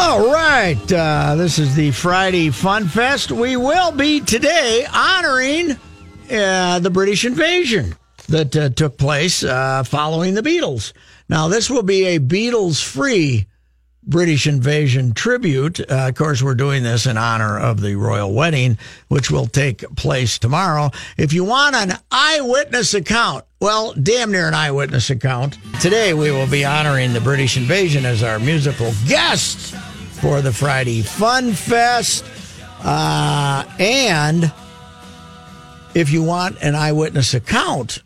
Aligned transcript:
All 0.00 0.32
right. 0.32 0.92
Uh, 0.92 1.34
this 1.34 1.58
is 1.58 1.74
the 1.74 1.90
Friday 1.90 2.50
Fun 2.50 2.86
Fest. 2.86 3.32
We 3.32 3.56
will 3.56 3.90
be 3.90 4.20
today 4.20 4.86
honoring 4.94 5.72
uh, 6.30 6.78
the 6.78 6.88
British 6.88 7.24
invasion 7.24 7.96
that 8.28 8.56
uh, 8.56 8.68
took 8.68 8.96
place 8.96 9.42
uh, 9.42 9.82
following 9.82 10.34
the 10.34 10.42
Beatles. 10.42 10.92
Now, 11.28 11.48
this 11.48 11.68
will 11.68 11.82
be 11.82 12.06
a 12.06 12.20
Beatles 12.20 12.82
free 12.82 13.48
British 14.04 14.46
invasion 14.46 15.14
tribute. 15.14 15.80
Uh, 15.80 16.08
of 16.08 16.14
course, 16.14 16.42
we're 16.42 16.54
doing 16.54 16.84
this 16.84 17.04
in 17.04 17.18
honor 17.18 17.58
of 17.58 17.80
the 17.80 17.96
royal 17.96 18.32
wedding, 18.32 18.78
which 19.08 19.32
will 19.32 19.46
take 19.46 19.80
place 19.96 20.38
tomorrow. 20.38 20.92
If 21.16 21.32
you 21.32 21.42
want 21.42 21.74
an 21.74 21.98
eyewitness 22.12 22.94
account, 22.94 23.44
well, 23.60 23.94
damn 23.94 24.30
near 24.30 24.46
an 24.46 24.54
eyewitness 24.54 25.10
account, 25.10 25.58
today 25.80 26.14
we 26.14 26.30
will 26.30 26.46
be 26.46 26.64
honoring 26.64 27.12
the 27.12 27.20
British 27.20 27.56
invasion 27.56 28.06
as 28.06 28.22
our 28.22 28.38
musical 28.38 28.92
guest 29.08 29.74
for 30.20 30.42
the 30.42 30.52
Friday 30.52 31.02
Fun 31.02 31.52
Fest. 31.52 32.24
Uh, 32.82 33.64
and 33.78 34.52
if 35.94 36.10
you 36.10 36.22
want 36.22 36.56
an 36.60 36.74
eyewitness 36.74 37.34
account 37.34 38.02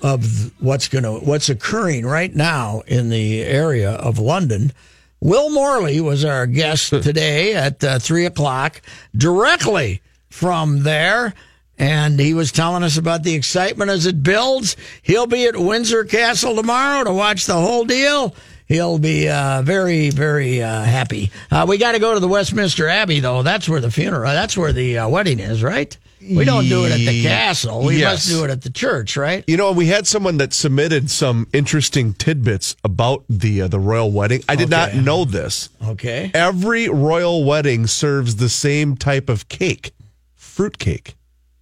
of 0.00 0.52
what's 0.62 0.86
going 0.86 1.02
to 1.04 1.14
what's 1.14 1.48
occurring 1.48 2.06
right 2.06 2.34
now 2.34 2.82
in 2.86 3.08
the 3.08 3.42
area 3.42 3.90
of 3.92 4.18
London, 4.18 4.72
Will 5.20 5.50
Morley 5.50 6.00
was 6.00 6.24
our 6.24 6.46
guest 6.46 6.90
today 7.02 7.54
at 7.54 7.82
uh, 7.82 7.98
three 7.98 8.26
o'clock, 8.26 8.80
directly 9.16 10.00
from 10.30 10.84
there. 10.84 11.34
And 11.80 12.18
he 12.18 12.34
was 12.34 12.50
telling 12.50 12.82
us 12.82 12.96
about 12.96 13.22
the 13.22 13.34
excitement 13.34 13.90
as 13.90 14.06
it 14.06 14.22
builds. 14.22 14.76
He'll 15.02 15.28
be 15.28 15.46
at 15.46 15.56
Windsor 15.56 16.04
Castle 16.04 16.56
tomorrow 16.56 17.04
to 17.04 17.12
watch 17.12 17.46
the 17.46 17.54
whole 17.54 17.84
deal. 17.84 18.34
He'll 18.68 18.98
be 18.98 19.28
uh, 19.28 19.62
very, 19.62 20.10
very 20.10 20.62
uh, 20.62 20.82
happy. 20.82 21.30
Uh, 21.50 21.64
we 21.66 21.78
got 21.78 21.92
to 21.92 21.98
go 21.98 22.12
to 22.14 22.20
the 22.20 22.28
Westminster 22.28 22.86
Abbey, 22.86 23.20
though. 23.20 23.42
That's 23.42 23.66
where 23.68 23.80
the 23.80 23.90
funeral, 23.90 24.30
that's 24.30 24.56
where 24.58 24.72
the 24.74 24.98
uh, 24.98 25.08
wedding 25.08 25.40
is, 25.40 25.62
right? 25.62 25.96
We 26.20 26.44
don't 26.44 26.68
do 26.68 26.84
it 26.84 26.90
at 26.92 26.98
the 26.98 27.22
castle. 27.22 27.84
We 27.84 27.98
Yes. 28.00 28.26
must 28.26 28.28
do 28.28 28.44
it 28.44 28.50
at 28.50 28.62
the 28.62 28.70
church, 28.70 29.16
right? 29.16 29.44
You 29.46 29.56
know, 29.56 29.72
we 29.72 29.86
had 29.86 30.06
someone 30.06 30.36
that 30.38 30.52
submitted 30.52 31.10
some 31.10 31.46
interesting 31.52 32.12
tidbits 32.12 32.76
about 32.84 33.24
the 33.28 33.62
uh, 33.62 33.68
the 33.68 33.78
royal 33.80 34.10
wedding. 34.10 34.42
I 34.48 34.56
did 34.56 34.68
not 34.68 34.94
know 34.94 35.24
this. 35.24 35.68
Okay. 35.86 36.30
Every 36.34 36.88
royal 36.88 37.44
wedding 37.44 37.86
serves 37.86 38.36
the 38.36 38.48
same 38.48 38.96
type 38.96 39.28
of 39.28 39.48
cake, 39.48 39.92
fruit 40.34 40.78
cake. 40.78 41.14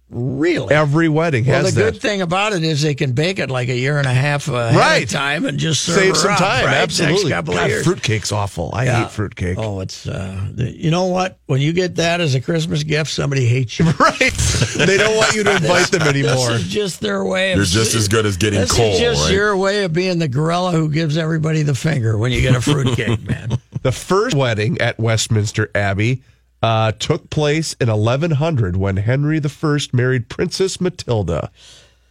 Really? 0.09 0.73
Every 0.73 1.09
wedding 1.09 1.45
Well, 1.45 1.63
has 1.65 1.75
the 1.75 1.81
good 1.81 2.01
thing 2.01 2.21
about 2.21 2.53
it 2.53 2.63
is 2.63 2.81
they 2.81 2.95
can 2.95 3.11
bake 3.11 3.39
it 3.39 3.49
like 3.49 3.67
a 3.67 3.75
year 3.75 3.97
and 3.97 4.07
a 4.07 4.13
half 4.13 4.47
ahead 4.47 4.73
Right. 4.73 5.03
of 5.03 5.09
time 5.09 5.45
and 5.45 5.57
just 5.57 5.83
serve 5.83 5.95
Save 5.95 6.09
her 6.11 6.15
some 6.15 6.31
up, 6.31 6.37
time. 6.39 6.65
right? 6.65 6.75
Absolutely. 6.77 7.23
Next 7.29 7.29
couple 7.35 7.57
of 7.57 7.67
years. 7.69 7.85
fruitcake's 7.85 8.31
awful. 8.31 8.69
I 8.73 8.85
Yeah. 8.85 9.01
hate 9.03 9.11
fruitcake. 9.11 9.57
Oh, 9.59 9.81
it's 9.81 10.07
uh, 10.07 10.39
the, 10.53 10.71
you 10.71 10.91
know 10.91 11.07
what? 11.07 11.39
When 11.47 11.59
you 11.59 11.73
get 11.73 11.97
that 11.97 12.21
as 12.21 12.35
a 12.35 12.39
Christmas 12.41 12.83
gift, 12.83 13.11
somebody 13.11 13.45
hates 13.47 13.77
you. 13.79 13.85
Right. 13.99 14.31
they 14.77 14.97
don't 14.97 15.17
want 15.17 15.35
you 15.35 15.43
to 15.43 15.51
invite 15.57 15.87
them 15.91 16.03
anymore. 16.03 16.51
This 16.51 16.61
is 16.61 16.67
just 16.69 17.01
their 17.01 17.25
way. 17.25 17.51
Of 17.51 17.57
You're 17.57 17.65
just 17.65 17.93
as 17.93 18.07
good 18.07 18.25
as 18.25 18.37
getting 18.37 18.61
this 18.61 18.71
coal, 18.71 18.93
is 18.93 18.99
just 18.99 19.25
right? 19.25 19.33
your 19.33 19.57
way 19.57 19.83
of 19.83 19.91
being 19.91 20.19
the 20.19 20.29
gorilla 20.29 20.71
who 20.71 20.89
gives 20.89 21.17
everybody 21.17 21.63
the 21.63 21.75
finger 21.75 22.17
when 22.17 22.31
you 22.31 22.39
get 22.39 22.55
a 22.55 22.61
fruitcake, 22.61 23.27
man. 23.27 23.57
The 23.83 23.91
first 23.91 24.35
wedding 24.35 24.79
at 24.81 24.97
Westminster 24.99 25.69
Abbey 25.75 26.21
uh, 26.67 26.91
took 26.93 27.29
place 27.29 27.73
in 27.79 27.87
1100 27.87 28.75
when 28.77 28.97
Henry 28.97 29.39
I 29.39 29.79
married 29.93 30.27
Princess 30.29 30.81
Matilda. 30.81 31.49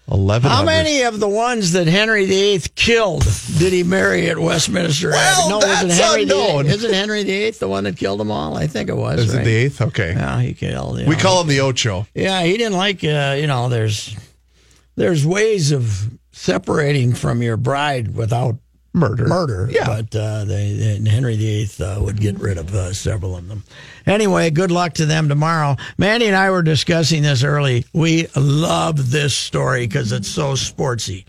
1100. 0.07 0.49
How 0.55 0.65
many 0.65 1.03
of 1.03 1.19
the 1.19 1.29
ones 1.29 1.73
that 1.73 1.89
Henry 1.89 2.27
VIII 2.27 2.61
killed 2.77 3.25
did 3.59 3.73
he 3.73 3.83
marry 3.83 4.31
at 4.31 4.39
Westminster 4.39 5.11
Well, 5.11 5.19
Abbey? 5.19 5.51
No, 5.51 5.61
that's 5.61 5.99
Henry 5.99 6.23
unknown. 6.23 6.65
VIII? 6.67 6.75
Isn't 6.75 6.93
Henry 6.95 7.25
VIII 7.25 7.51
the 7.51 7.67
one 7.69 7.85
that 7.85 7.97
killed 7.97 8.21
them 8.21 8.31
all? 8.31 8.57
I 8.57 8.69
think 8.69 8.89
it 8.89 8.97
was. 8.97 9.19
Is 9.19 9.35
it 9.35 9.43
the 9.45 9.51
eighth? 9.55 9.81
Okay. 9.83 10.13
Yeah, 10.13 10.41
he 10.41 10.55
killed. 10.55 11.01
you 11.01 11.07
We 11.07 11.17
know. 11.17 11.21
call 11.23 11.41
him 11.43 11.49
the 11.49 11.59
Ocho. 11.61 12.07
Yeah, 12.15 12.43
he 12.45 12.57
didn't 12.57 12.75
like. 12.79 13.03
Uh, 13.03 13.35
you 13.37 13.49
know, 13.49 13.69
there's 13.69 14.15
there's 14.95 15.27
ways 15.27 15.73
of 15.73 16.09
separating 16.31 17.13
from 17.13 17.43
your 17.43 17.57
bride 17.57 18.15
without 18.15 18.57
Murder. 18.97 19.27
murder. 19.27 19.69
Yeah. 19.71 19.87
but 19.87 20.17
uh, 20.17 20.45
they, 20.47 20.73
they 20.99 21.11
Henry 21.11 21.37
VIII 21.37 21.69
uh, 21.87 22.01
would 22.01 22.19
get 22.19 22.41
rid 22.41 22.57
of 22.57 22.75
uh, 22.75 22.93
several 22.95 23.37
of 23.37 23.47
them. 23.47 23.63
Anyway, 24.07 24.49
good 24.51 24.71
luck 24.71 24.95
to 24.95 25.05
them 25.07 25.29
tomorrow. 25.29 25.77
Mandy 25.99 26.27
and 26.27 26.35
I 26.35 26.51
were 26.51 26.63
discussing 26.63 27.23
this 27.23 27.45
early. 27.45 27.85
We 27.93 28.27
love 28.35 29.11
this 29.11 29.35
story 29.35 29.87
because 29.87 30.13
it's 30.13 30.29
so 30.29 30.55
sportsy. 30.55 31.27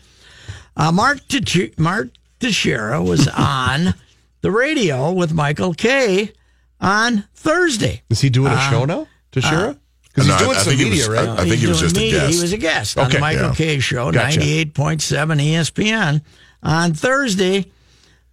Uh, 0.78 0.92
Mark 0.94 1.20
Tech- 1.28 1.78
Mark 1.78 2.10
Teixeira 2.40 3.04
was 3.04 3.28
on 3.38 3.94
the 4.42 4.52
radio 4.52 5.12
with 5.12 5.34
Michael 5.34 5.74
Kay 5.74 6.32
on 6.80 7.26
Thursday. 7.36 8.02
Is 8.10 8.22
he 8.22 8.30
doing 8.30 8.54
a 8.54 8.62
show 8.70 8.86
now, 8.86 9.08
Teixeira? 9.34 9.76
Because 10.14 10.28
No, 10.30 10.34
he's 10.36 10.42
I- 10.42 10.46
doing 10.46 10.58
I 10.58 10.60
some 10.62 10.74
think 10.78 10.90
media, 10.90 11.10
was- 11.10 11.10
right? 11.10 11.28
I- 11.30 11.36
think 11.38 11.48
He's 11.56 11.62
he 11.62 11.68
was 11.68 11.80
doing 11.80 11.90
just 11.90 11.98
a 11.98 12.00
media. 12.00 12.20
guest. 12.22 12.34
He 12.36 12.42
was 12.42 12.54
a 12.54 12.58
guest 12.58 12.98
on 12.98 13.10
the 13.12 13.20
Michael 13.20 13.48
yeah. 13.50 13.54
Kay 13.56 13.80
show, 13.80 14.12
Gotcha. 14.12 14.40
98.7 14.40 15.42
ESPN 15.42 16.22
on 16.64 16.94
Thursday. 16.94 17.72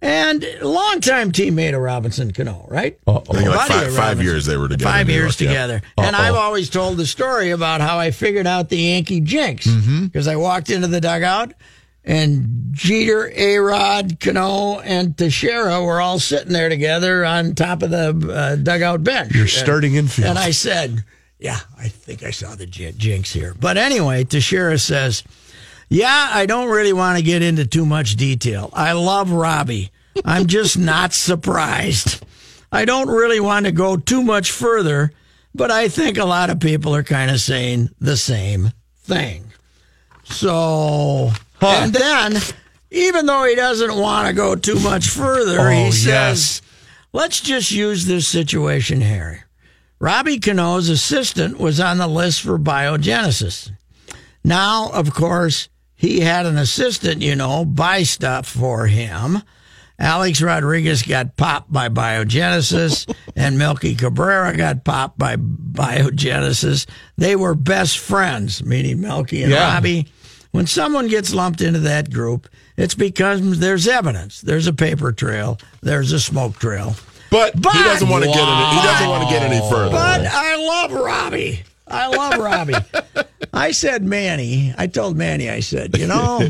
And 0.01 0.45
longtime 0.61 1.31
teammate 1.31 1.73
of 1.73 1.81
Robinson 1.81 2.31
Cano, 2.31 2.67
right? 2.69 2.99
Like 3.07 3.25
five, 3.67 3.95
five 3.95 4.21
years 4.21 4.45
they 4.45 4.55
were 4.55 4.67
together. 4.67 4.91
Five 4.91 5.09
years 5.09 5.39
York, 5.39 5.51
yeah. 5.53 5.61
together. 5.61 5.81
And 5.97 6.15
I've 6.15 6.35
always 6.35 6.69
told 6.69 6.97
the 6.97 7.07
story 7.07 7.51
about 7.51 7.81
how 7.81 7.97
I 7.97 8.11
figured 8.11 8.45
out 8.45 8.69
the 8.69 8.77
Yankee 8.77 9.21
jinx. 9.21 9.65
Mm-hmm. 9.65 10.05
Because 10.05 10.27
I 10.27 10.35
walked 10.35 10.69
into 10.69 10.87
the 10.87 11.01
dugout 11.01 11.53
and 12.03 12.67
Jeter, 12.71 13.31
A 13.35 13.57
Rod, 13.57 14.19
Cano, 14.19 14.79
and 14.79 15.17
Teixeira 15.17 15.83
were 15.83 15.99
all 15.99 16.19
sitting 16.19 16.53
there 16.53 16.69
together 16.69 17.25
on 17.25 17.55
top 17.55 17.81
of 17.81 17.89
the 17.89 18.31
uh, 18.31 18.55
dugout 18.57 19.03
bench. 19.03 19.33
You're 19.33 19.47
starting 19.47 19.95
infield. 19.95 20.27
and 20.27 20.37
I 20.37 20.51
said, 20.51 21.03
Yeah, 21.39 21.59
I 21.79 21.87
think 21.87 22.21
I 22.21 22.29
saw 22.29 22.53
the 22.53 22.67
j- 22.67 22.93
jinx 22.95 23.33
here. 23.33 23.55
But 23.59 23.77
anyway, 23.77 24.23
Teixeira 24.23 24.77
says, 24.77 25.23
Yeah, 25.89 26.29
I 26.33 26.45
don't 26.45 26.69
really 26.69 26.93
want 26.93 27.17
to 27.17 27.23
get 27.23 27.41
into 27.41 27.65
too 27.65 27.85
much 27.85 28.15
detail. 28.15 28.69
I 28.73 28.93
love 28.93 29.31
Robbie. 29.31 29.91
I'm 30.23 30.47
just 30.47 30.77
not 30.77 31.13
surprised. 31.13 32.25
I 32.71 32.85
don't 32.85 33.09
really 33.09 33.39
want 33.39 33.65
to 33.65 33.71
go 33.71 33.95
too 33.97 34.21
much 34.23 34.51
further, 34.51 35.11
but 35.53 35.71
I 35.71 35.87
think 35.87 36.17
a 36.17 36.25
lot 36.25 36.49
of 36.49 36.59
people 36.59 36.95
are 36.95 37.03
kind 37.03 37.29
of 37.31 37.39
saying 37.39 37.89
the 37.99 38.17
same 38.17 38.71
thing. 39.03 39.51
So, 40.23 41.31
and 41.61 41.93
then, 41.93 42.37
even 42.91 43.25
though 43.25 43.43
he 43.45 43.55
doesn't 43.55 43.95
want 43.95 44.27
to 44.27 44.33
go 44.33 44.55
too 44.55 44.79
much 44.79 45.09
further, 45.09 45.59
Oh, 45.59 45.69
he 45.69 45.91
says, 45.91 46.05
yes. 46.05 46.61
Let's 47.13 47.39
just 47.39 47.71
use 47.71 48.05
this 48.05 48.27
situation 48.27 49.01
Harry. 49.01 49.41
Robbie 49.99 50.39
Cano's 50.39 50.89
assistant 50.89 51.57
was 51.59 51.79
on 51.79 51.97
the 51.97 52.07
list 52.07 52.41
for 52.41 52.59
biogenesis. 52.59 53.71
Now, 54.43 54.89
of 54.91 55.13
course, 55.13 55.69
he 55.95 56.19
had 56.19 56.45
an 56.45 56.57
assistant, 56.57 57.21
you 57.21 57.35
know, 57.35 57.65
buy 57.65 58.03
stuff 58.03 58.47
for 58.47 58.87
him. 58.87 59.41
Alex 59.97 60.41
Rodriguez 60.41 61.03
got 61.03 61.37
popped 61.37 61.71
by 61.71 61.87
biogenesis, 61.87 63.13
and 63.35 63.57
Melky 63.57 63.95
Cabrera 63.95 64.55
got 64.57 64.83
popped 64.83 65.17
by 65.17 65.37
biogenesis. 65.37 66.85
They 67.17 67.35
were 67.35 67.55
best 67.55 67.97
friends, 67.99 68.63
meaning 68.63 69.01
Melky 69.01 69.43
and 69.43 69.51
Yeah. 69.51 69.73
Robbie. 69.73 70.07
When 70.51 70.67
someone 70.67 71.07
gets 71.09 71.33
lumped 71.33 71.61
into 71.61 71.79
that 71.81 72.11
group, 72.11 72.47
it's 72.77 72.95
because 72.95 73.59
there's 73.59 73.87
evidence. 73.87 74.41
There's 74.41 74.67
a 74.67 74.73
paper 74.73 75.11
trail. 75.11 75.57
There's 75.81 76.11
a 76.13 76.19
smoke 76.19 76.59
trail. 76.59 76.95
But, 77.29 77.59
But- 77.61 77.73
he 77.73 77.83
doesn't 77.83 78.07
want 78.07 78.23
to 78.23 78.29
get 78.29 78.37
any. 78.39 78.75
He 78.79 78.85
doesn't 78.87 79.09
want 79.09 79.23
to 79.27 79.33
get 79.33 79.43
any 79.43 79.69
further. 79.69 79.91
But 79.91 80.25
I 80.25 80.55
love 80.55 80.93
Robbie. 80.93 81.63
I 81.87 82.07
love 82.07 82.39
Robbie. 82.39 82.73
I 83.53 83.71
said, 83.71 84.03
Manny, 84.03 84.73
I 84.77 84.87
told 84.87 85.15
Manny, 85.17 85.49
I 85.49 85.59
said, 85.59 85.97
you 85.97 86.07
know, 86.07 86.41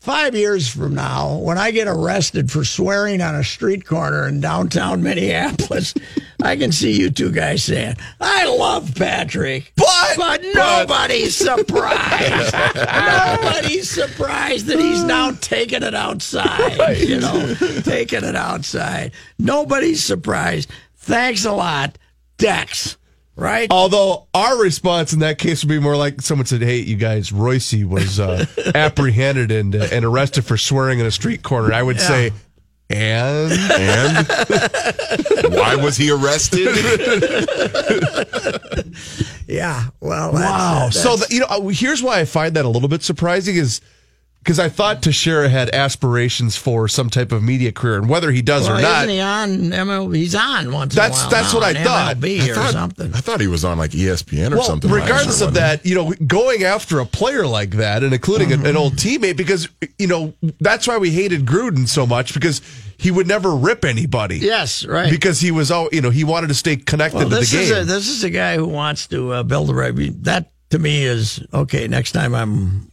five 0.00 0.34
years 0.34 0.68
from 0.68 0.94
now, 0.94 1.38
when 1.38 1.56
I 1.58 1.70
get 1.70 1.88
arrested 1.88 2.50
for 2.50 2.64
swearing 2.64 3.20
on 3.22 3.34
a 3.34 3.42
street 3.42 3.84
corner 3.86 4.28
in 4.28 4.40
downtown 4.40 5.02
Minneapolis, 5.02 5.94
I 6.42 6.56
can 6.56 6.72
see 6.72 6.92
you 6.92 7.10
two 7.10 7.32
guys 7.32 7.64
saying, 7.64 7.96
I 8.20 8.44
love 8.56 8.94
Patrick. 8.94 9.72
But- 9.76 9.90
but 10.16 10.42
nobody's 10.54 11.34
surprised. 11.34 12.54
nobody's 12.76 13.90
surprised 13.90 14.66
that 14.66 14.78
he's 14.78 15.02
now 15.02 15.32
taking 15.40 15.82
it 15.82 15.94
outside. 15.94 16.98
You 16.98 17.18
know, 17.20 17.54
taking 17.82 18.22
it 18.22 18.36
outside. 18.36 19.10
Nobody's 19.38 20.04
surprised. 20.04 20.70
Thanks 20.96 21.44
a 21.44 21.52
lot, 21.52 21.98
Tex. 22.38 22.96
Right? 23.36 23.68
Although 23.70 24.28
our 24.32 24.60
response 24.60 25.12
in 25.12 25.18
that 25.18 25.38
case 25.38 25.64
would 25.64 25.68
be 25.68 25.80
more 25.80 25.96
like 25.96 26.22
someone 26.22 26.46
said, 26.46 26.62
"Hey, 26.62 26.78
you 26.78 26.96
guys, 26.96 27.30
Reusse 27.30 27.84
was 27.84 28.20
uh, 28.20 28.46
apprehended 28.74 29.50
and 29.50 29.74
uh, 29.74 29.88
and 29.90 30.04
arrested 30.04 30.44
for 30.44 30.56
swearing 30.56 31.00
in 31.00 31.06
a 31.06 31.10
street 31.10 31.42
corner." 31.42 31.72
I 31.72 31.82
would 31.82 32.00
say, 32.00 32.30
and 32.90 33.52
and 33.52 34.26
why 35.54 35.74
was 35.74 35.96
he 35.96 36.12
arrested? 36.12 36.68
Yeah. 39.46 39.88
Well, 40.00 40.32
that's, 40.32 40.44
wow. 40.44 40.86
uh, 40.86 40.90
so 40.90 41.16
the, 41.16 41.26
you 41.30 41.40
know, 41.40 41.46
uh, 41.46 41.60
here's 41.68 42.02
why 42.02 42.20
I 42.20 42.24
find 42.24 42.56
that 42.56 42.64
a 42.64 42.68
little 42.68 42.88
bit 42.88 43.02
surprising 43.02 43.56
is 43.56 43.80
because 44.44 44.58
I 44.58 44.68
thought 44.68 45.02
Teixeira 45.02 45.48
had 45.48 45.74
aspirations 45.74 46.54
for 46.54 46.86
some 46.86 47.08
type 47.08 47.32
of 47.32 47.42
media 47.42 47.72
career, 47.72 47.96
and 47.96 48.10
whether 48.10 48.30
he 48.30 48.42
does 48.42 48.68
well, 48.68 48.78
or 48.78 48.82
not, 48.82 49.04
isn't 49.04 49.14
he 49.14 49.20
on 49.20 49.48
MLB? 49.70 50.16
He's 50.16 50.34
on 50.34 50.70
once. 50.70 50.94
That's- 50.94 51.16
in 51.16 51.18
a 51.18 51.22
while 51.22 51.30
that's 51.30 51.54
now 51.54 51.60
what 51.60 51.76
I 51.76 51.82
thought. 51.82 52.16
MLB 52.18 52.50
or 52.50 52.54
thought, 52.54 52.72
something. 52.72 53.14
I 53.14 53.20
thought 53.20 53.40
he 53.40 53.46
was 53.46 53.64
on 53.64 53.78
like 53.78 53.92
ESPN 53.92 54.52
or 54.52 54.56
well, 54.56 54.64
something. 54.64 54.90
regardless 54.90 55.40
of 55.40 55.54
that, 55.54 55.86
you 55.86 55.94
know, 55.94 56.12
going 56.26 56.62
after 56.62 57.00
a 57.00 57.06
player 57.06 57.46
like 57.46 57.70
that 57.70 58.04
and 58.04 58.12
including 58.12 58.52
an, 58.52 58.66
an 58.66 58.76
old 58.76 58.96
teammate, 58.96 59.38
because 59.38 59.66
you 59.98 60.06
know 60.06 60.34
that's 60.60 60.86
why 60.86 60.98
we 60.98 61.10
hated 61.10 61.46
Gruden 61.46 61.88
so 61.88 62.06
much 62.06 62.34
because 62.34 62.60
he 62.98 63.10
would 63.10 63.26
never 63.26 63.56
rip 63.56 63.82
anybody. 63.82 64.40
Yes, 64.40 64.84
right. 64.84 65.10
Because 65.10 65.40
he 65.40 65.52
was 65.52 65.70
all 65.70 65.88
you 65.90 66.02
know, 66.02 66.10
he 66.10 66.22
wanted 66.22 66.48
to 66.48 66.54
stay 66.54 66.76
connected 66.76 67.16
well, 67.16 67.30
to 67.30 67.36
the 67.36 67.46
game. 67.46 67.62
is 67.62 67.70
a 67.70 67.84
this 67.84 68.08
is 68.10 68.22
a 68.24 68.30
guy 68.30 68.56
who 68.56 68.68
wants 68.68 69.06
to 69.06 69.32
uh, 69.32 69.42
build 69.42 69.70
a 69.70 69.74
reputation. 69.74 70.20
That 70.24 70.52
to 70.68 70.78
me 70.78 71.04
is 71.04 71.42
okay. 71.54 71.88
Next 71.88 72.12
time 72.12 72.34
I'm 72.34 72.90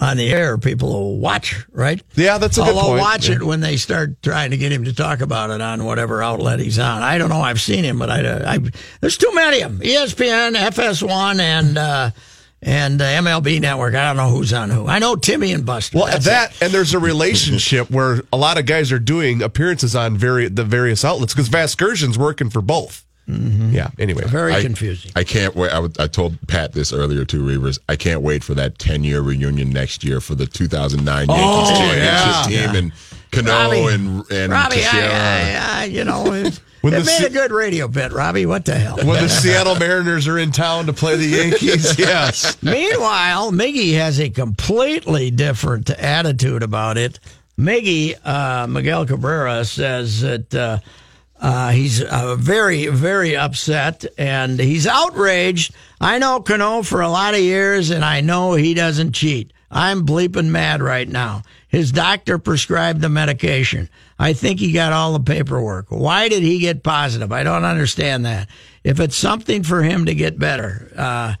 on 0.00 0.16
the 0.16 0.30
air, 0.32 0.56
people 0.58 0.90
will 0.92 1.18
watch. 1.18 1.66
Right? 1.72 2.00
yeah, 2.14 2.38
that's 2.38 2.56
a 2.56 2.62
good 2.62 2.74
Although 2.74 2.88
point. 2.88 3.00
watch 3.00 3.28
Yeah. 3.28 3.36
it 3.36 3.42
when 3.42 3.60
they 3.60 3.76
start 3.76 4.22
trying 4.22 4.52
to 4.52 4.56
get 4.56 4.70
him 4.72 4.84
to 4.84 4.92
talk 4.92 5.20
about 5.20 5.50
it 5.50 5.60
on 5.60 5.84
whatever 5.84 6.22
outlet 6.22 6.60
he's 6.60 6.78
on. 6.78 7.02
I 7.02 7.18
don't 7.18 7.28
know. 7.30 7.40
I've 7.40 7.60
seen 7.60 7.82
him, 7.84 7.98
but 7.98 8.08
I, 8.10 8.54
I 8.54 8.58
there's 9.00 9.16
too 9.18 9.32
many 9.34 9.60
of 9.62 9.78
them. 9.78 9.86
ESPN, 9.88 10.54
FS1, 10.54 11.40
and 11.40 11.76
uh, 11.78 12.10
and 12.62 13.00
uh, 13.00 13.04
MLB 13.04 13.60
Network. 13.60 13.94
I 13.94 14.06
don't 14.06 14.16
know 14.16 14.30
who's 14.30 14.52
on 14.52 14.70
who. 14.70 14.86
I 14.86 14.98
know 14.98 15.16
Timmy 15.16 15.52
and 15.52 15.64
Buster. 15.66 15.98
Well, 15.98 16.06
that 16.20 16.50
it. 16.52 16.62
and 16.62 16.72
there's 16.72 16.94
a 16.94 16.98
relationship 16.98 17.90
where 17.90 18.20
a 18.32 18.36
lot 18.36 18.58
of 18.58 18.66
guys 18.66 18.90
are 18.92 18.98
doing 18.98 19.42
appearances 19.42 19.94
on 19.96 20.16
very 20.16 20.48
the 20.48 20.64
various 20.64 21.04
outlets 21.04 21.34
because 21.34 21.48
Vasgersian's 21.48 22.18
working 22.18 22.50
for 22.50 22.60
both. 22.62 23.04
Yeah. 23.28 23.90
Anyway, 23.98 24.24
very 24.26 24.54
I- 24.54 24.62
confusing. 24.62 25.12
I 25.14 25.22
can't 25.22 25.54
wait. 25.54 25.70
I, 25.70 25.86
I 25.98 26.06
told 26.06 26.38
Pat 26.48 26.72
this 26.72 26.92
earlier 26.92 27.24
too, 27.26 27.42
Reavers. 27.42 27.78
I 27.88 27.96
can't 27.96 28.22
wait 28.22 28.42
for 28.42 28.54
that 28.54 28.78
10 28.78 29.04
year 29.04 29.20
reunion 29.20 29.70
next 29.70 30.02
year 30.02 30.20
for 30.20 30.34
the 30.34 30.46
2009 30.46 31.28
Yankees 31.28 31.78
championship 31.78 32.50
yeah. 32.50 32.66
team 32.66 32.76
and 32.76 32.92
Cano 33.30 33.50
Robbie, 33.50 33.94
and 33.94 34.30
and 34.30 34.52
Robbie, 34.52 34.82
I, 34.82 34.90
I, 35.02 35.80
I, 35.82 35.84
you 35.84 36.02
know, 36.04 36.32
it, 36.32 36.58
When 36.80 36.94
it 36.94 37.00
the 37.00 37.04
made 37.04 37.18
Se- 37.18 37.26
a 37.26 37.30
good 37.30 37.50
radio 37.52 37.86
bit, 37.86 38.12
Robbie. 38.12 38.46
What 38.46 38.64
the 38.64 38.74
hell? 38.74 38.96
when 38.96 39.22
the 39.22 39.28
Seattle 39.28 39.74
Mariners 39.74 40.26
are 40.26 40.38
in 40.38 40.50
town 40.50 40.86
to 40.86 40.94
play 40.94 41.16
the 41.16 41.26
Yankees, 41.26 41.98
yes. 41.98 42.56
Meanwhile, 42.62 43.52
Miggy 43.52 43.92
has 43.94 44.18
a 44.18 44.30
completely 44.30 45.30
different 45.30 45.90
attitude 45.90 46.62
about 46.62 46.96
it. 46.96 47.20
Miggy, 47.58 48.14
uh, 48.24 48.66
Miguel 48.66 49.04
Cabrera, 49.04 49.62
says 49.66 50.22
that 50.22 50.54
uh, 50.54 50.78
uh, 51.40 51.70
he's 51.70 52.02
uh, 52.02 52.36
very, 52.36 52.86
very 52.88 53.36
upset 53.36 54.04
and 54.16 54.58
he's 54.58 54.86
outraged. 54.86 55.74
I 56.00 56.18
know 56.18 56.40
Cano 56.40 56.82
for 56.82 57.00
a 57.00 57.08
lot 57.08 57.34
of 57.34 57.40
years 57.40 57.90
and 57.90 58.04
I 58.04 58.20
know 58.20 58.54
he 58.54 58.74
doesn't 58.74 59.12
cheat. 59.12 59.52
I'm 59.70 60.06
bleeping 60.06 60.46
mad 60.48 60.82
right 60.82 61.08
now. 61.08 61.42
His 61.68 61.92
doctor 61.92 62.38
prescribed 62.38 63.02
the 63.02 63.10
medication. 63.10 63.90
I 64.18 64.32
think 64.32 64.58
he 64.58 64.72
got 64.72 64.92
all 64.92 65.12
the 65.12 65.20
paperwork. 65.20 65.86
Why 65.90 66.28
did 66.28 66.42
he 66.42 66.58
get 66.58 66.82
positive? 66.82 67.30
I 67.30 67.42
don't 67.42 67.64
understand 67.64 68.24
that. 68.24 68.48
If 68.82 68.98
it's 68.98 69.16
something 69.16 69.62
for 69.62 69.82
him 69.82 70.06
to 70.06 70.14
get 70.14 70.38
better, 70.38 70.90
uh, 70.96 71.34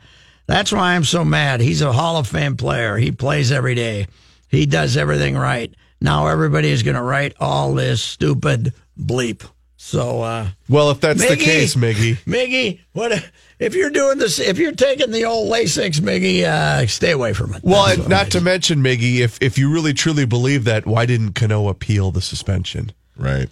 that's 0.46 0.70
why 0.70 0.94
I'm 0.94 1.04
so 1.04 1.24
mad. 1.24 1.60
He's 1.60 1.82
a 1.82 1.92
Hall 1.92 2.18
of 2.18 2.26
Fame 2.26 2.56
player. 2.56 2.98
He 2.98 3.10
plays 3.10 3.50
every 3.50 3.74
day. 3.74 4.06
He 4.48 4.66
does 4.66 4.96
everything 4.96 5.36
right. 5.36 5.74
Now 6.00 6.28
everybody 6.28 6.68
is 6.68 6.82
going 6.82 6.96
to 6.96 7.02
write 7.02 7.34
all 7.40 7.74
this 7.74 8.02
stupid 8.02 8.74
bleep. 8.98 9.48
So, 9.88 10.20
uh, 10.20 10.48
Well, 10.68 10.90
if 10.90 11.00
that's 11.00 11.26
the 11.26 11.34
case, 11.38 11.74
Miggy, 11.74 12.18
Miggy, 12.26 12.80
what 12.92 13.24
if 13.58 13.74
you're 13.74 13.88
doing 13.88 14.18
this? 14.18 14.38
If 14.38 14.58
you're 14.58 14.72
taking 14.72 15.12
the 15.12 15.24
old 15.24 15.50
Lasix, 15.50 15.98
Miggy, 16.00 16.44
uh, 16.44 16.86
stay 16.86 17.12
away 17.12 17.32
from 17.32 17.54
it. 17.54 17.62
Well, 17.64 17.86
and 17.86 18.06
not 18.06 18.26
I- 18.26 18.28
to 18.30 18.42
mention, 18.42 18.80
Miggy, 18.82 19.20
if 19.20 19.38
if 19.40 19.56
you 19.56 19.72
really 19.72 19.94
truly 19.94 20.26
believe 20.26 20.64
that, 20.64 20.84
why 20.86 21.06
didn't 21.06 21.32
Cano 21.32 21.68
appeal 21.68 22.10
the 22.10 22.20
suspension? 22.20 22.92
Right. 23.16 23.48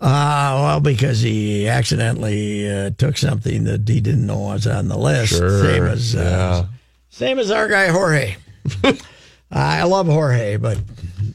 Uh, 0.00 0.56
well, 0.64 0.80
because 0.80 1.20
he 1.20 1.68
accidentally 1.68 2.66
uh, 2.66 2.90
took 2.96 3.18
something 3.18 3.64
that 3.64 3.86
he 3.86 4.00
didn't 4.00 4.24
know 4.26 4.38
was 4.38 4.66
on 4.66 4.88
the 4.88 4.96
list. 4.96 5.34
Sure, 5.34 5.62
Same 5.62 5.84
as 5.84 6.16
uh, 6.16 6.64
yeah. 6.64 6.76
same 7.10 7.38
as 7.38 7.50
our 7.50 7.68
guy 7.68 7.88
Jorge. 7.88 8.36
I 9.50 9.82
love 9.82 10.06
Jorge, 10.06 10.56
but 10.56 10.78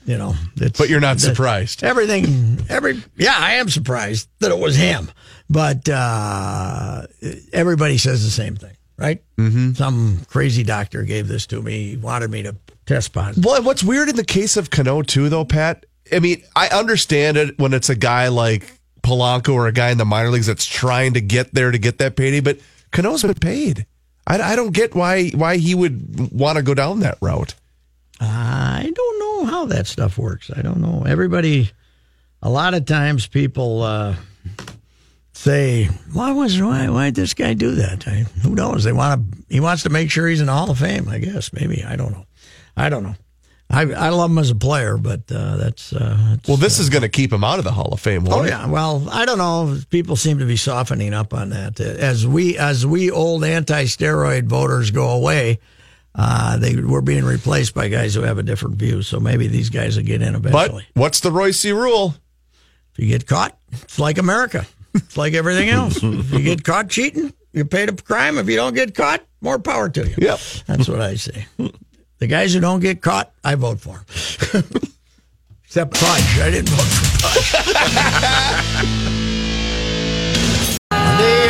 you 0.05 0.17
know, 0.17 0.35
it's, 0.55 0.79
But 0.79 0.89
you're 0.89 1.01
not 1.01 1.19
surprised. 1.19 1.83
Everything, 1.83 2.65
every 2.69 3.03
yeah, 3.17 3.35
I 3.37 3.55
am 3.55 3.69
surprised 3.69 4.29
that 4.39 4.51
it 4.51 4.57
was 4.57 4.75
him, 4.75 5.11
but 5.49 5.89
uh, 5.89 7.07
everybody 7.51 7.97
says 7.97 8.23
the 8.23 8.31
same 8.31 8.55
thing, 8.55 8.75
right? 8.97 9.21
Mm-hmm. 9.37 9.73
Some 9.73 10.21
crazy 10.29 10.63
doctor 10.63 11.03
gave 11.03 11.27
this 11.27 11.45
to 11.47 11.61
me, 11.61 11.89
he 11.89 11.97
wanted 11.97 12.31
me 12.31 12.43
to 12.43 12.55
test 12.85 13.13
positive. 13.13 13.43
Well, 13.43 13.61
what's 13.63 13.83
weird 13.83 14.09
in 14.09 14.15
the 14.15 14.23
case 14.23 14.55
of 14.57 14.69
Cano 14.69 15.01
too, 15.01 15.27
though, 15.29 15.45
Pat. 15.45 15.85
I 16.11 16.19
mean, 16.19 16.43
I 16.55 16.69
understand 16.69 17.35
it 17.35 17.57
when 17.57 17.73
it's 17.73 17.89
a 17.89 17.95
guy 17.95 18.27
like 18.27 18.79
Polanco 19.01 19.53
or 19.53 19.67
a 19.67 19.71
guy 19.71 19.89
in 19.89 19.97
the 19.97 20.05
minor 20.05 20.29
leagues 20.29 20.45
that's 20.45 20.65
trying 20.65 21.13
to 21.15 21.21
get 21.21 21.53
there 21.53 21.71
to 21.71 21.77
get 21.77 21.97
that 21.97 22.15
payday, 22.15 22.39
but 22.39 22.59
Cano's 22.91 23.23
been 23.23 23.33
paid. 23.33 23.85
I, 24.27 24.39
I 24.39 24.55
don't 24.55 24.71
get 24.71 24.95
why 24.95 25.29
why 25.29 25.57
he 25.57 25.75
would 25.75 26.31
want 26.31 26.57
to 26.57 26.63
go 26.63 26.73
down 26.73 27.01
that 27.01 27.17
route. 27.21 27.55
I 28.19 28.91
don't 28.93 29.19
know 29.19 29.45
how 29.45 29.65
that 29.65 29.87
stuff 29.87 30.17
works. 30.17 30.49
I 30.55 30.61
don't 30.61 30.79
know. 30.79 31.03
Everybody, 31.05 31.69
a 32.41 32.49
lot 32.49 32.73
of 32.73 32.85
times 32.85 33.27
people 33.27 33.81
uh, 33.81 34.15
say, 35.33 35.85
"Why 36.13 36.31
was 36.31 36.61
why 36.61 36.89
why 36.89 37.05
did 37.05 37.15
this 37.15 37.33
guy 37.33 37.53
do 37.53 37.75
that?" 37.75 38.07
I, 38.07 38.25
who 38.41 38.55
knows? 38.55 38.83
They 38.83 38.93
want 38.93 39.31
to. 39.31 39.43
He 39.49 39.59
wants 39.59 39.83
to 39.83 39.89
make 39.89 40.11
sure 40.11 40.27
he's 40.27 40.39
in 40.39 40.47
the 40.47 40.53
Hall 40.53 40.71
of 40.71 40.79
Fame. 40.79 41.09
I 41.09 41.19
guess 41.19 41.51
maybe 41.53 41.83
I 41.83 41.95
don't 41.95 42.11
know. 42.11 42.25
I 42.77 42.89
don't 42.89 43.03
know. 43.03 43.15
I 43.69 43.81
I 43.81 44.09
love 44.09 44.31
him 44.31 44.37
as 44.37 44.49
a 44.51 44.55
player, 44.55 44.97
but 44.97 45.21
uh, 45.31 45.57
that's, 45.57 45.91
uh, 45.91 46.17
that's 46.29 46.47
Well, 46.47 46.57
this 46.57 46.79
is 46.79 46.89
going 46.89 47.01
to 47.01 47.09
keep 47.09 47.33
him 47.33 47.43
out 47.43 47.57
of 47.57 47.65
the 47.65 47.71
Hall 47.71 47.89
of 47.93 47.99
Fame. 47.99 48.27
Oh 48.29 48.43
it? 48.43 48.49
yeah. 48.49 48.67
Well, 48.67 49.07
I 49.09 49.25
don't 49.25 49.39
know. 49.39 49.77
People 49.89 50.15
seem 50.15 50.39
to 50.39 50.45
be 50.45 50.55
softening 50.55 51.13
up 51.13 51.33
on 51.33 51.49
that 51.49 51.79
as 51.79 52.27
we 52.27 52.57
as 52.57 52.85
we 52.85 53.09
old 53.11 53.43
anti-steroid 53.43 54.45
voters 54.45 54.91
go 54.91 55.09
away. 55.09 55.59
Uh, 56.17 56.57
they 56.57 56.75
we're 56.77 57.01
being 57.01 57.25
replaced 57.25 57.73
by 57.73 57.89
guys 57.89 58.15
who 58.15 58.21
have 58.21 58.37
a 58.37 58.43
different 58.43 58.75
view. 58.77 59.01
So 59.01 59.19
maybe 59.19 59.47
these 59.47 59.69
guys 59.69 59.97
will 59.97 60.05
get 60.05 60.21
in 60.21 60.33
eventually. 60.35 60.87
But 60.93 60.99
what's 61.01 61.19
the 61.19 61.29
Reusse 61.29 61.73
rule? 61.73 62.15
if 62.93 62.99
you 62.99 63.07
get 63.09 63.27
caught, 63.27 63.57
it's 63.73 63.99
like 63.99 64.17
America. 64.17 64.65
It's 64.93 65.17
like 65.17 65.33
everything 65.33 65.67
else. 65.69 65.97
if 66.01 66.31
you 66.31 66.41
get 66.41 66.63
caught 66.63 66.87
cheating, 66.89 67.33
you 67.51 67.65
paid 67.65 67.89
a 67.89 67.93
crime. 67.93 68.37
If 68.37 68.47
you 68.47 68.55
don't 68.55 68.73
get 68.73 68.95
caught, 68.95 69.21
more 69.41 69.59
power 69.59 69.89
to 69.89 70.07
you. 70.07 70.15
Yep. 70.17 70.39
That's 70.67 70.87
what 70.87 71.01
I 71.01 71.15
say. 71.15 71.45
The 72.19 72.27
guys 72.27 72.53
who 72.53 72.61
don't 72.61 72.79
get 72.79 73.01
caught, 73.01 73.33
I 73.43 73.55
vote 73.55 73.81
for 73.81 74.05
them. 74.53 74.63
Except 75.65 75.93
Pudge. 75.93 76.39
I 76.39 76.49
didn't 76.49 76.69
vote 76.69 76.87
for 76.87 77.17
Pudge. 79.03 79.21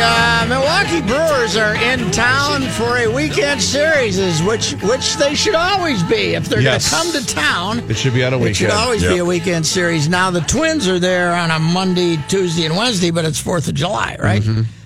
uh, 0.08 0.46
Milwaukee 0.48 1.00
Brewers 1.06 1.56
are 1.56 1.74
in 1.74 2.10
town 2.12 2.62
for 2.78 2.96
a 2.98 3.08
weekend 3.08 3.60
series, 3.60 4.18
which 4.42 4.72
which 4.82 5.16
they 5.16 5.34
should 5.34 5.54
always 5.56 6.02
be. 6.04 6.34
If 6.34 6.48
they're 6.48 6.60
Yes. 6.60 6.90
going 6.90 7.06
to 7.06 7.12
come 7.12 7.24
to 7.24 7.34
town, 7.34 7.90
It 7.90 7.96
should 7.96 8.14
be 8.14 8.22
on 8.24 8.32
a 8.32 8.38
weekend. 8.38 8.50
it 8.52 8.58
should 8.58 8.70
always 8.70 9.02
be 9.02 9.18
a 9.18 9.24
weekend 9.24 9.66
series. 9.66 10.08
Now 10.08 10.30
the 10.30 10.40
Twins 10.42 10.86
are 10.86 10.98
there 11.00 11.32
on 11.34 11.50
a 11.50 11.58
Monday, 11.58 12.18
Tuesday, 12.28 12.66
and 12.66 12.76
Wednesday, 12.76 13.10
but 13.10 13.24
it's 13.24 13.40
Fourth 13.40 13.66
of 13.68 13.74
July, 13.74 14.16
right? 14.20 14.42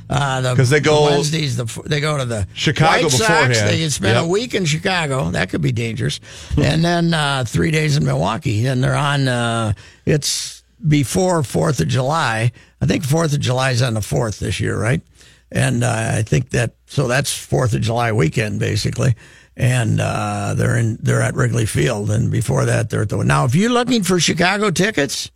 Uh, 0.09 0.41
the- 0.55 0.62
they 0.65 0.81
go- 0.81 1.05
the 1.07 1.11
Wednesdays. 1.12 1.57
The, 1.57 1.83
they 1.87 2.00
go 2.00 2.17
to 2.19 2.25
the 2.25 2.47
Chicago 2.55 3.03
White 3.03 3.12
Sox. 3.12 3.21
beforehand. 3.21 3.55
They 3.69 3.79
can 3.81 3.91
spend 3.91 4.19
a 4.19 4.27
week 4.27 4.55
in 4.55 4.65
Chicago. 4.65 5.31
That 5.31 5.50
could 5.50 5.61
be 5.62 5.71
dangerous. 5.73 6.19
and 6.61 6.85
then 6.85 7.12
uh, 7.15 7.45
three 7.47 7.71
days 7.71 7.97
in 7.97 8.05
Milwaukee, 8.05 8.67
and 8.67 8.83
they're 8.83 8.97
on. 8.97 9.29
Uh, 9.29 9.73
it's 10.07 10.62
before 10.87 11.43
Fourth 11.43 11.79
of 11.81 11.89
July. 11.89 12.50
I 12.83 12.87
think 12.87 13.05
Fourth 13.05 13.35
of 13.35 13.41
July 13.41 13.71
is 13.73 13.83
on 13.83 13.93
the 13.95 14.00
fourth 14.00 14.39
this 14.41 14.59
year, 14.59 14.77
right? 14.81 15.03
And 15.52 15.83
uh, 15.83 16.12
I 16.19 16.23
think 16.23 16.50
that 16.50 16.75
so 16.87 17.09
that's 17.09 17.37
Fourth 17.37 17.75
of 17.75 17.80
July 17.80 18.12
weekend 18.12 18.61
basically, 18.61 19.14
and 19.57 20.00
uh, 20.00 20.54
they're 20.57 20.76
in 20.76 20.97
they're 21.02 21.23
at 21.23 21.35
Wrigley 21.35 21.66
Field, 21.66 22.11
and 22.11 22.30
before 22.30 22.64
that 22.66 22.88
they're 22.90 23.02
at 23.02 23.09
the 23.09 23.16
now. 23.25 23.45
If 23.47 23.54
you're 23.57 23.71
looking 23.71 24.04
for 24.04 24.21
Chicago 24.21 24.71
tickets, 24.71 25.30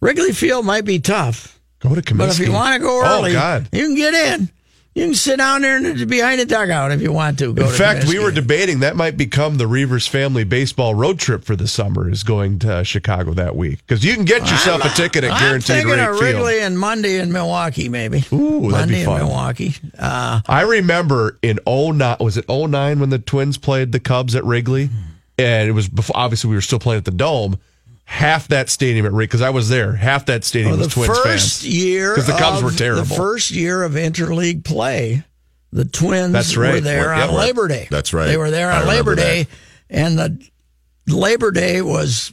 Wrigley 0.00 0.32
Field 0.32 0.66
might 0.66 0.84
be 0.84 0.98
tough, 0.98 1.60
Go 1.78 1.94
to 1.94 2.02
Comiskey. 2.02 2.18
but 2.18 2.30
if 2.30 2.38
you 2.40 2.52
want 2.52 2.74
to 2.74 2.80
go 2.80 3.04
early, 3.04 3.30
Oh, 3.30 3.34
God. 3.34 3.68
you 3.72 3.84
can 3.84 3.94
get 3.94 4.14
in. 4.14 4.50
You 4.96 5.04
can 5.04 5.14
sit 5.14 5.36
down 5.36 5.60
there 5.60 5.76
and 5.76 6.08
behind 6.08 6.40
the 6.40 6.46
dugout 6.46 6.90
if 6.90 7.02
you 7.02 7.12
want 7.12 7.38
to. 7.40 7.50
In 7.50 7.56
to 7.56 7.66
fact, 7.66 8.06
we 8.06 8.18
were 8.18 8.30
debating 8.30 8.80
that 8.80 8.96
might 8.96 9.18
become 9.18 9.58
the 9.58 9.66
Reavers 9.66 10.08
family 10.08 10.42
baseball 10.42 10.94
road 10.94 11.18
trip 11.18 11.44
for 11.44 11.54
the 11.54 11.68
summer 11.68 12.08
is 12.10 12.24
going 12.24 12.60
to 12.60 12.82
Chicago 12.82 13.34
that 13.34 13.54
week 13.56 13.80
because 13.86 14.02
you 14.02 14.14
can 14.14 14.24
get 14.24 14.50
yourself 14.50 14.82
a 14.86 14.88
ticket 14.88 15.22
at 15.22 15.32
I'm 15.32 15.38
Guaranteed 15.38 15.66
thinking 15.76 15.90
Rate 15.90 16.00
of 16.00 16.18
Field. 16.18 16.22
Wrigley 16.22 16.60
and 16.60 16.78
Monday 16.78 17.18
in 17.20 17.30
Milwaukee, 17.30 17.90
maybe. 17.90 18.24
Ooh, 18.32 18.70
that'd 18.70 18.88
Monday 18.88 19.04
be 19.04 19.10
in. 19.10 19.18
Milwaukee. 19.18 19.74
Uh, 19.98 20.40
I 20.48 20.62
remember 20.62 21.38
in 21.42 21.60
09, 21.66 22.16
was 22.18 22.38
it 22.38 22.48
09 22.48 22.98
when 22.98 23.10
the 23.10 23.18
Twins 23.18 23.58
played 23.58 23.92
the 23.92 24.00
Cubs 24.00 24.34
at 24.34 24.46
Wrigley? 24.46 24.88
And 25.36 25.68
it 25.68 25.72
was 25.72 25.90
before, 25.90 26.16
obviously, 26.16 26.48
we 26.48 26.56
were 26.56 26.62
still 26.62 26.78
playing 26.78 26.96
at 27.00 27.04
the 27.04 27.10
Dome. 27.10 27.58
Half 28.08 28.48
that 28.48 28.70
stadium 28.70 29.04
at 29.04 29.12
Wrigley, 29.12 29.26
because 29.26 29.42
I 29.42 29.50
was 29.50 29.68
there, 29.68 29.92
half 29.92 30.26
that 30.26 30.44
stadium 30.44 30.70
well, 30.70 30.78
was 30.78 30.88
the 30.88 30.94
Twins 30.94 31.18
first 31.18 31.62
fans. 31.62 31.66
year 31.74 32.14
'Cause 32.14 32.26
the 32.26 32.32
Cubs 32.38 32.62
were 32.62 32.70
terrible. 32.70 33.02
The 33.04 33.14
first 33.14 33.50
year 33.50 33.82
of 33.82 33.92
interleague 33.92 34.62
play, 34.64 35.24
the 35.72 35.84
Twins 35.84 36.32
That's 36.32 36.56
right. 36.56 36.74
were 36.74 36.80
there 36.80 37.06
Yeah, 37.14 37.24
on 37.24 37.28
right. 37.34 37.46
Labor 37.46 37.66
Day. 37.68 37.88
That's 37.90 38.12
right. 38.14 38.26
They 38.26 38.36
were 38.36 38.50
there 38.52 38.70
on 38.70 38.86
Labor 38.86 39.16
that. 39.16 39.20
Day, 39.22 39.46
and 39.90 40.16
the 40.18 40.38
Labor 41.08 41.50
Day 41.50 41.82
was 41.82 42.32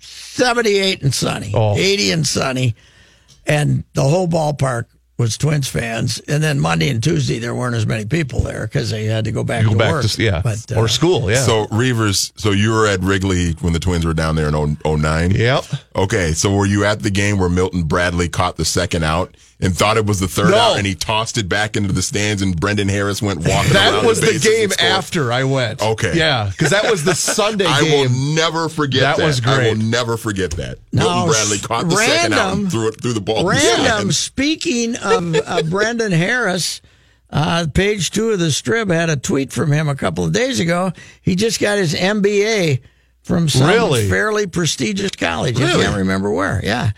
seventy-eight 0.00 1.02
and 1.02 1.14
sunny, 1.14 1.52
Oh. 1.54 1.76
eighty 1.78 2.10
and 2.10 2.26
sunny, 2.26 2.74
and 3.46 3.84
the 3.94 4.02
whole 4.02 4.26
ballpark 4.26 4.86
was 5.16 5.38
Twins 5.38 5.68
fans. 5.68 6.18
And 6.26 6.42
then 6.42 6.58
Monday 6.58 6.88
and 6.88 7.02
Tuesday 7.02 7.38
there 7.38 7.54
weren't 7.54 7.76
as 7.76 7.86
many 7.86 8.04
people 8.04 8.40
there 8.40 8.66
because 8.66 8.90
they 8.90 9.04
had 9.04 9.24
to 9.26 9.32
go 9.32 9.44
back 9.44 9.62
You 9.62 9.70
to 9.70 9.76
back 9.76 9.92
work. 9.92 10.04
to, 10.04 10.22
yeah, 10.22 10.40
but, 10.42 10.72
uh, 10.72 10.80
or 10.80 10.88
school, 10.88 11.30
yeah. 11.30 11.42
So 11.42 11.66
Reavers, 11.66 12.32
so 12.36 12.50
you 12.50 12.72
were 12.72 12.86
at 12.86 13.00
Wrigley 13.00 13.52
when 13.60 13.72
the 13.72 13.78
Twins 13.78 14.04
were 14.04 14.14
down 14.14 14.34
there 14.36 14.48
in 14.48 14.76
09? 14.84 15.30
yep. 15.32 15.64
Okay, 15.94 16.32
so 16.32 16.52
were 16.54 16.66
you 16.66 16.84
at 16.84 17.00
the 17.02 17.10
game 17.10 17.38
where 17.38 17.48
Milton 17.48 17.84
Bradley 17.84 18.28
caught 18.28 18.56
the 18.56 18.64
second 18.64 19.04
out 19.04 19.36
and 19.64 19.76
thought 19.76 19.96
it 19.96 20.06
was 20.06 20.20
the 20.20 20.28
third 20.28 20.50
No. 20.50 20.56
out 20.58 20.76
and 20.78 20.86
he 20.86 20.94
tossed 20.94 21.38
it 21.38 21.48
back 21.48 21.76
into 21.76 21.92
the 21.92 22.02
stands 22.02 22.42
and 22.42 22.58
Brendan 22.58 22.88
Harris 22.88 23.20
went 23.22 23.40
walking 23.40 23.72
That 23.72 23.94
around 23.94 24.06
was 24.06 24.20
the 24.20 24.26
bases 24.26 24.46
and 24.46 24.54
game 24.54 24.72
after 24.78 25.32
I 25.32 25.44
went. 25.44 25.82
Okay. 25.82 26.12
Yeah, 26.16 26.48
because 26.50 26.70
that 26.70 26.90
was 26.90 27.02
the 27.04 27.14
Sunday 27.14 27.64
game. 27.64 27.72
I 27.72 27.80
game. 27.82 28.10
will 28.12 28.34
never 28.34 28.68
forget 28.68 29.00
That 29.02 29.16
that. 29.16 29.26
was 29.26 29.40
great. 29.40 29.54
I 29.54 29.68
will 29.70 29.76
never 29.76 30.16
forget 30.16 30.50
that. 30.52 30.78
Now, 30.92 31.02
Milton 31.24 31.30
Bradley 31.32 31.58
caught 31.58 31.88
the 31.88 31.96
second 31.96 32.34
out 32.34 32.56
and 32.56 32.70
threw 32.70 32.88
it 32.88 33.00
through 33.00 33.14
the 33.14 33.20
ball. 33.20 33.44
Random. 33.46 34.12
Speaking 34.34 34.96
of 34.96 35.34
uh, 35.34 35.62
Brendan 35.62 36.12
Harris, 36.12 36.80
uh, 37.30 37.66
page 37.74 38.10
two 38.10 38.30
of 38.30 38.38
the 38.38 38.52
strip 38.52 38.90
had 38.90 39.10
a 39.10 39.16
tweet 39.16 39.52
from 39.52 39.72
him 39.72 39.88
a 39.88 39.94
couple 39.96 40.24
of 40.24 40.32
days 40.32 40.60
ago. 40.60 40.92
He 41.22 41.34
just 41.34 41.60
got 41.60 41.78
his 41.78 41.94
MBA 41.94 42.80
from 43.22 43.48
some 43.48 43.68
Really? 43.68 44.08
fairly 44.08 44.46
prestigious 44.46 45.10
college. 45.12 45.58
I 45.58 45.64
Really? 45.66 45.82
can't 45.84 45.96
remember 45.96 46.30
where. 46.30 46.60
Yeah. 46.62 46.90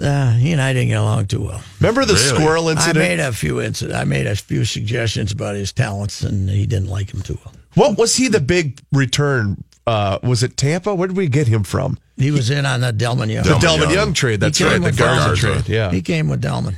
Uh, 0.00 0.32
he 0.32 0.52
and 0.52 0.60
I 0.60 0.72
didn't 0.72 0.88
get 0.88 0.98
along 0.98 1.26
too 1.26 1.42
well. 1.44 1.62
Remember 1.80 2.04
the 2.04 2.14
Really? 2.14 2.26
squirrel 2.38 2.68
I 2.68 2.72
incident? 2.72 2.98
made 2.98 3.20
a 3.20 3.32
few 3.32 3.60
incident. 3.60 3.98
I 3.98 4.04
made 4.04 4.26
a 4.26 4.36
few 4.36 4.64
suggestions 4.64 5.32
about 5.32 5.54
his 5.54 5.72
talents, 5.72 6.22
and 6.22 6.48
he 6.50 6.66
didn't 6.66 6.88
like 6.88 7.12
him 7.12 7.22
too 7.22 7.38
well. 7.44 7.54
what 7.74 7.96
was 7.98 8.16
he 8.16 8.28
the 8.28 8.40
big 8.40 8.80
return? 8.92 9.64
Uh, 9.86 10.18
was 10.22 10.42
it 10.42 10.56
Tampa? 10.56 10.94
Where 10.94 11.08
did 11.08 11.16
we 11.16 11.26
get 11.26 11.48
him 11.48 11.62
from? 11.64 11.98
He 12.16 12.30
was 12.30 12.50
in 12.50 12.66
on 12.66 12.80
the 12.82 12.92
Delmon 12.92 13.32
Young. 13.32 13.44
The 13.44 13.50
Delmon 13.54 13.60
Delvin 13.60 13.80
Young. 13.88 13.92
Young 13.94 14.12
trade. 14.14 14.40
That's 14.40 14.60
right. 14.60 14.74
The 14.74 14.80
with 14.80 14.96
Garza 14.98 15.26
Garza. 15.26 15.62
trade. 15.62 15.68
Yeah. 15.68 15.90
He 15.90 16.02
came 16.02 16.28
with 16.28 16.40
Delmon. 16.42 16.74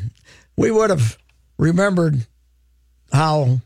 We 0.56 0.70
would 0.70 0.90
have 0.90 1.18
remembered 1.58 2.26
how 3.12 3.60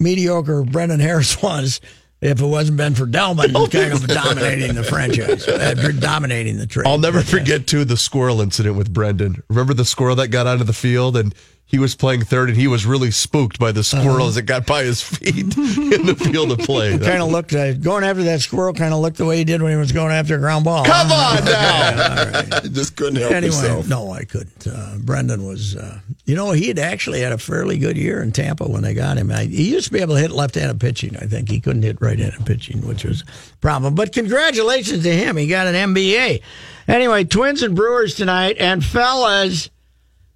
mediocre 0.00 0.62
Brendan 0.64 1.00
Harris 1.00 1.40
was 1.42 1.80
if 2.24 2.40
it 2.40 2.46
wasn't 2.46 2.78
been 2.78 2.94
for 2.94 3.06
Delmon 3.06 3.52
kind 3.70 3.92
of 3.92 4.06
dominating 4.06 4.74
the 4.74 4.82
franchise, 4.82 5.46
uh, 5.46 5.74
dominating 6.00 6.56
the 6.56 6.66
trade. 6.66 6.86
I'll 6.86 6.98
never 6.98 7.20
forget 7.20 7.66
too 7.66 7.84
the 7.84 7.98
squirrel 7.98 8.40
incident 8.40 8.76
with 8.76 8.92
Brendan. 8.92 9.42
Remember 9.48 9.74
the 9.74 9.84
squirrel 9.84 10.16
that 10.16 10.28
got 10.28 10.46
onto 10.46 10.64
the 10.64 10.72
field 10.72 11.18
and 11.18 11.34
he 11.74 11.80
was 11.80 11.96
playing 11.96 12.20
third 12.22 12.48
and 12.50 12.56
he 12.56 12.68
was 12.68 12.86
really 12.86 13.10
spooked 13.10 13.58
by 13.58 13.72
the 13.72 13.82
squirrel 13.82 14.28
as 14.28 14.36
it 14.36 14.42
got 14.42 14.64
by 14.64 14.84
his 14.84 15.02
feet 15.02 15.36
in 15.58 16.06
the 16.06 16.14
field 16.14 16.52
of 16.52 16.60
play. 16.60 16.96
Kind 16.96 17.20
of 17.20 17.32
looked 17.32 17.52
uh, 17.52 17.72
going 17.74 18.04
after 18.04 18.22
that 18.22 18.40
squirrel. 18.42 18.72
Kind 18.72 18.94
of 18.94 19.00
looked 19.00 19.16
the 19.16 19.24
way 19.24 19.38
he 19.38 19.42
did 19.44 19.60
when 19.60 19.72
he 19.72 19.76
was 19.76 19.90
going 19.90 20.12
after 20.12 20.36
a 20.36 20.38
ground 20.38 20.64
ball. 20.64 20.84
Come 20.84 21.10
on 21.10 21.44
now. 21.44 22.40
just 22.70 22.96
couldn't 22.96 23.16
help 23.16 23.32
Anyway, 23.32 23.52
himself. 23.56 23.88
no, 23.88 24.12
I 24.12 24.22
couldn't. 24.22 24.68
Uh, 24.68 24.98
Brendan 25.00 25.44
was, 25.44 25.74
uh, 25.74 25.98
you 26.26 26.36
know, 26.36 26.52
he 26.52 26.68
had 26.68 26.78
actually 26.78 27.22
had 27.22 27.32
a 27.32 27.38
fairly 27.38 27.76
good 27.76 27.96
year 27.96 28.22
in 28.22 28.30
Tampa 28.30 28.68
when 28.68 28.82
they 28.84 28.94
got 28.94 29.16
him. 29.16 29.32
I, 29.32 29.46
he 29.46 29.72
used 29.72 29.88
to 29.88 29.92
be 29.92 29.98
able 29.98 30.14
to 30.14 30.20
hit 30.20 30.30
left-handed 30.30 30.78
pitching. 30.78 31.16
I 31.16 31.26
think 31.26 31.48
he 31.48 31.58
couldn't 31.58 31.82
hit 31.82 32.00
right-handed 32.00 32.46
pitching, 32.46 32.86
which 32.86 33.02
was 33.04 33.22
a 33.22 33.56
problem. 33.56 33.96
But 33.96 34.12
congratulations 34.12 35.02
to 35.02 35.12
him. 35.12 35.36
He 35.36 35.48
got 35.48 35.66
an 35.66 35.92
MBA. 35.92 36.40
Anyway, 36.86 37.24
Twins 37.24 37.64
and 37.64 37.74
Brewers 37.74 38.14
tonight. 38.14 38.58
And 38.60 38.84
fellas, 38.84 39.70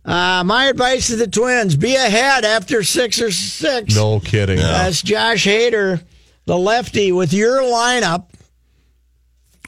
uh, 0.09 0.43
my 0.43 0.67
advice 0.67 1.09
to 1.09 1.17
the 1.17 1.27
Twins: 1.27 1.77
be 1.77 1.95
ahead 1.95 2.45
after 2.45 2.83
six 2.83 3.21
or 3.21 3.31
six. 3.31 3.95
No 3.95 4.21
kidding. 4.21 4.57
That's 4.57 5.03
Josh 5.03 5.47
Hader, 5.47 6.03
the 6.47 6.57
lefty, 6.57 7.13
with 7.13 7.33
your 7.33 7.61
lineup. 7.61 8.27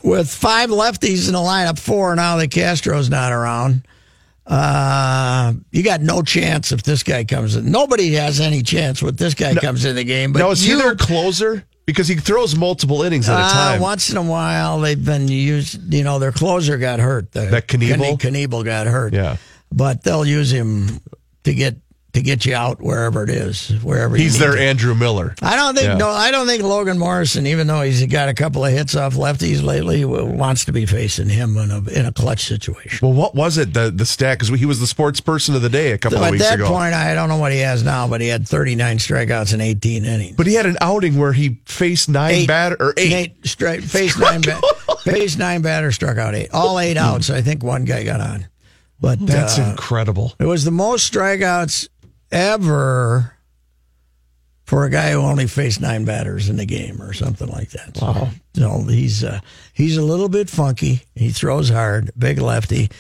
With 0.03 0.31
five 0.31 0.71
lefties 0.71 1.27
in 1.27 1.35
the 1.35 1.41
lineup, 1.41 1.79
four 1.79 2.17
now 2.17 2.39
that 2.39 2.51
Castro's 2.51 3.11
not 3.11 3.33
around. 3.33 3.87
Uh, 4.47 5.53
you 5.71 5.83
got 5.83 6.01
no 6.01 6.23
chance 6.23 6.73
if 6.73 6.83
this 6.83 7.03
guy 7.03 7.25
comes 7.25 7.55
in. 7.55 7.71
Nobody 7.71 8.13
has 8.15 8.41
any 8.41 8.63
chance 8.63 9.03
when 9.03 9.15
this 9.15 9.35
guy 9.35 9.55
comes 9.55 9.85
in 9.85 9.95
the 9.95 10.05
game. 10.05 10.33
But 10.33 10.39
Now 10.39 10.51
is 10.51 10.67
you, 10.67 10.77
he 10.77 10.83
their 10.83 10.97
closer? 10.97 11.65
Because 11.85 12.09
he 12.09 12.17
throws 12.17 12.57
multiple 12.57 13.03
innings 13.03 13.29
at 13.29 13.39
a 13.39 13.43
uh, 13.43 13.53
time. 13.53 13.81
once 13.81 14.11
in 14.11 14.17
a 14.17 14.23
while, 14.23 14.81
they've 14.81 15.05
been 15.05 15.29
used. 15.29 15.93
You 15.93 16.03
know, 16.03 16.19
their 16.19 16.33
closer 16.33 16.79
got 16.79 16.99
hurt. 16.99 17.31
The, 17.33 17.43
That 17.43 17.69
Knebel? 17.69 18.19
Knebel 18.19 18.65
got 18.65 18.87
hurt. 18.87 19.13
Yeah. 19.13 19.37
But 19.73 20.03
they'll 20.05 20.27
use 20.27 20.51
him 20.53 21.01
to 21.45 21.55
get 21.55 21.77
to 22.13 22.23
get 22.23 22.45
you 22.45 22.53
out 22.57 22.83
wherever 22.83 23.23
it 23.23 23.31
is, 23.31 23.69
wherever 23.85 24.17
He's 24.17 24.37
their. 24.37 24.59
Andrew 24.59 24.97
Miller. 24.97 25.33
I 25.43 25.55
don't 25.55 25.77
think 25.77 25.87
Yeah. 25.87 25.95
no. 25.97 26.11
I 26.11 26.33
don't 26.33 26.49
think 26.49 26.65
Logan 26.65 26.99
Morrison, 26.99 27.47
even 27.47 27.69
though 27.69 27.83
he's 27.83 28.05
got 28.07 28.29
a 28.29 28.35
couple 28.35 28.65
of 28.65 28.73
hits 28.73 28.97
off 28.97 29.15
lefties 29.15 29.63
lately, 29.63 30.05
wants 30.05 30.65
to 30.65 30.73
be 30.73 30.87
facing 30.87 31.29
him 31.29 31.57
in 31.57 31.71
a 31.71 31.79
in 31.89 32.07
a 32.07 32.13
clutch 32.13 32.47
situation. 32.47 32.99
Well, 33.07 33.13
what 33.17 33.37
was 33.37 33.59
it? 33.59 33.75
The 33.75 33.93
the 33.93 34.05
stat 34.05 34.41
because 34.41 34.49
he 34.59 34.67
was 34.67 34.81
the 34.81 34.89
sports 34.89 35.21
person 35.21 35.55
of 35.55 35.63
the 35.63 35.69
day 35.69 35.93
a 35.93 35.99
couple 35.99 36.19
of 36.19 36.33
weeks 36.33 36.43
ago. 36.45 36.65
At 36.65 36.69
that 36.69 36.75
point, 36.75 36.95
I 36.95 37.15
don't 37.15 37.29
know 37.29 37.37
what 37.37 37.53
he 37.53 37.59
has 37.61 37.85
now, 37.85 38.09
but 38.09 38.21
he 38.21 38.27
had 38.27 38.45
39 38.49 38.99
strikeouts 38.99 39.55
in 39.55 39.61
18 39.61 40.05
innings. 40.05 40.35
but 40.37 40.49
he 40.49 40.55
had 40.55 40.67
an 40.67 40.79
outing 40.81 41.17
where 41.17 41.33
he 41.33 41.61
faced 41.67 42.09
nine 42.09 42.35
Eight. 42.35 42.49
batter 42.49 42.77
or 42.81 42.93
eight. 42.97 43.13
Eight 43.13 43.47
straight, 43.47 43.85
face 43.85 44.19
nine, 44.19 44.41
ba- 44.41 44.61
face 45.05 45.37
nine 45.37 45.63
batter, 45.63 45.93
struck 45.93 46.19
out 46.19 46.35
eight, 46.35 46.49
all 46.53 46.81
eight 46.81 46.97
outs. 46.97 47.31
I 47.31 47.41
think 47.41 47.63
one 47.63 47.85
guy 47.85 48.03
got 48.03 48.21
on, 48.21 48.47
but 49.01 49.25
That's 49.25 49.59
uh, 49.59 49.63
incredible. 49.71 50.35
It 50.39 50.47
was 50.47 50.65
the 50.65 50.71
most 50.71 51.13
strikeouts 51.13 51.89
ever 52.31 53.35
for 54.65 54.85
a 54.85 54.91
guy 54.91 55.11
who 55.11 55.21
only 55.21 55.47
faced 55.49 55.81
nine 55.81 56.05
batters 56.05 56.49
in 56.49 56.57
the 56.57 56.67
game 56.67 57.03
or 57.03 57.13
something 57.13 57.49
like 57.49 57.71
that. 57.71 57.99
Wow. 58.01 58.29
So 58.55 58.83
he's 58.83 59.25
uh, 59.25 59.41
he's 59.73 59.97
a 59.97 60.03
little 60.03 60.29
bit 60.29 60.49
funky. 60.49 61.03
He 61.15 61.31
throws 61.31 61.69
hard, 61.69 62.13
big 62.17 62.39
lefty. 62.39 62.91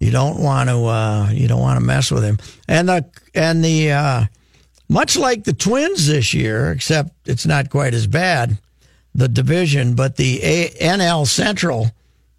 You 0.00 0.10
don't 0.10 0.42
want 0.42 0.70
to 0.70 0.84
uh, 0.86 1.28
you 1.30 1.46
don't 1.46 1.60
want 1.60 1.78
to 1.78 1.84
mess 1.84 2.10
with 2.10 2.24
him. 2.24 2.38
And 2.66 2.88
the 2.88 3.04
and 3.34 3.64
the 3.64 3.92
uh, 3.92 4.24
much 4.88 5.16
like 5.16 5.44
the 5.44 5.52
Twins 5.52 6.08
this 6.08 6.34
year, 6.34 6.72
except 6.72 7.12
it's 7.26 7.46
not 7.46 7.70
quite 7.70 7.94
as 7.94 8.06
bad. 8.06 8.58
The 9.14 9.28
division, 9.28 9.94
but 9.94 10.16
the 10.16 10.40
a- 10.42 10.70
NL 10.80 11.26
Central 11.26 11.90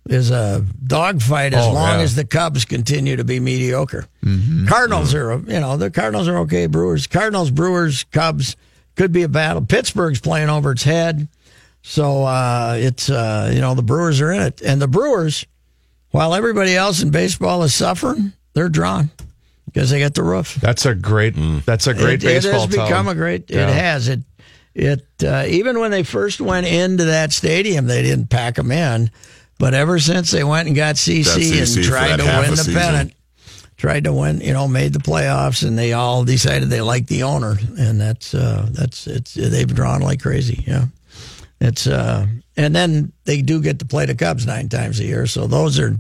is 0.10 0.32
a 0.32 0.66
dogfight 0.86 1.54
as 1.54 1.66
Oh, 1.66 1.74
long 1.74 1.98
yeah. 2.00 2.04
as 2.04 2.16
the 2.16 2.26
Cubs 2.26 2.66
continue 2.66 3.16
to 3.16 3.24
be 3.24 3.40
mediocre. 3.40 4.06
Cardinals 4.68 5.14
are, 5.14 5.38
you 5.48 5.60
know, 5.60 5.78
the 5.78 5.92
Cardinals 5.92 6.28
are 6.28 6.40
okay. 6.40 6.66
Brewers, 6.68 7.08
Cardinals, 7.08 7.52
Brewers, 7.52 8.04
Cubs 8.06 8.56
could 8.96 9.12
be 9.12 9.24
a 9.24 9.30
battle. 9.30 9.64
Pittsburgh's 9.64 10.20
playing 10.20 10.50
over 10.50 10.72
its 10.72 10.84
head, 10.84 11.28
so 11.82 12.24
uh, 12.24 12.76
it's 12.78 13.10
uh, 13.10 13.52
you 13.54 13.62
know 13.62 13.74
the 13.76 13.84
Brewers 13.84 14.20
are 14.22 14.32
in 14.32 14.42
it, 14.42 14.62
and 14.62 14.82
the 14.82 14.88
Brewers, 14.88 15.46
while 16.12 16.34
everybody 16.36 16.76
else 16.76 17.02
in 17.02 17.10
baseball 17.12 17.64
is 17.64 17.74
suffering, 17.74 18.34
they're 18.54 18.70
drawn 18.70 19.10
because 19.66 19.90
they 19.92 20.00
got 20.00 20.14
the 20.14 20.24
roof. 20.24 20.56
That's 20.56 20.86
a 20.86 20.94
great. 20.96 21.36
That's 21.66 21.88
a 21.88 21.94
great 21.94 22.24
it, 22.24 22.24
it 22.24 22.44
baseball 22.44 22.62
has 22.62 22.68
become 22.68 23.06
town. 23.06 23.08
a 23.08 23.16
great. 23.16 23.50
Yeah. 23.50 23.70
It 23.70 23.74
has 23.74 24.08
it. 24.10 24.20
It 24.74 25.06
uh, 25.24 25.46
even 25.48 25.80
when 25.80 25.92
they 25.92 26.04
first 26.04 26.42
went 26.42 26.66
into 26.68 27.06
that 27.06 27.32
stadium, 27.34 27.88
they 27.88 28.02
didn't 28.02 28.30
pack 28.30 28.56
them 28.56 28.72
in. 28.72 29.10
But 29.62 29.76
ever 29.76 30.00
since 30.00 30.32
they 30.32 30.44
went 30.44 30.66
and 30.66 30.76
got 30.76 30.96
CC, 30.96 31.22
CC 31.22 31.78
and 31.78 31.86
tried 31.86 32.18
to 32.18 32.24
win 32.24 32.50
the 32.50 32.58
season. 32.58 32.74
pennant, 32.74 33.14
tried 33.78 34.06
to 34.06 34.12
win, 34.12 34.42
you 34.42 34.54
know, 34.54 34.68
made 34.68 34.92
the 34.92 34.98
playoffs, 34.98 35.62
and 35.62 35.78
they 35.78 35.94
all 35.94 36.26
decided 36.26 36.72
they 36.72 36.82
liked 36.82 37.10
the 37.10 37.22
owner, 37.22 37.58
and 37.78 38.02
that's 38.02 38.34
uh, 38.34 38.68
that's 38.72 39.06
it's 39.06 39.36
they've 39.36 39.72
drawn 39.72 40.02
like 40.02 40.20
crazy. 40.20 40.64
Yeah, 40.66 40.86
it's 41.60 41.86
uh, 41.86 42.26
and 42.58 42.76
then 42.76 43.12
they 43.26 43.44
do 43.44 43.62
get 43.62 43.78
to 43.78 43.86
play 43.86 44.08
the 44.08 44.16
Cubs 44.16 44.48
nine 44.48 44.68
times 44.68 45.00
a 45.00 45.04
year, 45.04 45.28
so 45.28 45.46
those 45.46 45.80
are 45.80 45.96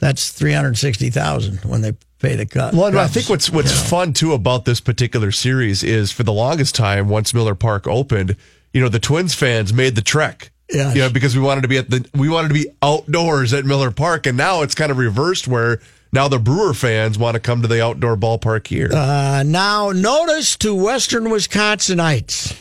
that's 0.00 0.32
three 0.32 0.52
hundred 0.52 0.76
sixty 0.76 1.08
thousand 1.08 1.58
when 1.58 1.82
they 1.82 1.92
pay 2.18 2.34
the 2.34 2.44
cut. 2.44 2.74
Well, 2.74 2.86
and 2.86 2.98
I 2.98 3.06
think 3.06 3.28
what's 3.28 3.48
what's 3.48 3.70
you 3.70 3.84
know. 3.84 3.88
fun 3.88 4.12
too 4.14 4.32
about 4.32 4.64
this 4.64 4.80
particular 4.80 5.30
series 5.30 5.84
is 5.84 6.10
for 6.10 6.24
the 6.24 6.32
longest 6.32 6.74
time, 6.74 7.08
once 7.08 7.32
Miller 7.32 7.54
Park 7.54 7.86
opened, 7.86 8.34
you 8.72 8.80
know, 8.80 8.88
the 8.88 8.98
Twins 8.98 9.32
fans 9.32 9.72
made 9.72 9.94
the 9.94 10.02
trek. 10.02 10.50
You 10.68 10.84
know, 10.94 11.10
because 11.10 11.36
we 11.36 11.42
wanted 11.42 11.62
to 11.62 11.68
be 11.68 11.78
at 11.78 11.88
the 11.88 12.08
we 12.14 12.28
wanted 12.28 12.48
to 12.48 12.54
be 12.54 12.66
outdoors 12.82 13.52
at 13.54 13.64
Miller 13.64 13.90
Park, 13.92 14.26
and 14.26 14.36
now 14.36 14.62
it's 14.62 14.74
kind 14.74 14.90
of 14.90 14.98
reversed 14.98 15.46
where 15.46 15.80
now 16.12 16.26
the 16.28 16.38
Brewer 16.40 16.74
fans 16.74 17.18
want 17.18 17.34
to 17.34 17.40
come 17.40 17.62
to 17.62 17.68
the 17.68 17.82
outdoor 17.84 18.16
ballpark 18.16 18.66
here. 18.66 18.90
Uh, 18.92 19.44
now, 19.46 19.90
notice 19.92 20.56
to 20.56 20.74
Western 20.74 21.24
Wisconsinites 21.24 22.58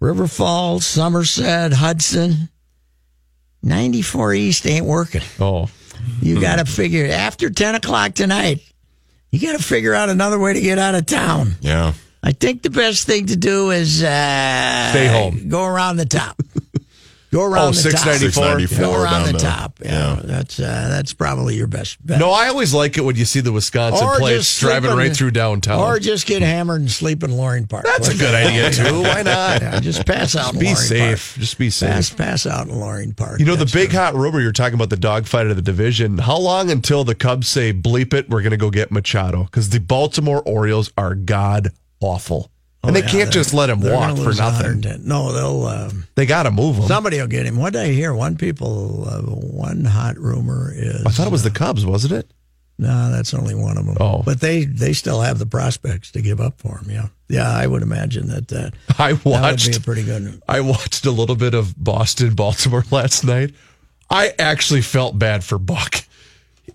River 0.00 0.26
Falls, 0.26 0.86
Somerset, 0.86 1.72
Hudson. 1.74 2.48
94 3.62 4.34
East 4.34 4.66
ain't 4.66 4.86
working. 4.86 5.22
oh, 5.40 5.68
You 6.20 6.40
got 6.40 6.56
to 6.56 6.64
figure 6.64 7.06
after 7.06 7.50
10 7.50 7.74
o'clock 7.74 8.14
tonight, 8.14 8.60
you 9.32 9.40
got 9.40 9.58
to 9.58 9.62
figure 9.64 9.92
out 9.92 10.08
another 10.08 10.38
way 10.38 10.52
to 10.52 10.60
get 10.60 10.78
out 10.78 10.94
of 10.94 11.06
town. 11.06 11.56
Yeah. 11.60 11.94
I 12.22 12.32
think 12.32 12.62
the 12.62 12.70
best 12.70 13.06
thing 13.06 13.26
to 13.26 13.36
do 13.36 13.70
is 13.70 14.02
uh, 14.02 14.90
Stay 14.90 15.06
home. 15.08 15.48
Go 15.48 15.64
around 15.64 15.96
the 15.96 16.06
top. 16.06 16.40
Go 17.32 17.42
around 17.44 17.68
Oh, 17.68 17.70
the 17.72 17.90
top. 17.90 18.00
694? 18.02 18.78
Go 18.78 18.94
around 19.02 19.26
the 19.26 19.32
the- 19.32 19.38
top. 19.38 19.80
Yeah, 19.84 20.14
yeah. 20.16 20.20
that's 20.22 20.58
uh, 20.60 20.86
that's 20.88 21.12
probably 21.12 21.56
your 21.56 21.66
best 21.66 22.04
bet. 22.06 22.18
no, 22.20 22.30
I 22.30 22.48
always 22.48 22.72
like 22.72 22.96
it 22.96 23.02
when 23.02 23.16
you 23.16 23.24
see 23.24 23.40
the 23.40 23.52
Wisconsin 23.52 24.06
Or 24.06 24.16
place 24.18 24.58
driving 24.60 24.92
in- 24.92 24.96
right 24.96 25.14
through 25.14 25.32
downtown. 25.32 25.80
Or 25.80 25.98
just 25.98 26.26
get 26.26 26.42
hammered 26.42 26.80
and 26.82 26.90
sleep 26.90 27.22
in 27.24 27.32
Loring 27.32 27.66
Park. 27.66 27.84
That's 27.84 28.08
a 28.08 28.16
good 28.16 28.34
idea 28.46 28.70
too. 28.70 29.02
Why 29.02 29.22
not? 29.22 29.60
Yeah, 29.60 29.80
just 29.80 30.06
pass 30.06 30.36
out. 30.36 30.54
in 30.54 30.60
Be 30.60 30.66
Loring 30.66 30.76
safe. 30.78 31.32
Park. 31.34 31.40
Just 31.40 31.58
be 31.58 31.70
safe. 31.70 31.90
Pass, 31.90 32.10
pass 32.10 32.46
out 32.46 32.68
in 32.68 32.78
Loring 32.78 33.12
Park. 33.12 33.40
You 33.40 33.46
know, 33.46 33.56
the 33.56 33.66
big 33.66 33.90
good. 33.90 33.96
hot 33.96 34.14
rumor 34.14 34.40
you're 34.40 34.52
talking 34.52 34.74
about 34.74 34.90
the 34.90 34.96
dogfight 34.96 35.48
of 35.48 35.56
the 35.56 35.62
division. 35.62 36.18
How 36.18 36.38
long 36.38 36.70
until 36.70 37.04
the 37.04 37.14
Cubs 37.14 37.48
say, 37.48 37.72
bleep 37.72 38.14
it, 38.14 38.28
we're 38.30 38.42
going 38.42 38.52
to 38.52 38.56
go 38.56 38.70
get 38.70 38.90
Machado? 38.92 39.44
Because 39.44 39.70
the 39.70 39.80
Baltimore 39.80 40.42
Orioles 40.42 40.92
are 40.96 41.14
god 41.14 41.70
awful. 42.00 42.50
And 42.86 42.96
Oh, 42.96 43.00
they 43.00 43.04
yeah, 43.06 43.10
can't 43.12 43.32
just 43.32 43.52
let 43.54 43.70
him 43.70 43.80
walk 43.80 44.16
for 44.16 44.32
nothing. 44.34 44.80
110. 44.82 45.06
No, 45.06 45.32
they'll. 45.32 45.64
Um, 45.66 46.06
They 46.14 46.26
got 46.26 46.44
to 46.44 46.50
move 46.50 46.76
him. 46.76 46.86
somebody 46.86 47.18
will 47.20 47.26
get 47.26 47.46
him. 47.46 47.56
What 47.56 47.72
did 47.72 47.82
I 47.82 47.88
hear? 47.92 48.14
One 48.14 48.36
people. 48.36 49.08
Uh, 49.08 49.20
one 49.22 49.84
hot 49.84 50.16
rumor 50.18 50.72
is. 50.74 51.04
I 51.06 51.10
thought 51.10 51.26
it 51.26 51.32
was 51.32 51.42
the 51.42 51.50
Cubs, 51.50 51.84
wasn't 51.84 52.12
it? 52.14 52.30
No, 52.78 53.10
that's 53.10 53.32
only 53.32 53.54
one 53.54 53.78
of 53.78 53.86
them. 53.86 53.96
Oh. 54.00 54.22
but 54.22 54.40
they 54.40 54.66
they 54.66 54.92
still 54.92 55.22
have 55.22 55.38
the 55.38 55.46
prospects 55.46 56.10
to 56.12 56.20
give 56.20 56.42
up 56.42 56.60
for 56.60 56.76
him. 56.78 56.90
Yeah, 56.90 57.06
yeah. 57.28 57.50
I 57.50 57.66
would 57.66 57.80
imagine 57.82 58.28
that 58.28 58.52
uh, 58.52 58.70
I 59.02 59.14
that 59.14 59.24
would 59.64 59.70
be 59.72 59.76
a 59.78 59.80
pretty 59.80 60.04
good. 60.04 60.42
I 60.46 60.60
watched 60.60 61.06
a 61.06 61.10
little 61.10 61.36
bit 61.36 61.54
of 61.54 61.74
Boston, 61.82 62.34
Baltimore 62.34 62.84
last 62.90 63.24
night. 63.24 63.54
I 64.10 64.34
actually 64.38 64.82
felt 64.82 65.18
bad 65.18 65.42
for 65.42 65.58
Buck. 65.58 65.96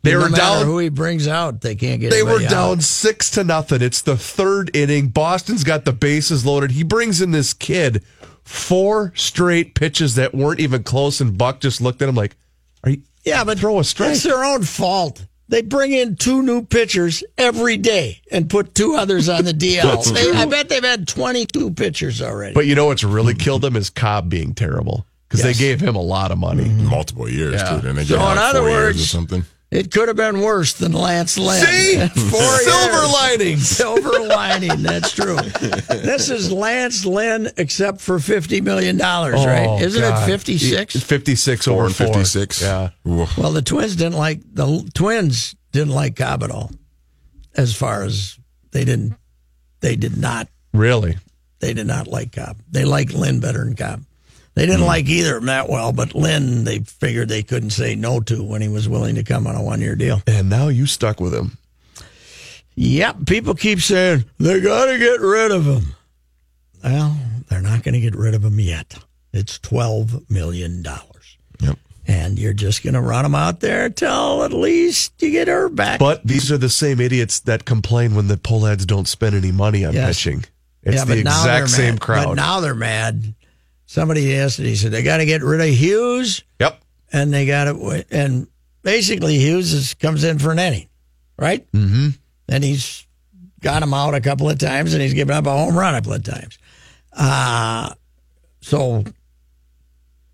They 0.03 0.13
no 0.13 0.19
were 0.21 0.29
down. 0.29 0.65
who 0.65 0.77
he 0.79 0.89
brings 0.89 1.27
out, 1.27 1.61
they 1.61 1.75
can't 1.75 1.99
get. 2.01 2.11
They 2.11 2.23
were 2.23 2.39
down 2.39 2.77
out. 2.77 2.83
six 2.83 3.29
to 3.31 3.43
nothing. 3.43 3.81
It's 3.81 4.01
the 4.01 4.17
third 4.17 4.75
inning. 4.75 5.09
Boston's 5.09 5.63
got 5.63 5.85
the 5.85 5.93
bases 5.93 6.45
loaded. 6.45 6.71
He 6.71 6.83
brings 6.83 7.21
in 7.21 7.31
this 7.31 7.53
kid, 7.53 8.03
four 8.43 9.11
straight 9.15 9.75
pitches 9.75 10.15
that 10.15 10.33
weren't 10.33 10.59
even 10.59 10.83
close, 10.83 11.21
and 11.21 11.37
Buck 11.37 11.59
just 11.59 11.81
looked 11.81 12.01
at 12.01 12.09
him 12.09 12.15
like, 12.15 12.35
"Are 12.83 12.91
you? 12.91 13.01
Yeah, 13.23 13.43
but 13.43 13.59
throw 13.59 13.79
a 13.79 13.83
strike." 13.83 14.11
It's 14.11 14.23
their 14.23 14.43
own 14.43 14.63
fault. 14.63 15.25
They 15.49 15.61
bring 15.61 15.91
in 15.91 16.15
two 16.15 16.41
new 16.41 16.63
pitchers 16.65 17.23
every 17.37 17.75
day 17.75 18.21
and 18.31 18.49
put 18.49 18.73
two 18.73 18.95
others 18.95 19.27
on 19.27 19.43
the 19.43 19.53
DL. 19.53 20.01
They- 20.13 20.31
I 20.31 20.45
bet 20.45 20.69
they've 20.69 20.81
had 20.83 21.09
22 21.09 21.71
pitchers 21.71 22.21
already. 22.21 22.53
But 22.53 22.67
you 22.67 22.73
know 22.75 22.85
what's 22.85 23.03
really 23.03 23.33
killed 23.35 23.61
them 23.61 23.75
is 23.75 23.89
Cobb 23.89 24.29
being 24.29 24.53
terrible 24.53 25.05
because 25.27 25.43
Yes. 25.45 25.57
they 25.57 25.61
gave 25.61 25.81
him 25.81 25.95
a 25.97 26.01
lot 26.01 26.31
of 26.31 26.37
money. 26.37 26.63
Mm-hmm. 26.63 26.85
Multiple 26.85 27.27
years, 27.29 27.55
Yeah. 27.55 27.69
too. 27.69 27.75
Didn't 27.81 27.95
they 27.97 28.05
So 28.05 28.15
get 28.15 28.21
in 28.21 28.25
like 28.27 28.37
other 28.37 28.59
four 28.61 28.69
years 28.69 28.85
words- 28.95 29.03
or 29.03 29.07
something? 29.07 29.45
It 29.71 29.89
could 29.91 30.09
have 30.09 30.17
been 30.17 30.41
worse 30.41 30.73
than 30.73 30.91
Lance 30.91 31.37
Lynn. 31.37 31.65
See, 31.65 31.97
Four 32.29 32.41
silver 32.41 32.97
years. 32.97 33.13
linings. 33.13 33.67
Silver 33.77 34.19
lining. 34.27 34.81
That's 34.83 35.11
true. 35.13 35.37
This 36.01 36.29
is 36.29 36.51
Lance 36.51 37.05
Lynn, 37.05 37.49
except 37.57 38.01
for 38.01 38.19
fifty 38.19 38.59
million 38.61 38.97
dollars, 38.97 39.35
right? 39.45 39.67
Oh, 39.67 39.79
Isn't 39.79 40.01
God. 40.01 40.23
it 40.23 40.25
fifty 40.25 40.57
six? 40.57 40.95
Fifty-six 41.01 41.65
Four 41.65 41.85
over 41.85 41.93
56. 41.93 42.61
Yeah. 42.61 42.89
Well, 43.05 43.51
the 43.51 43.61
Twins 43.61 43.95
didn't 43.95 44.17
like 44.17 44.41
the 44.53 44.89
Twins 44.93 45.55
didn't 45.71 45.93
like 45.93 46.15
Cobb 46.17 46.43
at 46.43 46.51
all. 46.51 46.71
As 47.55 47.75
far 47.75 48.03
as 48.03 48.37
they 48.71 48.83
didn't, 48.85 49.13
they 49.81 49.95
did 49.95 50.17
not 50.17 50.47
Really? 50.73 51.17
They 51.59 51.73
did 51.73 51.87
not 51.87 52.07
like 52.07 52.31
Cobb. 52.33 52.57
They 52.69 52.85
liked 52.85 53.13
Lynn 53.13 53.39
better 53.39 53.63
than 53.63 53.75
Cobb. 53.75 54.03
They 54.53 54.65
didn't 54.65 54.81
hmm. 54.81 54.87
like 54.87 55.07
either 55.07 55.37
of 55.37 55.41
them 55.41 55.45
that 55.47 55.69
well, 55.69 55.93
but 55.93 56.13
Lynn, 56.13 56.65
they 56.65 56.79
figured 56.79 57.29
they 57.29 57.43
couldn't 57.43 57.69
say 57.69 57.95
no 57.95 58.19
to 58.21 58.43
when 58.43 58.61
he 58.61 58.67
was 58.67 58.89
willing 58.89 59.15
to 59.15 59.23
come 59.23 59.47
on 59.47 59.55
a 59.55 59.63
one 59.63 59.81
year 59.81 59.95
deal. 59.95 60.21
And 60.27 60.49
now 60.49 60.67
you 60.67 60.85
stuck 60.85 61.19
with 61.19 61.33
him. 61.33 61.57
Yep, 62.75 63.25
people 63.27 63.53
keep 63.53 63.79
saying 63.79 64.25
they 64.39 64.59
got 64.61 64.85
to 64.85 64.97
get 64.97 65.21
rid 65.21 65.51
of 65.51 65.65
him. 65.65 65.95
Well, 66.83 67.17
they're 67.47 67.61
not 67.61 67.83
going 67.83 67.93
to 67.93 67.99
get 67.99 68.15
rid 68.15 68.33
of 68.33 68.43
him 68.43 68.59
yet. 68.59 68.97
It's 69.33 69.59
$12 69.59 70.29
million. 70.29 70.83
Yep. 71.59 71.77
And 72.07 72.39
you're 72.39 72.53
just 72.53 72.83
going 72.83 72.95
to 72.95 73.01
run 73.01 73.25
him 73.25 73.35
out 73.35 73.59
there 73.59 73.89
till 73.89 74.43
at 74.43 74.51
least 74.51 75.21
you 75.21 75.31
get 75.31 75.47
her 75.47 75.69
back. 75.69 75.99
But 75.99 76.25
these 76.25 76.51
are 76.51 76.57
the 76.57 76.69
same 76.69 76.99
idiots 76.99 77.41
that 77.41 77.65
complain 77.65 78.15
when 78.15 78.27
the 78.27 78.35
Pohlads 78.35 78.85
don't 78.85 79.07
spend 79.07 79.35
any 79.35 79.51
money 79.51 79.85
on 79.85 79.93
Yes. 79.93 80.17
pitching. 80.17 80.45
It's 80.83 80.95
Yeah, 80.95 81.05
the 81.05 81.19
exact 81.19 81.69
same 81.69 81.97
crowd. 81.97 82.25
But 82.25 82.33
now 82.35 82.59
they're 82.59 82.73
mad. 82.73 83.35
Somebody 83.91 84.37
asked 84.37 84.57
it. 84.57 84.67
He 84.67 84.77
said 84.77 84.93
they 84.93 85.03
got 85.03 85.17
to 85.17 85.25
get 85.25 85.43
rid 85.43 85.59
of 85.59 85.67
Hughes. 85.67 86.45
yep. 86.61 86.81
and 87.11 87.33
they 87.33 87.45
got 87.45 87.67
it. 87.67 88.07
And 88.09 88.47
basically, 88.83 89.37
Hughes 89.37 89.73
is, 89.73 89.95
comes 89.95 90.23
in 90.23 90.39
for 90.39 90.53
an 90.53 90.59
inning, 90.59 90.87
right? 91.37 91.69
Mm-hmm. 91.73 92.07
And 92.47 92.63
he's 92.63 93.05
got 93.59 93.83
him 93.83 93.93
out 93.93 94.15
a 94.15 94.21
couple 94.21 94.49
of 94.49 94.57
times, 94.59 94.93
and 94.93 95.01
he's 95.03 95.13
given 95.13 95.35
up 95.35 95.45
a 95.45 95.51
home 95.51 95.77
run 95.77 95.93
a 95.93 95.97
couple 95.97 96.13
of 96.13 96.23
times. 96.23 96.57
Uh, 97.11 97.93
so 98.61 99.03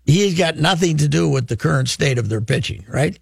he's 0.06 0.38
got 0.38 0.56
nothing 0.56 0.98
to 0.98 1.08
do 1.08 1.28
with 1.28 1.48
the 1.48 1.56
current 1.56 1.88
state 1.88 2.18
of 2.18 2.28
their 2.28 2.40
pitching, 2.40 2.84
right? 2.86 3.18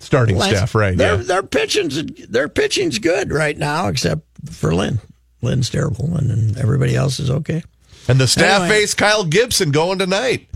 Starting 0.00 0.38
Lance- 0.38 0.56
staff, 0.56 0.74
right? 0.74 0.96
Their 0.98 1.18
Yeah. 1.18 1.22
their 1.22 1.42
pitching's 1.44 2.02
their 2.26 2.48
pitching's 2.48 2.98
good 2.98 3.32
right 3.32 3.56
now, 3.56 3.86
except 3.86 4.22
for 4.50 4.74
Lynn. 4.74 4.98
Lynn's 5.40 5.70
terrible, 5.70 6.16
and 6.16 6.58
everybody 6.58 6.96
else 6.96 7.20
is 7.20 7.30
okay. 7.30 7.62
And 8.08 8.18
the 8.18 8.26
staff 8.26 8.62
Anyway. 8.62 8.80
face 8.80 8.94
Kyle 8.94 9.24
Gibson 9.24 9.70
going 9.70 9.98
tonight. 9.98 10.48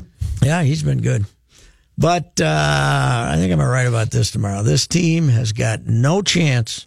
Yeah, 0.43 0.63
he's 0.63 0.83
been 0.83 1.03
good. 1.03 1.27
But 1.99 2.41
uh, 2.41 3.27
I 3.29 3.35
think 3.37 3.53
I'm 3.53 3.59
going 3.59 3.67
to 3.67 3.67
write 3.67 3.87
about 3.87 4.11
this 4.11 4.31
tomorrow. 4.31 4.63
This 4.63 4.87
team 4.87 5.29
has 5.29 5.53
got 5.53 5.87
no 5.87 6.23
chance 6.23 6.87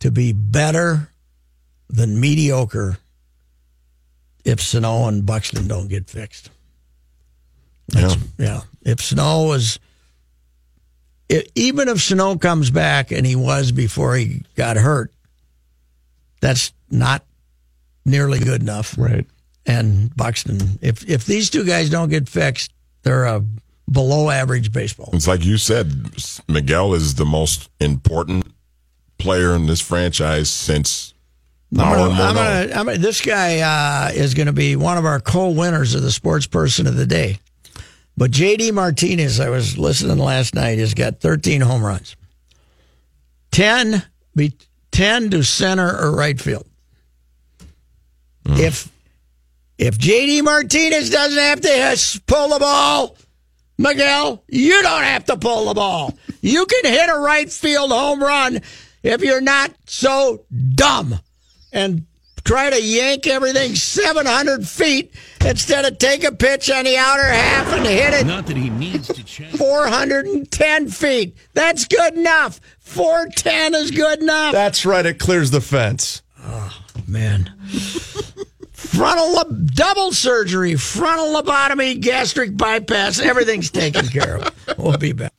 to 0.00 0.10
be 0.10 0.32
better 0.32 1.10
than 1.88 2.20
mediocre 2.20 2.98
if 4.44 4.60
Sano 4.60 5.06
and 5.06 5.24
Buxton 5.24 5.68
don't 5.68 5.88
get 5.88 6.10
fixed. 6.10 6.50
Yeah. 7.94 8.14
Yeah. 8.38 8.60
If 8.82 9.00
Sano 9.00 9.46
was, 9.46 9.78
i 11.30 11.42
even 11.54 11.88
if 11.88 12.00
Sano 12.00 12.36
comes 12.36 12.70
back 12.70 13.12
and 13.12 13.24
he 13.24 13.36
was 13.36 13.70
before 13.72 14.16
he 14.16 14.42
got 14.56 14.76
hurt, 14.76 15.12
that's 16.40 16.72
not 16.90 17.24
nearly 18.04 18.38
good 18.40 18.62
enough 18.62 18.96
Right. 18.98 19.26
And 19.66 20.14
Buxton. 20.16 20.78
If 20.82 21.08
if 21.08 21.24
these 21.24 21.50
two 21.50 21.64
guys 21.64 21.90
don't 21.90 22.08
get 22.08 22.28
fixed, 22.28 22.72
they're 23.02 23.24
a 23.24 23.44
below 23.90 24.30
average 24.30 24.72
baseball. 24.72 25.10
It's 25.12 25.26
like 25.26 25.44
you 25.44 25.58
said, 25.58 26.12
Miguel 26.48 26.94
is 26.94 27.14
the 27.16 27.24
most 27.24 27.68
important 27.80 28.46
player 29.18 29.54
in 29.54 29.66
this 29.66 29.80
franchise 29.80 30.48
since 30.50 31.14
I'm 31.76 31.96
gonna, 31.96 32.22
I'm 32.22 32.34
gonna, 32.34 32.74
I'm 32.74 32.86
gonna, 32.86 32.98
this 32.98 33.20
guy 33.20 33.60
uh, 33.60 34.10
is 34.12 34.34
going 34.34 34.46
to 34.46 34.52
be 34.52 34.74
one 34.74 34.98
of 34.98 35.04
our 35.04 35.20
co-winners 35.20 35.94
of 35.94 36.02
the 36.02 36.10
Sports 36.10 36.46
Person 36.46 36.86
of 36.88 36.96
the 36.96 37.06
Day. 37.06 37.38
But 38.16 38.32
JD 38.32 38.72
Martinez, 38.72 39.38
I 39.38 39.50
was 39.50 39.78
listening 39.78 40.18
last 40.18 40.54
night, 40.54 40.78
has 40.78 40.94
got 40.94 41.20
13 41.20 41.60
home 41.60 41.84
runs, 41.84 42.16
10 43.52 44.02
be 44.34 44.52
10 44.90 45.30
to 45.30 45.42
center 45.42 45.88
or 45.88 46.14
right 46.14 46.40
field. 46.40 46.66
If 48.46 48.90
if 49.80 49.96
JD 49.98 50.42
Martinez 50.44 51.08
doesn't 51.10 51.38
have 51.38 51.60
to 51.62 51.68
hit- 51.68 52.20
pull 52.26 52.50
the 52.50 52.58
ball, 52.58 53.16
Miguel, 53.78 54.44
you 54.48 54.82
don't 54.82 55.02
have 55.04 55.24
to 55.24 55.36
pull 55.38 55.66
the 55.66 55.74
ball. 55.74 56.16
You 56.42 56.66
can 56.66 56.92
hit 56.92 57.08
a 57.08 57.18
right 57.18 57.50
field 57.50 57.90
home 57.90 58.22
run 58.22 58.60
if 59.02 59.22
you're 59.22 59.40
not 59.40 59.72
so 59.86 60.44
dumb 60.74 61.18
and 61.72 62.04
try 62.44 62.68
to 62.68 62.82
yank 62.82 63.26
everything 63.26 63.74
700 63.74 64.68
feet 64.68 65.14
instead 65.46 65.86
of 65.86 65.96
take 65.98 66.24
a 66.24 66.32
pitch 66.32 66.70
on 66.70 66.84
the 66.84 66.96
outer 66.98 67.22
half 67.24 67.72
and 67.72 67.86
hit 67.86 68.12
it 68.12 68.26
Not 68.26 68.46
that 68.46 68.56
he 68.56 68.68
needs 68.68 69.08
to 69.08 69.24
change. 69.24 69.56
410 69.56 70.88
feet. 70.90 71.36
That's 71.54 71.86
good 71.86 72.14
enough. 72.14 72.60
410 72.80 73.74
is 73.74 73.90
good 73.90 74.20
enough. 74.20 74.52
That's 74.52 74.84
right. 74.84 75.06
It 75.06 75.18
clears 75.18 75.50
the 75.50 75.60
fence. 75.62 76.20
Oh, 76.42 76.78
man. 77.06 77.50
Frontal 78.80 79.34
lob- 79.34 79.72
double 79.74 80.10
surgery, 80.12 80.74
frontal 80.74 81.34
lobotomy, 81.40 82.00
gastric 82.00 82.56
bypass, 82.56 83.20
everything's 83.20 83.70
taken 83.70 84.06
care 84.08 84.38
of. 84.38 84.78
We'll 84.78 84.96
be 84.96 85.12
back. 85.12 85.32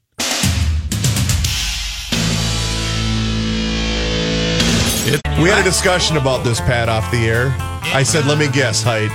We 5.42 5.50
had 5.50 5.60
a 5.60 5.64
discussion 5.64 6.18
about 6.18 6.44
this, 6.44 6.62
Pat, 6.62 6.88
off 6.88 7.10
the 7.12 7.28
air. 7.28 7.71
I 7.94 8.04
said, 8.04 8.26
let 8.26 8.38
me 8.38 8.48
guess, 8.50 8.82
height. 8.84 9.12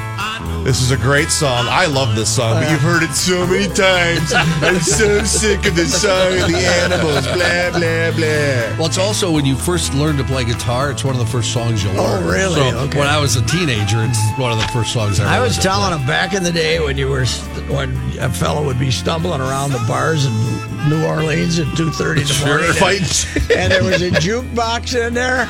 This 0.63 0.83
is 0.83 0.91
a 0.91 0.97
great 0.97 1.29
song. 1.31 1.67
I 1.69 1.87
love 1.87 2.15
this 2.17 2.35
song, 2.35 2.55
but 2.61 2.71
you've 2.71 2.81
heard 2.81 3.03
it 3.03 3.13
so 3.13 3.47
many 3.47 3.69
times. 3.73 4.33
I'm 4.35 4.81
so 4.81 5.23
sick 5.25 5.65
of 5.65 5.75
this 5.77 6.03
song 6.03 6.33
and 6.33 6.53
the 6.53 6.59
animals, 6.59 7.25
blah, 7.27 7.71
blah, 7.71 8.11
blah. 8.11 8.77
Well, 8.77 8.87
it's 8.87 8.99
also 8.99 9.31
when 9.33 9.47
you 9.47 9.55
first 9.57 9.95
learn 9.95 10.17
to 10.19 10.25
play 10.25 10.45
guitar, 10.45 10.91
it's 10.91 11.05
one 11.05 11.15
of 11.15 11.21
the 11.21 11.27
first 11.31 11.53
songs 11.53 11.83
you'll 11.85 11.99
oh, 11.99 12.03
learn. 12.05 12.25
Oh, 12.25 12.31
really? 12.31 12.55
So 12.71 12.79
Okay. 12.81 12.99
when 12.99 13.09
I 13.09 13.19
was 13.19 13.37
a 13.37 13.47
teenager, 13.47 13.99
it's 14.05 14.19
one 14.39 14.53
of 14.53 14.59
the 14.59 14.67
first 14.69 14.93
songs 14.93 15.21
I, 15.21 15.37
I 15.39 15.41
was 15.41 15.57
telling 15.57 15.91
play. 15.93 15.99
him 16.01 16.07
back 16.07 16.35
in 16.35 16.43
the 16.43 16.53
day 16.53 16.81
when 16.81 16.99
you 16.99 17.09
were 17.09 17.25
when 17.69 17.97
a 18.19 18.29
fellow 18.29 18.65
would 18.67 18.79
be 18.79 18.91
stumbling 18.91 19.41
around 19.41 19.71
the 19.73 19.83
bars 19.89 20.27
in 20.27 20.33
New 20.91 21.05
Orleans 21.07 21.59
at 21.61 21.77
two 21.77 21.91
thirty 21.93 22.23
in 22.23 22.27
the 22.27 22.33
Sure. 22.35 22.49
morning, 22.59 22.77
and- 23.01 23.53
and 23.59 23.73
there 23.73 23.85
was 23.85 24.03
a 24.03 24.11
jukebox 24.11 24.95
in 25.07 25.15
there. 25.15 25.49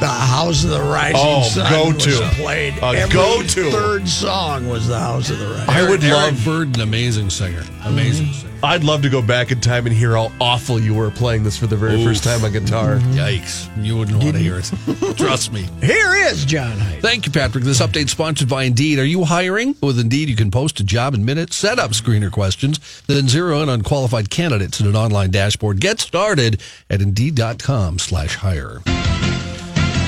The 0.00 0.08
House 0.08 0.64
of 0.64 0.70
the 0.70 0.80
Rising 0.82 1.16
Oh, 1.20 1.42
Sun 1.44 1.70
go-to. 1.92 2.10
was 2.20 2.34
played. 2.34 2.74
A 2.78 2.86
Every 2.86 3.12
go-to. 3.14 3.70
third 3.70 4.08
song 4.08 4.68
was 4.68 4.88
the 4.88 4.98
House 4.98 5.30
of 5.30 5.38
the 5.38 5.46
Rising. 5.46 5.68
I 5.70 5.88
would 5.88 6.02
Eric 6.02 6.32
love, 6.34 6.44
Bird, 6.44 6.74
an 6.74 6.80
amazing 6.80 7.30
singer. 7.30 7.62
Amazing 7.84 8.26
Mm-hmm. 8.26 8.32
singer. 8.34 8.48
I'd 8.64 8.82
love 8.84 9.02
to 9.02 9.08
go 9.08 9.22
back 9.22 9.50
in 9.52 9.60
time 9.60 9.86
and 9.86 9.94
hear 9.94 10.12
how 10.16 10.30
awful 10.40 10.80
you 10.80 10.94
were 10.94 11.10
playing 11.10 11.42
this 11.44 11.56
for 11.56 11.66
the 11.68 11.76
very 11.76 12.02
first 12.04 12.22
time 12.24 12.44
on 12.44 12.52
guitar. 12.52 12.96
Yikes. 13.10 13.68
You 13.84 13.96
wouldn't 13.96 14.22
want 14.22 14.34
to 14.36 14.38
hear 14.42 14.58
it. 14.58 15.16
Trust 15.16 15.52
me. 15.52 15.68
Here 15.80 16.14
is 16.14 16.44
John 16.44 16.78
Hyde. 16.78 17.00
Thank 17.02 17.26
you, 17.26 17.32
Patrick. 17.32 17.62
This 17.64 17.80
update 17.80 18.08
sponsored 18.08 18.48
by 18.48 18.64
Indeed. 18.64 18.98
Are 19.00 19.04
you 19.04 19.24
hiring? 19.24 19.74
With 19.80 19.98
Indeed, 20.00 20.28
you 20.28 20.36
can 20.36 20.50
post 20.52 20.78
a 20.80 20.84
job 20.84 21.14
in 21.14 21.24
minutes, 21.24 21.54
set 21.56 21.78
up 21.80 21.90
screener 21.92 22.30
questions, 22.30 22.78
then 23.08 23.26
zero 23.28 23.62
in 23.62 23.68
on 23.68 23.82
qualified 23.82 24.30
candidates 24.30 24.80
in 24.80 24.86
an 24.86 24.94
online 24.96 25.30
dashboard. 25.30 25.80
Get 25.80 25.98
started 26.00 26.60
at 26.90 27.00
Indeed.com 27.02 27.98
slash 27.98 28.36
hire. 28.36 28.80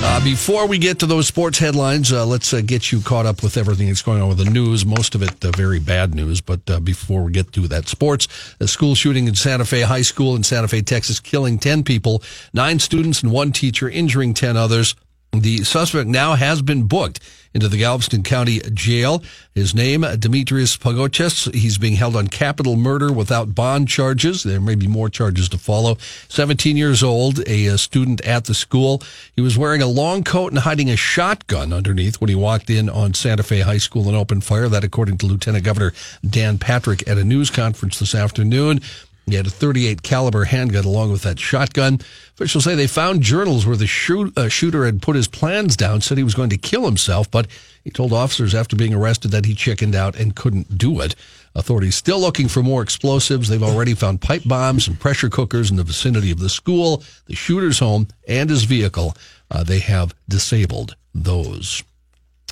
Uh, 0.06 0.22
before 0.22 0.68
we 0.68 0.76
get 0.76 0.98
to 0.98 1.06
those 1.06 1.26
sports 1.26 1.58
headlines, 1.58 2.12
uh, 2.12 2.26
let's 2.26 2.52
uh, 2.52 2.60
get 2.60 2.92
you 2.92 3.00
caught 3.00 3.24
up 3.24 3.42
with 3.42 3.56
everything 3.56 3.88
that's 3.88 4.02
going 4.02 4.20
on 4.20 4.28
with 4.28 4.36
the 4.36 4.44
news. 4.44 4.84
Most 4.84 5.14
of 5.14 5.22
it 5.22 5.42
uh, 5.42 5.50
very 5.52 5.80
bad 5.80 6.14
news. 6.14 6.42
But 6.42 6.60
uh, 6.68 6.78
before 6.78 7.22
we 7.22 7.32
get 7.32 7.52
to 7.54 7.66
that, 7.68 7.88
sports, 7.88 8.28
a 8.60 8.68
school 8.68 8.94
shooting 8.94 9.28
in 9.28 9.34
Santa 9.34 9.64
Fe 9.64 9.80
High 9.80 10.02
School 10.02 10.36
in 10.36 10.42
Santa 10.42 10.68
Fe, 10.68 10.82
Texas, 10.82 11.20
killing 11.20 11.58
10 11.58 11.84
people, 11.84 12.22
nine 12.52 12.78
students 12.80 13.22
and 13.22 13.32
one 13.32 13.50
teacher, 13.50 13.88
injuring 13.88 14.34
10 14.34 14.58
others. 14.58 14.94
The 15.32 15.64
suspect 15.64 16.06
now 16.06 16.34
has 16.34 16.60
been 16.60 16.86
booked 16.86 17.20
into 17.54 17.68
the 17.68 17.78
Galveston 17.78 18.22
County 18.22 18.60
Jail. 18.72 19.22
His 19.54 19.74
name, 19.74 20.02
Dimitrios 20.02 20.76
Pagourtzis. 20.76 21.54
He's 21.54 21.78
being 21.78 21.94
held 21.94 22.16
on 22.16 22.26
capital 22.28 22.76
murder 22.76 23.12
without 23.12 23.54
bond 23.54 23.88
charges. 23.88 24.42
There 24.42 24.60
may 24.60 24.74
be 24.74 24.88
more 24.88 25.08
charges 25.08 25.48
to 25.50 25.58
follow. 25.58 25.96
17 26.28 26.76
years 26.76 27.02
old, 27.02 27.46
a, 27.48 27.68
uh 27.68 27.76
student 27.76 28.20
at 28.22 28.44
the 28.44 28.54
school. 28.54 29.02
He 29.36 29.42
was 29.42 29.56
wearing 29.56 29.82
a 29.82 29.86
long 29.86 30.24
coat 30.24 30.52
and 30.52 30.58
hiding 30.58 30.90
a 30.90 30.96
shotgun 30.96 31.72
underneath 31.72 32.20
when 32.20 32.28
he 32.28 32.34
walked 32.34 32.68
in 32.68 32.88
on 32.88 33.14
Santa 33.14 33.42
Fe 33.42 33.60
High 33.60 33.78
School 33.78 34.08
and 34.08 34.16
opened 34.16 34.44
fire. 34.44 34.68
That, 34.68 34.84
according 34.84 35.18
to 35.18 35.26
Lieutenant 35.26 35.64
Governor 35.64 35.92
Dan 36.28 36.58
Patrick 36.58 37.06
at 37.08 37.18
a 37.18 37.24
news 37.24 37.50
conference 37.50 37.98
this 38.00 38.14
afternoon. 38.14 38.80
He 39.26 39.36
had 39.36 39.46
a 39.46 39.50
38 39.50 40.02
caliber 40.02 40.44
handgun 40.44 40.84
along 40.84 41.10
with 41.10 41.22
that 41.22 41.38
shotgun. 41.38 42.00
Officials 42.34 42.64
say 42.64 42.74
they 42.74 42.86
found 42.86 43.22
journals 43.22 43.66
where 43.66 43.76
the 43.76 43.86
shoot, 43.86 44.36
uh, 44.36 44.48
shooter 44.48 44.84
had 44.84 45.00
put 45.00 45.16
his 45.16 45.28
plans 45.28 45.76
down, 45.76 46.02
said 46.02 46.18
he 46.18 46.24
was 46.24 46.34
going 46.34 46.50
to 46.50 46.58
kill 46.58 46.84
himself, 46.84 47.30
but 47.30 47.46
he 47.82 47.90
told 47.90 48.12
officers 48.12 48.54
after 48.54 48.76
being 48.76 48.92
arrested 48.92 49.30
that 49.30 49.46
he 49.46 49.54
chickened 49.54 49.94
out 49.94 50.14
and 50.16 50.36
couldn't 50.36 50.76
do 50.76 51.00
it. 51.00 51.14
Authorities 51.54 51.94
still 51.94 52.20
looking 52.20 52.48
for 52.48 52.62
more 52.62 52.82
explosives. 52.82 53.48
They've 53.48 53.62
already 53.62 53.94
found 53.94 54.20
pipe 54.20 54.42
bombs 54.44 54.88
and 54.88 54.98
pressure 54.98 55.30
cookers 55.30 55.70
in 55.70 55.76
the 55.76 55.84
vicinity 55.84 56.30
of 56.30 56.40
the 56.40 56.48
school, 56.48 57.02
the 57.26 57.34
shooter's 57.34 57.78
home, 57.78 58.08
and 58.28 58.50
his 58.50 58.64
vehicle. 58.64 59.16
Uh, 59.50 59.62
they 59.62 59.78
have 59.78 60.14
disabled 60.28 60.96
those. 61.14 61.82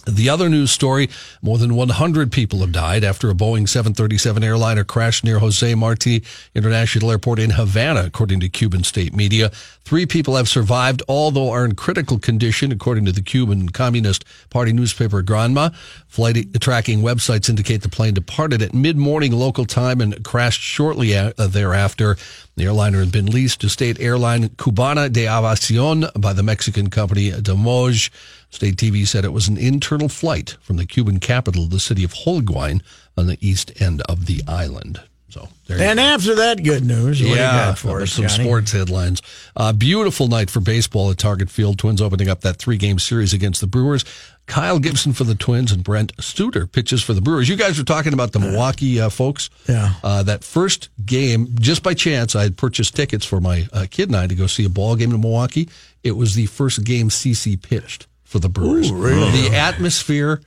The 0.06 0.28
other 0.28 0.48
news 0.48 0.72
story 0.72 1.08
more 1.42 1.58
than 1.58 1.76
100 1.76 2.32
people 2.32 2.58
have 2.60 2.72
died 2.72 3.04
after 3.04 3.30
a 3.30 3.34
Boeing 3.34 3.68
737 3.68 4.42
airliner 4.42 4.82
crashed 4.82 5.22
near 5.22 5.38
Jose 5.38 5.74
Marti 5.76 6.24
International 6.56 7.12
Airport 7.12 7.38
in 7.38 7.50
Havana, 7.50 8.04
according 8.06 8.40
to 8.40 8.48
Cuban 8.48 8.82
state 8.82 9.14
media. 9.14 9.50
Three 9.84 10.06
people 10.06 10.36
have 10.36 10.48
survived, 10.48 11.02
although 11.08 11.50
are 11.50 11.64
in 11.64 11.74
critical 11.74 12.18
condition, 12.18 12.72
according 12.72 13.04
to 13.04 13.12
the 13.12 13.22
Cuban 13.22 13.68
Communist 13.68 14.24
Party 14.50 14.72
newspaper 14.72 15.22
Granma. 15.22 15.74
Flight 16.08 16.60
tracking 16.60 17.02
websites 17.02 17.48
indicate 17.48 17.82
the 17.82 17.88
plane 17.88 18.14
departed 18.14 18.60
at 18.60 18.74
mid 18.74 18.96
morning 18.96 19.32
local 19.32 19.64
time 19.64 20.00
and 20.00 20.24
crashed 20.24 20.60
shortly 20.60 21.16
uh, 21.16 21.32
thereafter. 21.38 22.16
The 22.56 22.64
airliner 22.64 23.00
had 23.00 23.12
been 23.12 23.26
leased 23.26 23.60
to 23.62 23.68
state 23.68 24.00
airline 24.00 24.50
Cubana 24.50 25.10
de 25.12 25.24
Aviación 25.24 26.10
by 26.20 26.32
the 26.32 26.42
Mexican 26.42 26.90
company 26.90 27.30
Damojh. 27.30 28.10
State 28.52 28.76
TV 28.76 29.06
said 29.06 29.24
it 29.24 29.32
was 29.32 29.48
an 29.48 29.56
internal 29.56 30.08
flight 30.08 30.56
from 30.60 30.76
the 30.76 30.84
Cuban 30.86 31.18
capital, 31.20 31.66
the 31.66 31.80
city 31.80 32.04
of 32.04 32.12
Holguin, 32.12 32.82
on 33.16 33.26
the 33.26 33.38
east 33.40 33.72
end 33.80 34.02
of 34.02 34.26
the 34.26 34.42
island. 34.46 35.00
So 35.30 35.48
there 35.66 35.78
you 35.78 35.84
And 35.84 35.98
after 35.98 36.34
that 36.34 36.62
good 36.62 36.84
news, 36.84 37.22
what 37.22 37.28
do 37.28 37.30
you 37.30 37.36
got 37.36 37.78
for 37.78 38.02
us, 38.02 38.12
some 38.12 38.28
Johnny? 38.28 38.44
sports 38.44 38.72
headlines. 38.72 39.22
Uh, 39.56 39.72
beautiful 39.72 40.28
night 40.28 40.50
for 40.50 40.60
baseball 40.60 41.10
at 41.10 41.16
Target 41.16 41.48
Field. 41.48 41.78
Twins 41.78 42.02
opening 42.02 42.28
up 42.28 42.42
that 42.42 42.56
three 42.58 42.76
game 42.76 42.98
series 42.98 43.32
against 43.32 43.62
the 43.62 43.66
Brewers. 43.66 44.04
Kyle 44.44 44.78
Gibson 44.78 45.14
for 45.14 45.24
the 45.24 45.34
Twins 45.34 45.72
and 45.72 45.82
Brent 45.82 46.12
Suter 46.20 46.66
pitches 46.66 47.02
for 47.02 47.14
the 47.14 47.22
Brewers. 47.22 47.48
You 47.48 47.56
guys 47.56 47.78
were 47.78 47.84
talking 47.84 48.12
about 48.12 48.32
the 48.32 48.40
Milwaukee 48.40 49.00
uh, 49.00 49.08
folks. 49.08 49.48
Yeah. 49.66 49.94
Uh, 50.04 50.22
that 50.24 50.44
first 50.44 50.90
game, 51.06 51.48
just 51.58 51.82
by 51.82 51.94
chance, 51.94 52.36
I 52.36 52.42
had 52.42 52.58
purchased 52.58 52.94
tickets 52.94 53.24
for 53.24 53.40
my 53.40 53.66
uh, 53.72 53.86
kid 53.90 54.10
and 54.10 54.16
I 54.16 54.26
to 54.26 54.34
go 54.34 54.46
see 54.46 54.66
a 54.66 54.68
ball 54.68 54.96
game 54.96 55.14
in 55.14 55.20
Milwaukee. 55.22 55.70
It 56.02 56.12
was 56.12 56.34
the 56.34 56.44
first 56.44 56.84
game 56.84 57.08
CC 57.08 57.60
pitched 57.60 58.06
for 58.32 58.38
the 58.38 58.48
Brewers. 58.48 58.90
The 58.90 59.50
atmosphere, 59.54 60.40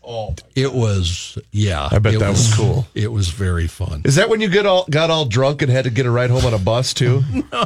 it 0.55 0.73
was, 0.73 1.37
yeah. 1.51 1.87
I 1.91 1.99
bet 1.99 2.17
that 2.19 2.29
was 2.29 2.53
cool. 2.55 2.87
It 2.95 3.11
was 3.11 3.29
very 3.29 3.67
fun. 3.67 4.01
Is 4.05 4.15
that 4.15 4.27
when 4.27 4.41
you 4.41 4.49
get 4.49 4.65
all 4.65 4.85
got 4.89 5.11
all 5.11 5.25
drunk 5.25 5.61
and 5.61 5.71
had 5.71 5.83
to 5.85 5.91
get 5.91 6.07
a 6.07 6.11
ride 6.11 6.31
home 6.31 6.43
on 6.45 6.53
a 6.53 6.59
bus 6.59 6.93
too? 6.93 7.23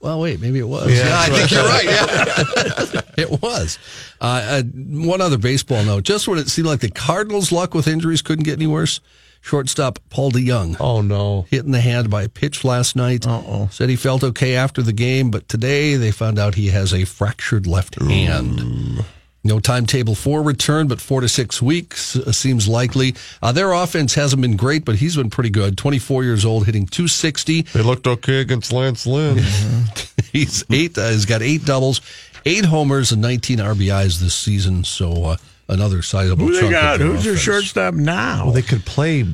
Well, 0.00 0.20
wait, 0.20 0.40
maybe 0.40 0.58
it 0.58 0.66
was. 0.66 0.90
Yeah, 0.90 1.06
Yeah, 1.10 1.20
I 1.20 1.26
think 1.28 1.50
you're 1.52 1.62
right. 1.64 1.84
Yeah, 1.84 3.00
it 3.24 3.40
was. 3.40 3.78
Uh, 4.20 4.24
uh, 4.44 4.62
one 4.64 5.20
other 5.20 5.38
baseball 5.38 5.84
note: 5.84 6.02
just 6.02 6.26
when 6.26 6.40
it 6.40 6.48
seemed 6.48 6.66
like 6.66 6.80
the 6.80 6.90
Cardinals' 6.90 7.52
luck 7.52 7.72
with 7.72 7.86
injuries 7.86 8.20
couldn't 8.20 8.42
get 8.42 8.54
any 8.54 8.66
worse, 8.66 8.98
shortstop 9.42 10.00
Paul 10.10 10.32
DeJong 10.32 10.76
Oh 10.80 11.02
no. 11.02 11.46
hit 11.50 11.64
in 11.64 11.70
the 11.70 11.80
hand 11.80 12.10
by 12.10 12.24
a 12.24 12.28
pitch 12.28 12.64
last 12.64 12.96
night. 12.96 13.24
Uh-oh. 13.28 13.68
Said 13.70 13.90
he 13.90 13.94
felt 13.94 14.24
okay 14.24 14.56
after 14.56 14.82
the 14.82 14.92
game, 14.92 15.30
but 15.30 15.48
today 15.48 15.94
they 15.94 16.10
found 16.10 16.36
out 16.36 16.56
he 16.56 16.70
has 16.70 16.92
a 16.92 17.04
fractured 17.04 17.68
left 17.68 17.94
hand. 18.02 19.04
No 19.44 19.58
timetable 19.58 20.14
for 20.14 20.40
return, 20.42 20.86
but 20.86 21.00
four 21.00 21.20
to 21.20 21.28
six 21.28 21.60
weeks 21.60 22.14
uh, 22.14 22.30
seems 22.30 22.68
likely. 22.68 23.14
Uh, 23.42 23.50
their 23.50 23.72
offense 23.72 24.14
hasn't 24.14 24.40
been 24.40 24.56
great, 24.56 24.84
but 24.84 24.96
he's 24.96 25.16
been 25.16 25.30
pretty 25.30 25.50
good. 25.50 25.76
24 25.76 26.22
years 26.22 26.44
old, 26.44 26.66
hitting 26.66 26.86
260. 26.86 27.62
They 27.62 27.82
looked 27.82 28.06
okay 28.06 28.40
against 28.40 28.72
Lance 28.72 29.04
Lynn. 29.06 29.42
He's 30.32 30.64
eight. 30.70 30.96
Uh, 30.96 31.10
he's 31.10 31.26
got 31.26 31.42
eight 31.42 31.66
doubles, 31.66 32.00
eight 32.46 32.64
homers, 32.64 33.12
and 33.12 33.20
19 33.20 33.58
RBIs 33.58 34.18
this 34.18 34.34
season. 34.34 34.82
So 34.82 35.24
uh, 35.24 35.36
another 35.68 36.00
sizable. 36.00 36.46
Who 36.46 36.54
they 36.54 36.60
chunk 36.60 36.74
of 36.74 36.80
got? 36.80 36.98
their 37.00 37.08
Who's 37.08 37.24
your 37.24 37.36
shortstop 37.36 37.92
now? 37.94 38.44
well, 38.44 38.52
they 38.54 38.62
could 38.62 38.86
play 38.86 39.26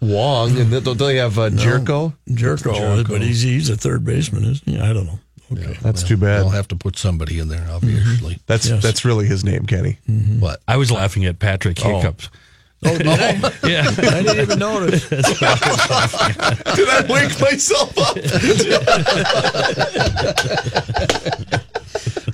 Wong, 0.00 0.58
and 0.58 0.70
don't 0.84 0.98
they 0.98 1.16
have 1.16 1.38
uh, 1.38 1.50
Gyorko? 1.50 2.14
Gyorko, 2.30 3.06
but 3.06 3.20
he's 3.20 3.42
he's 3.42 3.68
a 3.68 3.76
third 3.76 4.04
baseman, 4.04 4.44
isn't 4.44 4.66
he? 4.66 4.80
I 4.80 4.94
don't 4.94 5.06
know. 5.06 5.18
Okay. 5.52 5.76
That's 5.80 6.02
too 6.02 6.16
bad. 6.16 6.40
I'll 6.40 6.48
have 6.50 6.68
to 6.68 6.76
put 6.76 6.96
somebody 6.96 7.38
in 7.38 7.48
there, 7.48 7.66
obviously. 7.70 8.34
Mm-hmm. 8.34 8.42
That's 8.46 8.68
Yes. 8.68 8.82
that's 8.82 9.04
really 9.04 9.26
his 9.26 9.44
name, 9.44 9.66
Kenny. 9.66 9.98
Mm-hmm. 10.08 10.40
But 10.40 10.60
I 10.66 10.76
was 10.76 10.90
laughing 10.90 11.24
at 11.24 11.38
Patrick 11.38 11.78
oh. 11.84 11.96
Hiccups. 12.00 12.30
Oh, 12.84 12.98
did 12.98 13.06
I? 13.06 13.52
Yeah. 13.66 13.84
I 13.88 14.22
didn't 14.22 14.38
even 14.40 14.58
notice. 14.58 15.08
Did 15.08 15.26
I 15.40 17.04
wake 17.08 17.40
myself 17.40 17.96
up? 17.98 18.16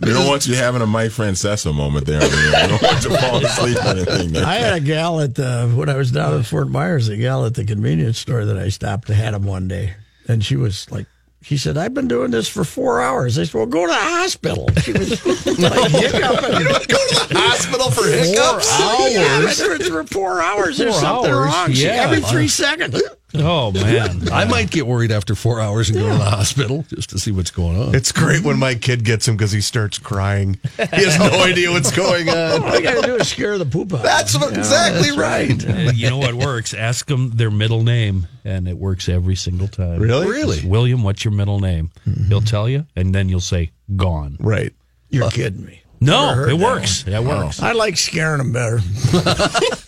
We 0.03 0.13
don't 0.13 0.27
want 0.27 0.47
you 0.49 0.57
having 0.57 0.83
a 0.83 0.87
Mike 0.87 1.13
Francesa 1.13 1.73
moment 1.73 2.07
there. 2.07 2.21
Man. 2.21 2.31
We 2.31 2.69
don't 2.69 2.83
want 2.83 3.05
you 3.05 3.11
to 3.11 3.19
fall 3.19 3.45
asleep 3.45 3.77
or 3.79 3.89
anything. 3.89 4.37
I 4.37 4.57
had 4.57 4.75
a 4.75 4.81
gal 4.81 5.21
at 5.21 5.37
the, 5.37 5.73
when 5.75 5.89
I 5.89 5.95
was 5.95 6.11
down 6.11 6.35
in 6.35 6.43
Fort 6.43 6.69
Myers, 6.69 7.09
a 7.09 7.17
gal 7.17 7.47
at 7.47 7.55
the 7.55 7.65
convenience 7.65 8.19
store 8.19 8.45
that 8.45 8.59
I 8.59 8.69
stopped 8.69 9.09
and 9.09 9.17
had 9.17 9.35
him 9.35 9.45
one 9.45 9.69
day. 9.69 9.95
And 10.29 10.45
she 10.45 10.57
was 10.57 10.91
like, 10.91 11.07
she 11.43 11.57
said, 11.57 11.77
I've 11.77 11.93
been 11.95 12.09
doing 12.09 12.31
this 12.31 12.49
for 12.49 12.65
four 12.65 13.01
hours. 13.01 13.39
I 13.39 13.45
said, 13.45 13.55
well, 13.55 13.67
go 13.67 13.83
to 13.87 13.93
the 13.93 13.95
hospital. 13.99 14.69
She 14.83 14.93
was 14.93 15.11
like 15.27 15.91
hiccuping. 15.91 16.21
Go 16.21 16.29
to 16.29 17.29
the 17.29 17.35
hospital 17.37 17.91
for 17.91 18.03
Four 18.03 18.11
hiccups. 18.11 18.81
hours. 18.81 19.61
I've 19.61 19.79
been 19.79 19.79
doing 19.79 19.81
it 19.81 19.91
for 19.91 20.05
four 20.05 20.41
hours. 20.41 20.79
There's 20.79 20.93
Four 20.93 21.01
something 21.01 21.31
hours? 21.33 21.47
wrong. 21.53 21.73
She, 21.73 21.85
Yeah. 21.85 22.03
every 22.03 22.21
three 22.21 22.49
seconds. 22.49 23.01
Oh 23.35 23.73
man. 23.73 24.29
I 24.33 24.45
might 24.45 24.71
get 24.71 24.87
worried 24.87 25.11
after 25.11 25.35
four 25.35 25.61
hours 25.61 25.89
and 25.89 25.99
go 25.99 26.09
to 26.09 26.15
the 26.19 26.25
hospital 26.25 26.85
just 26.89 27.11
to 27.11 27.19
see 27.19 27.33
what's 27.33 27.51
going 27.51 27.81
on. 27.81 27.95
It's 27.95 28.13
great 28.13 28.43
when 28.43 28.59
my 28.59 28.75
kid 28.75 29.05
gets 29.05 29.27
him 29.27 29.37
because 29.37 29.53
he 29.53 29.61
starts 29.61 29.99
crying. 29.99 30.59
He 30.77 31.05
has 31.05 31.19
no 31.19 31.31
idea 31.45 31.71
what's 31.71 31.91
going 31.91 32.29
on. 32.29 32.63
All 32.63 32.75
you 32.77 32.83
got 32.83 33.01
to 33.01 33.07
do 33.07 33.17
is 33.17 33.29
scare 33.29 33.59
the 33.59 33.67
poop 33.67 33.93
out. 33.95 34.03
That's 34.03 34.35
of 34.35 34.43
what- 34.43 34.51
them. 34.51 34.61
exactly 34.61 35.17
right. 35.17 35.95
You 35.95 36.11
know 36.11 36.19
what 36.19 36.35
works? 36.35 36.75
Ask 36.75 37.07
them 37.07 37.31
their 37.31 37.51
middle 37.51 37.83
name, 37.83 38.27
and 38.45 38.69
it 38.69 38.77
works 38.77 39.09
every 39.09 39.37
single 39.37 39.69
time. 39.69 40.01
Really? 40.01 40.27
Really? 40.27 40.57
Just, 40.57 40.69
William, 40.69 41.03
what's 41.03 41.25
your 41.25 41.33
middle 41.33 41.61
name? 41.61 41.91
Mm-hmm. 42.07 42.25
He'll 42.25 42.41
tell 42.41 42.69
you, 42.69 42.87
and 42.97 43.15
then 43.15 43.29
you'll 43.29 43.41
say 43.41 43.71
gone. 43.97 44.37
Right. 44.41 44.73
You're 45.11 45.31
kidding 45.31 45.65
me. 45.65 45.83
No, 46.01 46.35
heard 46.35 46.49
it 46.49 46.59
that 46.59 46.65
works. 46.65 47.05
Yeah, 47.07 47.19
oh. 47.19 47.23
it 47.23 47.27
works. 47.27 47.63
I 47.63 47.73
like 47.73 47.97
scaring 47.97 48.39
them 48.39 48.53
better. 48.53 48.81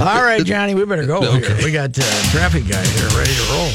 All 0.00 0.06
right, 0.22 0.42
Johnny, 0.42 0.74
we 0.74 0.86
better 0.86 1.04
go 1.04 1.20
here. 1.20 1.56
We 1.62 1.72
got 1.72 1.90
uh, 1.98 2.02
traffic 2.30 2.66
guy 2.66 2.82
here 2.86 3.08
ready 3.08 3.34
to 3.34 3.52
roll. 3.52 3.70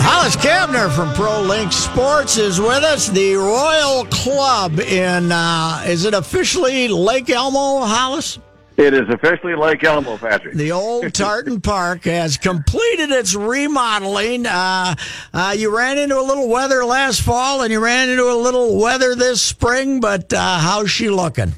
Hollis 0.00 0.36
Cavner 0.36 0.90
from 0.96 1.12
Pro 1.12 1.42
Link 1.42 1.70
Sports 1.70 2.38
is 2.38 2.58
with 2.58 2.82
us. 2.82 3.08
The 3.08 3.34
Royal 3.34 4.06
Club 4.06 4.80
in, 4.80 5.30
uh, 5.30 5.84
is 5.86 6.06
it 6.06 6.14
officially 6.14 6.88
Lake 6.88 7.28
Elmo, 7.28 7.84
Hollis? 7.84 8.38
It 8.78 8.94
is 8.94 9.06
officially 9.10 9.54
Lake 9.54 9.84
Elmo, 9.84 10.16
Patrick. 10.16 10.54
The 10.54 10.72
old 10.72 11.12
Tartan 11.14 11.60
Park 11.60 12.04
has 12.04 12.38
completed 12.38 13.10
its 13.10 13.34
remodeling. 13.34 14.46
Uh, 14.46 14.94
uh, 15.34 15.54
you 15.54 15.76
ran 15.76 15.98
into 15.98 16.18
a 16.18 16.22
little 16.22 16.48
weather 16.48 16.86
last 16.86 17.20
fall, 17.20 17.60
and 17.60 17.70
you 17.70 17.80
ran 17.84 18.08
into 18.08 18.24
a 18.24 18.38
little 18.38 18.80
weather 18.80 19.14
this 19.14 19.42
spring. 19.42 20.00
But 20.00 20.32
uh, 20.32 20.58
how's 20.58 20.90
she 20.90 21.10
looking? 21.10 21.52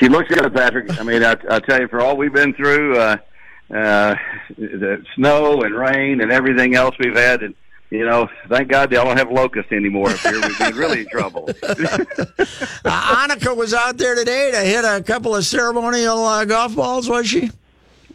She 0.00 0.08
looks 0.08 0.28
good, 0.28 0.52
Patrick. 0.54 0.98
I 0.98 1.02
mean, 1.04 1.22
I, 1.22 1.36
I 1.48 1.60
tell 1.60 1.80
you, 1.80 1.88
for 1.88 2.00
all 2.00 2.16
we've 2.16 2.32
been 2.32 2.52
through, 2.54 2.98
uh, 2.98 3.16
uh, 3.70 4.14
the 4.58 5.04
snow 5.14 5.62
and 5.62 5.74
rain 5.74 6.20
and 6.20 6.32
everything 6.32 6.74
else 6.74 6.94
we've 6.98 7.16
had, 7.16 7.42
and 7.42 7.54
you 7.90 8.04
know, 8.04 8.28
thank 8.48 8.68
God 8.68 8.90
they 8.90 8.96
don't 8.96 9.16
have 9.16 9.30
locusts 9.30 9.70
anymore 9.70 10.10
up 10.10 10.18
here. 10.18 10.40
We'd 10.40 10.58
be 10.58 10.72
really 10.78 11.00
in 11.00 11.08
trouble. 11.08 11.48
Uh, 12.86 13.26
Annika 13.26 13.56
was 13.56 13.72
out 13.72 13.96
there 13.96 14.14
today 14.14 14.50
to 14.50 14.58
hit 14.58 14.84
a 14.84 15.02
couple 15.02 15.34
of 15.34 15.42
ceremonial 15.46 16.22
uh, 16.22 16.44
golf 16.44 16.76
balls, 16.76 17.08
was 17.08 17.26
she? 17.26 17.50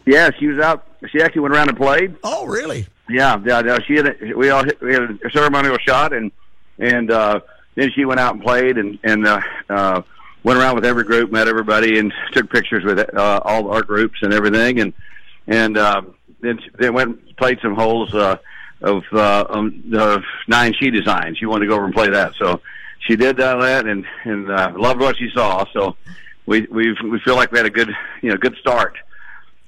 yeah, 0.06 0.30
she 0.38 0.46
was 0.46 0.60
out. 0.60 0.86
She 1.10 1.20
actually 1.20 1.40
went 1.40 1.54
around 1.54 1.70
and 1.70 1.76
played. 1.76 2.16
Oh, 2.22 2.46
really? 2.46 2.86
Yeah, 3.08 3.40
yeah. 3.44 3.62
yeah 3.64 3.78
she 3.84 3.96
had. 3.96 4.06
A, 4.06 4.34
we 4.34 4.50
all 4.50 4.62
hit, 4.64 4.80
we 4.80 4.92
had 4.92 5.18
a 5.24 5.30
ceremonial 5.32 5.76
shot, 5.78 6.12
and 6.12 6.30
and 6.78 7.10
uh, 7.10 7.40
then 7.74 7.90
she 7.94 8.04
went 8.04 8.20
out 8.20 8.34
and 8.34 8.42
played, 8.42 8.78
and 8.78 8.98
and 9.02 9.26
uh, 9.26 9.40
uh, 9.68 10.02
went 10.42 10.58
around 10.58 10.74
with 10.74 10.84
every 10.84 11.04
group, 11.04 11.30
met 11.30 11.48
everybody, 11.48 11.98
and 11.98 12.12
took 12.32 12.50
pictures 12.50 12.84
with 12.84 12.98
uh, 12.98 13.40
all 13.44 13.70
our 13.70 13.82
groups 13.82 14.18
and 14.22 14.32
everything, 14.32 14.80
and 14.80 14.92
and 15.46 15.76
uh, 15.76 16.02
then 16.40 16.58
then 16.78 16.94
went 16.94 17.10
and 17.10 17.36
played 17.36 17.58
some 17.62 17.74
holes 17.74 18.14
uh, 18.14 18.36
of 18.82 19.02
uh, 19.12 19.44
um, 19.50 19.82
the 19.88 20.22
nine 20.48 20.74
she 20.78 20.90
designed. 20.90 21.38
She 21.38 21.46
wanted 21.46 21.66
to 21.66 21.68
go 21.68 21.76
over 21.76 21.84
and 21.84 21.94
play 21.94 22.10
that, 22.10 22.34
so 22.38 22.60
she 23.00 23.16
did 23.16 23.36
that, 23.38 23.86
and 23.86 24.04
and 24.24 24.50
uh, 24.50 24.72
loved 24.76 25.00
what 25.00 25.16
she 25.16 25.30
saw. 25.32 25.64
So 25.72 25.96
we 26.46 26.62
we 26.62 26.96
we 27.02 27.20
feel 27.20 27.36
like 27.36 27.52
we 27.52 27.58
had 27.58 27.66
a 27.66 27.70
good 27.70 27.90
you 28.22 28.30
know 28.30 28.36
good 28.36 28.56
start. 28.60 28.96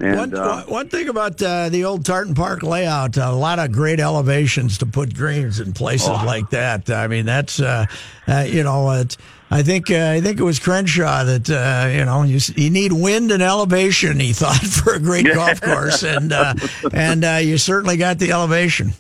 And 0.03 0.19
One, 0.19 0.35
uh, 0.37 0.63
one 0.65 0.89
thing 0.89 1.09
about 1.09 1.41
uh, 1.41 1.69
the 1.69 1.85
old 1.85 2.05
Tartan 2.05 2.35
Park 2.35 2.65
layout, 2.65 3.17
a 3.17 3.31
lot 3.31 3.61
of 3.61 3.71
great 3.71 4.01
elevations 4.01 4.79
to 4.79 4.87
put 4.87 5.15
greens 5.15 5.61
in 5.61 5.73
places 5.73 6.09
Oh. 6.11 6.25
like 6.27 6.51
that. 6.51 6.91
I 6.91 7.07
mean, 7.07 7.25
that's 7.25 7.61
uh, 7.61 7.87
uh, 8.27 8.45
you 8.49 8.65
know, 8.65 8.91
it's, 8.91 9.17
I 9.49 9.63
think 9.63 9.93
uh, 9.93 10.11
I 10.17 10.21
think 10.21 10.41
it 10.41 10.43
was 10.43 10.59
Crenshaw 10.59 11.23
that 11.25 11.49
uh, 11.49 11.89
you 11.89 12.05
know 12.05 12.25
you, 12.25 12.41
you 12.57 12.69
need 12.71 12.93
wind 12.93 13.31
and 13.31 13.43
elevation. 13.45 14.19
He 14.19 14.33
thought 14.35 14.57
for 14.57 14.95
a 14.95 14.99
great 14.99 15.25
Yeah. 15.27 15.35
golf 15.35 15.61
course, 15.61 16.03
and 16.03 16.33
uh, 16.33 16.55
and 16.93 17.25
uh, 17.25 17.39
you 17.41 17.57
certainly 17.57 17.97
got 17.97 18.19
the 18.19 18.33
elevation. 18.33 18.95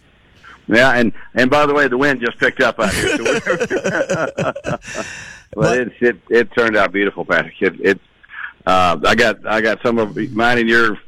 Yeah, 0.68 0.92
and 0.92 1.12
and 1.34 1.50
by 1.50 1.66
the 1.66 1.74
way, 1.74 1.88
the 1.88 1.98
wind 1.98 2.20
just 2.20 2.38
picked 2.38 2.60
up 2.60 2.78
out 2.78 2.94
here. 2.94 3.18
but 5.54 5.78
it, 5.80 5.92
it 6.00 6.16
it 6.30 6.52
turned 6.52 6.76
out 6.76 6.92
beautiful, 6.92 7.24
Patrick. 7.24 7.60
It, 7.60 7.80
it 7.80 8.00
uh, 8.66 8.98
I 9.04 9.14
got 9.14 9.46
I 9.46 9.60
got 9.60 9.80
some 9.82 9.98
of 9.98 10.16
mine 10.32 10.58
and 10.58 10.68
your 10.68 10.98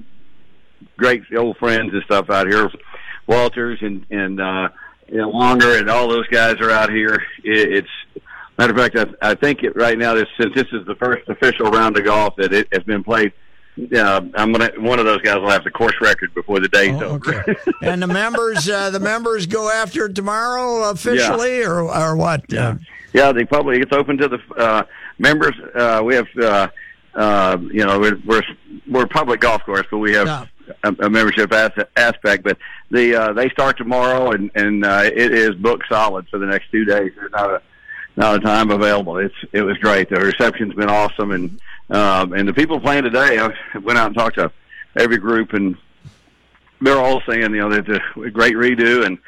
great 0.96 1.22
old 1.36 1.56
friends 1.58 1.92
and 1.92 2.02
stuff 2.04 2.30
out 2.30 2.46
here, 2.46 2.70
Walters 3.26 3.78
and 3.82 4.04
and 4.10 4.40
uh, 4.40 4.68
you 5.08 5.18
know, 5.18 5.30
Longer 5.30 5.78
and 5.78 5.88
all 5.90 6.08
those 6.08 6.26
guys 6.28 6.56
are 6.60 6.70
out 6.70 6.90
here. 6.90 7.22
It, 7.42 7.72
it's 7.84 8.22
matter 8.58 8.72
of 8.72 8.78
fact, 8.78 9.16
I, 9.22 9.30
I 9.30 9.34
think 9.34 9.62
it 9.62 9.76
right 9.76 9.98
now. 9.98 10.14
This 10.14 10.28
since 10.40 10.54
this 10.54 10.66
is 10.72 10.86
the 10.86 10.94
first 10.96 11.28
official 11.28 11.70
round 11.70 11.96
of 11.98 12.04
golf 12.04 12.36
that 12.36 12.52
it 12.52 12.68
has 12.72 12.82
been 12.84 13.04
played. 13.04 13.32
Uh, 13.92 14.20
I'm 14.36 14.52
gonna 14.52 14.70
one 14.78 15.00
of 15.00 15.04
those 15.04 15.20
guys 15.22 15.40
will 15.40 15.50
have 15.50 15.64
the 15.64 15.70
course 15.70 15.96
record 16.00 16.32
before 16.32 16.60
the 16.60 16.68
day's 16.68 16.94
Oh, 17.02 17.06
over. 17.16 17.34
okay. 17.40 17.54
and 17.82 18.00
the 18.00 18.06
members, 18.06 18.68
uh, 18.68 18.90
the 18.90 19.00
members 19.00 19.46
go 19.46 19.68
after 19.68 20.08
tomorrow 20.08 20.90
officially, 20.90 21.64
or 21.64 21.80
or 21.82 22.16
what? 22.16 22.52
Uh, 22.54 22.76
Yeah, 23.12 23.32
the 23.32 23.44
public. 23.44 23.82
It's 23.82 23.92
open 23.92 24.16
to 24.18 24.28
the 24.28 24.38
uh, 24.56 24.84
members. 25.18 25.54
Uh, 25.74 26.02
we 26.04 26.14
have, 26.14 26.26
uh, 26.40 26.68
uh, 27.14 27.57
you 27.61 27.85
know, 27.85 27.98
we're, 28.00 28.18
we're 28.24 28.42
we're 28.88 29.05
a 29.05 29.09
public 29.09 29.40
golf 29.40 29.62
course, 29.64 29.87
but 29.90 29.98
we 29.98 30.12
have 30.14 30.27
Yeah. 30.27 30.46
a, 30.85 31.07
a 31.07 31.11
membership 31.11 31.53
as- 31.53 31.87
aspect. 31.96 32.44
But 32.44 32.59
the 32.90 33.14
uh, 33.14 33.33
they 33.33 33.48
start 33.50 33.77
tomorrow, 33.79 34.33
and 34.33 34.50
and 34.55 34.85
uh, 34.85 35.03
it 35.05 35.33
is 35.33 35.55
booked 35.57 35.87
solid 35.88 36.29
for 36.29 36.38
the 36.38 36.46
next 36.46 36.70
two 36.70 36.85
days. 36.85 37.12
There's 37.16 37.33
not 37.33 37.50
a 37.50 37.62
not 38.16 38.37
a 38.37 38.40
time 38.40 38.70
available. 38.70 39.18
It's 39.18 39.35
it 39.53 39.62
was 39.62 39.77
great. 39.79 40.09
The 40.11 40.16
reception's 40.20 40.74
been 40.74 40.90
awesome, 40.90 41.31
and 41.31 41.61
um, 41.90 42.33
and 42.33 42.46
the 42.48 42.53
people 42.55 42.81
playing 42.81 43.05
today. 43.05 43.38
I 43.38 43.53
went 43.79 43.98
out 43.98 44.07
and 44.09 44.16
talked 44.16 44.37
to 44.37 44.50
every 44.96 45.18
group, 45.18 45.53
and 45.53 45.77
they're 46.81 46.98
all 46.98 47.22
saying, 47.29 47.42
you 47.42 47.48
know, 47.61 47.70
that 47.70 47.88
it's 47.88 48.05
a 48.27 48.31
great 48.31 48.55
redo, 48.55 49.05
and 49.07 49.18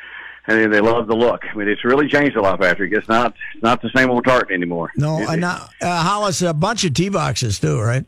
and 0.48 0.72
they 0.72 0.80
love 0.80 1.06
the 1.06 1.14
look. 1.16 1.42
I 1.50 1.54
mean, 1.56 1.68
it's 1.68 1.84
really 1.84 2.08
changed 2.08 2.36
a 2.36 2.40
lot, 2.42 2.60
Patrick. 2.60 2.92
It's 2.92 3.08
not 3.08 3.34
it's 3.54 3.62
not 3.62 3.82
the 3.82 3.90
same 3.94 4.10
old 4.10 4.24
tartan 4.24 4.54
anymore. 4.54 4.90
no, 4.96 5.18
It- 5.20 5.42
uh, 5.42 5.66
uh, 5.82 6.02
Hollis, 6.02 6.42
a 6.42 6.54
bunch 6.54 6.84
of 6.84 6.94
tee 6.94 7.08
boxes 7.08 7.58
too, 7.58 7.80
right? 7.80 8.04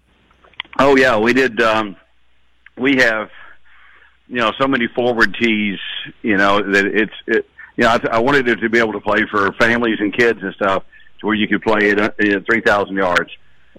Oh 0.78 0.96
yeah, 0.96 1.18
we 1.18 1.32
did. 1.32 1.60
Um, 1.60 1.96
we 2.76 2.96
have, 2.98 3.30
you 4.28 4.36
know, 4.36 4.52
so 4.60 4.68
many 4.68 4.86
forward 4.94 5.36
tees. 5.40 5.78
You 6.22 6.36
know 6.36 6.62
that 6.72 6.84
it's 6.86 7.12
it. 7.26 7.48
You 7.76 7.84
know, 7.84 7.90
I, 7.90 8.16
I 8.16 8.18
wanted 8.20 8.48
it 8.48 8.56
to 8.56 8.68
be 8.68 8.78
able 8.78 8.92
to 8.92 9.00
play 9.00 9.24
for 9.30 9.52
families 9.54 9.98
and 10.00 10.12
kids 10.16 10.40
and 10.42 10.52
stuff, 10.54 10.84
to 11.20 11.26
where 11.26 11.34
you 11.36 11.46
could 11.48 11.62
play 11.62 11.90
at, 11.90 12.00
uh, 12.00 12.10
at 12.18 12.46
three 12.46 12.60
thousand 12.60 12.96
yards. 12.96 13.30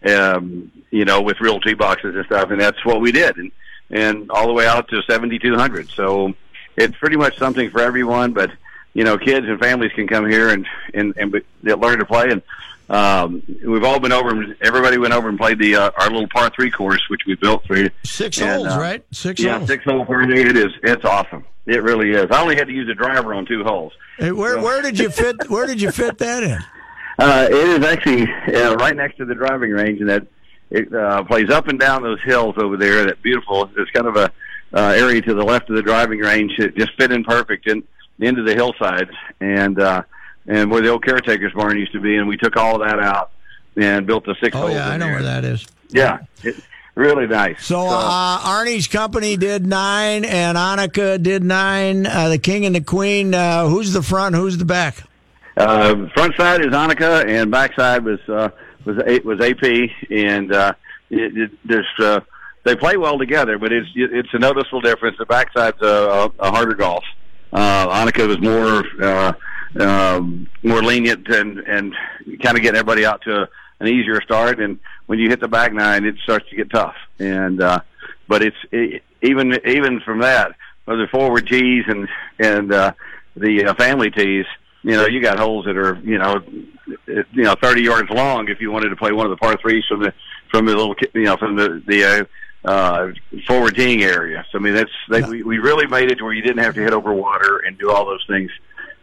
Um, 0.07 0.71
you 0.91 1.05
know, 1.05 1.21
with 1.21 1.37
real 1.41 1.59
tee 1.59 1.73
boxes 1.73 2.15
and 2.15 2.25
stuff, 2.25 2.49
and 2.51 2.59
that's 2.59 2.83
what 2.85 3.01
we 3.01 3.11
did, 3.11 3.35
and 3.37 3.51
and 3.89 4.31
all 4.31 4.47
the 4.47 4.53
way 4.53 4.65
out 4.67 4.87
to 4.89 5.01
seventy 5.09 5.39
two 5.39 5.55
hundred. 5.55 5.89
So 5.91 6.33
it's 6.79 6.97
pretty 6.97 7.17
much 7.17 7.37
something 7.37 7.69
for 7.69 7.81
everyone. 7.81 8.33
But 8.33 8.51
you 8.93 9.03
know, 9.03 9.17
kids 9.17 9.45
and 9.47 9.59
families 9.59 9.91
can 9.93 10.07
come 10.07 10.27
here 10.29 10.49
and 10.49 10.65
and 10.93 11.13
and 11.17 11.31
learn 11.63 11.99
to 11.99 12.05
play. 12.05 12.29
And 12.31 12.41
um, 12.89 13.43
we've 13.63 13.83
all 13.83 13.99
been 13.99 14.11
over. 14.11 14.29
and 14.29 14.55
Everybody 14.61 14.97
went 14.97 15.13
over 15.13 15.29
and 15.29 15.37
played 15.37 15.59
the 15.59 15.75
uh, 15.75 15.91
our 15.99 16.09
little 16.09 16.27
par 16.27 16.49
three 16.55 16.71
course, 16.71 17.01
which 17.09 17.21
we 17.27 17.35
built 17.35 17.65
for 17.67 17.77
you. 17.77 17.89
Six 18.03 18.39
And, 18.41 18.49
holes, 18.63 18.67
uh, 18.73 18.79
right? 18.79 19.03
Six 19.11 19.39
Yeah, 19.39 19.57
holes. 19.57 19.69
six 19.69 19.83
hole 19.83 20.05
par 20.05 20.25
three. 20.25 20.41
It 20.41 20.57
is. 20.57 20.71
It's 20.83 21.05
awesome. 21.05 21.45
It 21.67 21.83
really 21.83 22.11
is. 22.11 22.25
I 22.31 22.41
only 22.41 22.55
had 22.55 22.67
to 22.67 22.73
use 22.73 22.89
a 22.89 22.95
driver 22.95 23.33
on 23.35 23.45
two 23.45 23.63
holes. 23.63 23.93
Hey, 24.17 24.31
where 24.31 24.59
where 24.59 24.81
did 24.81 24.97
you 24.97 25.09
fit? 25.09 25.35
Where 25.49 25.67
did 25.67 25.79
you 25.81 25.91
fit 25.91 26.17
that 26.17 26.41
in? 26.43 26.57
Uh, 27.19 27.47
it 27.49 27.53
is 27.81 27.85
actually 27.85 28.23
uh, 28.55 28.75
right 28.75 28.95
next 28.95 29.17
to 29.17 29.25
the 29.25 29.35
driving 29.35 29.71
range, 29.71 29.99
and 29.99 30.09
that 30.09 30.25
it 30.71 30.91
uh, 30.93 31.23
plays 31.25 31.49
up 31.51 31.67
and 31.67 31.79
down 31.79 32.01
those 32.01 32.21
hills 32.23 32.55
over 32.57 32.75
there. 32.75 33.05
That 33.05 33.21
beautiful. 33.21 33.69
It's 33.77 33.91
kind 33.91 34.07
of 34.07 34.15
a 34.15 34.31
uh, 34.73 34.93
area 34.97 35.21
to 35.21 35.33
the 35.33 35.43
left 35.43 35.69
of 35.69 35.75
the 35.75 35.81
driving 35.81 36.19
range. 36.19 36.53
It 36.57 36.75
just 36.77 36.93
fit 36.97 37.11
in 37.11 37.23
perfect 37.23 37.67
in 37.67 37.83
into 38.19 38.43
the 38.43 38.53
hillsides, 38.53 39.11
and 39.39 39.79
uh, 39.79 40.03
and 40.47 40.69
where 40.69 40.81
the 40.81 40.89
old 40.89 41.03
caretaker's 41.03 41.53
barn 41.53 41.77
used 41.77 41.93
to 41.93 41.99
be, 41.99 42.17
and 42.17 42.27
we 42.27 42.37
took 42.37 42.57
all 42.57 42.79
that 42.79 42.99
out 42.99 43.31
and 43.77 44.05
built 44.05 44.25
the 44.25 44.35
six. 44.41 44.55
Oh 44.55 44.67
yeah, 44.67 44.89
I 44.89 44.97
know 44.97 45.05
there. 45.05 45.15
where 45.15 45.23
that 45.23 45.45
is. 45.45 45.65
Yeah, 45.89 46.19
it, 46.43 46.55
really 46.95 47.27
nice. 47.27 47.65
So 47.65 47.87
uh, 47.87 48.39
Arnie's 48.39 48.87
company 48.87 49.37
did 49.37 49.65
nine, 49.65 50.25
and 50.25 50.57
Annika 50.57 51.21
did 51.21 51.43
nine. 51.43 52.05
Uh, 52.05 52.29
the 52.29 52.37
king 52.37 52.65
and 52.65 52.75
the 52.75 52.81
queen. 52.81 53.33
Uh, 53.33 53.67
who's 53.67 53.93
the 53.93 54.03
front? 54.03 54.35
Who's 54.35 54.57
the 54.57 54.65
back? 54.65 55.03
Uh, 55.57 56.07
front 56.13 56.35
side 56.35 56.61
is 56.61 56.67
Annika, 56.67 57.27
and 57.27 57.51
back 57.51 57.73
side 57.75 58.03
was 58.03 58.19
uh, 58.27 58.49
was 58.85 58.97
was 59.23 59.41
AP, 59.41 59.89
and 60.09 60.53
uh, 60.53 60.73
it, 61.09 61.37
it, 61.37 61.51
there's 61.65 61.87
uh, 61.99 62.19
they 62.63 62.75
play 62.75 62.97
well 62.97 63.17
together, 63.17 63.57
but 63.57 63.71
it's 63.71 63.89
it's 63.95 64.29
a 64.33 64.39
noticeable 64.39 64.81
difference. 64.81 65.17
The 65.17 65.25
back 65.25 65.51
side's 65.53 65.81
a, 65.81 65.85
a, 65.85 66.25
a 66.39 66.51
harder 66.51 66.75
golf. 66.75 67.03
Uh, 67.51 67.87
Annika 67.87 68.27
was 68.27 68.39
more 68.39 68.83
uh, 69.01 69.33
um, 69.79 70.47
more 70.63 70.83
lenient 70.83 71.27
and 71.29 71.59
and 71.59 71.95
kind 72.41 72.57
of 72.57 72.63
get 72.63 72.75
everybody 72.75 73.05
out 73.05 73.21
to 73.23 73.47
an 73.79 73.87
easier 73.87 74.21
start. 74.21 74.59
And 74.59 74.79
when 75.05 75.19
you 75.19 75.29
hit 75.29 75.39
the 75.39 75.47
back 75.47 75.73
nine, 75.73 76.05
it 76.05 76.15
starts 76.23 76.49
to 76.49 76.55
get 76.55 76.69
tough. 76.69 76.95
And 77.17 77.61
uh, 77.61 77.81
but 78.27 78.43
it's 78.43 78.57
it, 78.71 79.03
even 79.21 79.59
even 79.65 80.01
from 80.01 80.19
that, 80.19 80.55
the 80.85 81.07
forward 81.11 81.47
tees 81.47 81.85
and 81.87 82.07
and 82.39 82.71
uh, 82.73 82.93
the 83.35 83.65
uh, 83.65 83.73
family 83.75 84.11
tees, 84.11 84.45
you 84.83 84.91
know, 84.91 85.07
you 85.07 85.21
got 85.21 85.39
holes 85.39 85.65
that 85.65 85.77
are 85.77 85.97
you 86.03 86.17
know 86.17 86.41
you 87.07 87.43
know 87.43 87.55
30 87.61 87.83
yards 87.83 88.09
long 88.09 88.47
if 88.49 88.59
you 88.59 88.71
wanted 88.71 88.89
to 88.89 88.95
play 88.95 89.11
one 89.11 89.25
of 89.25 89.29
the 89.29 89.37
par 89.37 89.57
threes 89.61 89.83
from 89.87 90.01
the 90.01 90.13
from 90.49 90.65
the 90.65 90.75
little 90.75 90.95
you 91.13 91.23
know 91.23 91.37
from 91.37 91.55
the 91.55 91.81
the 91.87 92.03
uh, 92.03 92.23
uh, 92.65 93.07
forward 93.47 93.75
teeing 93.75 94.03
area. 94.03 94.45
So 94.51 94.57
I 94.57 94.61
mean 94.61 94.73
that's 94.73 94.91
they, 95.09 95.21
we 95.21 95.43
we 95.43 95.57
really 95.59 95.87
made 95.87 96.11
it 96.11 96.15
to 96.19 96.23
where 96.23 96.33
you 96.33 96.41
didn't 96.41 96.63
have 96.63 96.75
to 96.75 96.81
hit 96.81 96.93
over 96.93 97.13
water 97.13 97.59
and 97.65 97.77
do 97.77 97.91
all 97.91 98.05
those 98.05 98.25
things. 98.27 98.51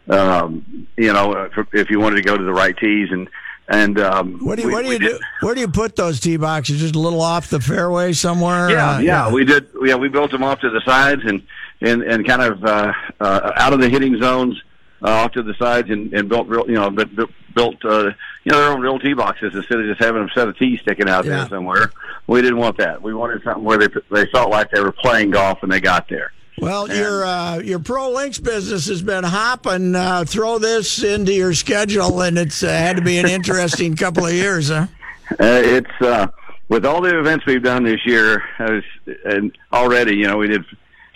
Um, 0.09 0.87
you 0.97 1.12
know, 1.12 1.33
uh, 1.33 1.49
for- 1.51 1.66
if 1.73 1.90
you 1.90 1.99
wanted 1.99 2.16
to 2.16 2.23
go 2.23 2.37
to 2.37 2.45
the 2.45 2.53
right 2.53 2.77
tees 2.77 3.09
and 3.11 3.29
and 3.69 3.99
um, 3.99 4.38
What 4.47 4.57
do 4.57 4.62
you 4.62 4.69
we- 4.69 4.75
what 4.75 4.85
do 4.85 4.92
you 4.92 4.99
did- 5.01 5.19
do? 5.19 5.19
Where 5.40 5.55
do 5.55 5.61
you 5.61 5.69
put 5.69 5.97
those 5.97 6.21
tee 6.21 6.37
boxes? 6.37 6.79
Just 6.81 6.95
a 6.95 6.99
little 7.01 7.21
off 7.21 7.51
the 7.51 7.59
fairway 7.61 8.12
somewhere? 8.12 8.71
Yeah, 8.71 8.90
Uh, 8.97 8.99
yeah, 9.01 9.33
we 9.33 9.45
did. 9.45 9.69
Yeah, 9.83 9.97
we 9.97 10.09
built 10.09 10.31
them 10.31 10.45
off 10.45 10.61
to 10.61 10.71
the 10.71 10.81
sides 10.85 11.23
and 11.25 11.42
and 11.81 12.03
and 12.03 12.25
kind 12.27 12.42
of 12.42 12.64
uh, 12.64 12.92
uh, 13.21 13.53
out 13.57 13.73
of 13.73 13.81
the 13.81 13.88
hitting 13.88 14.21
zones. 14.21 14.61
uh, 15.03 15.11
off 15.11 15.33
to 15.33 15.42
the 15.42 15.55
sides 15.55 15.90
and, 15.90 16.12
and 16.14 16.29
built 16.29 16.47
real, 16.49 16.64
you 16.69 16.75
know, 16.75 16.90
but 16.90 17.14
built, 17.14 17.31
built 17.55 17.85
uh, 17.85 18.11
you 18.47 18.53
know, 18.53 18.61
their 18.61 18.71
own 18.71 18.81
real 18.81 18.97
tee 19.01 19.13
boxes 19.13 19.53
instead 19.57 19.81
of 19.81 19.87
just 19.87 20.01
having 20.01 20.23
a 20.23 20.29
set 20.33 20.47
of 20.47 20.57
tees 20.57 20.79
sticking 20.81 21.09
out 21.09 21.25
Yeah. 21.25 21.39
there 21.39 21.49
somewhere. 21.49 21.91
We 22.29 22.41
didn't 22.43 22.59
want 22.59 22.77
that. 22.79 23.03
We 23.03 23.13
wanted 23.13 23.43
something 23.43 23.65
where 23.65 23.77
they 23.77 23.89
they 24.13 24.27
felt 24.27 24.51
like 24.51 24.71
they 24.71 24.81
were 24.81 24.93
playing 24.93 25.33
golf 25.33 25.61
when 25.63 25.71
they 25.71 25.81
got 25.81 26.09
there. 26.09 26.31
Well, 26.59 26.89
your 26.89 27.25
uh, 27.25 27.59
your 27.59 27.81
Pro 27.81 28.11
Links 28.13 28.39
business 28.39 28.87
has 28.87 29.03
been 29.03 29.25
hopping. 29.25 29.97
Uh, 29.97 30.25
throw 30.25 30.59
this 30.61 31.03
into 31.03 31.33
your 31.33 31.55
schedule, 31.55 32.23
and 32.23 32.39
it's 32.39 32.63
uh, 32.63 32.69
had 32.69 32.97
to 32.97 33.03
be 33.03 33.19
an 33.19 33.29
interesting 33.29 33.97
couple 34.05 34.25
of 34.27 34.33
years, 34.33 34.69
huh? 34.69 34.87
Uh, 35.33 35.35
it's 35.41 36.01
uh, 36.01 36.29
with 36.69 36.87
all 36.87 37.01
the 37.03 37.19
events 37.19 37.45
we've 37.47 37.65
done 37.65 37.83
this 37.83 38.07
year, 38.07 38.45
was, 38.61 38.85
and 39.25 39.59
already, 39.73 40.15
you 40.17 40.29
know, 40.29 40.37
we 40.39 40.47
did 40.47 40.65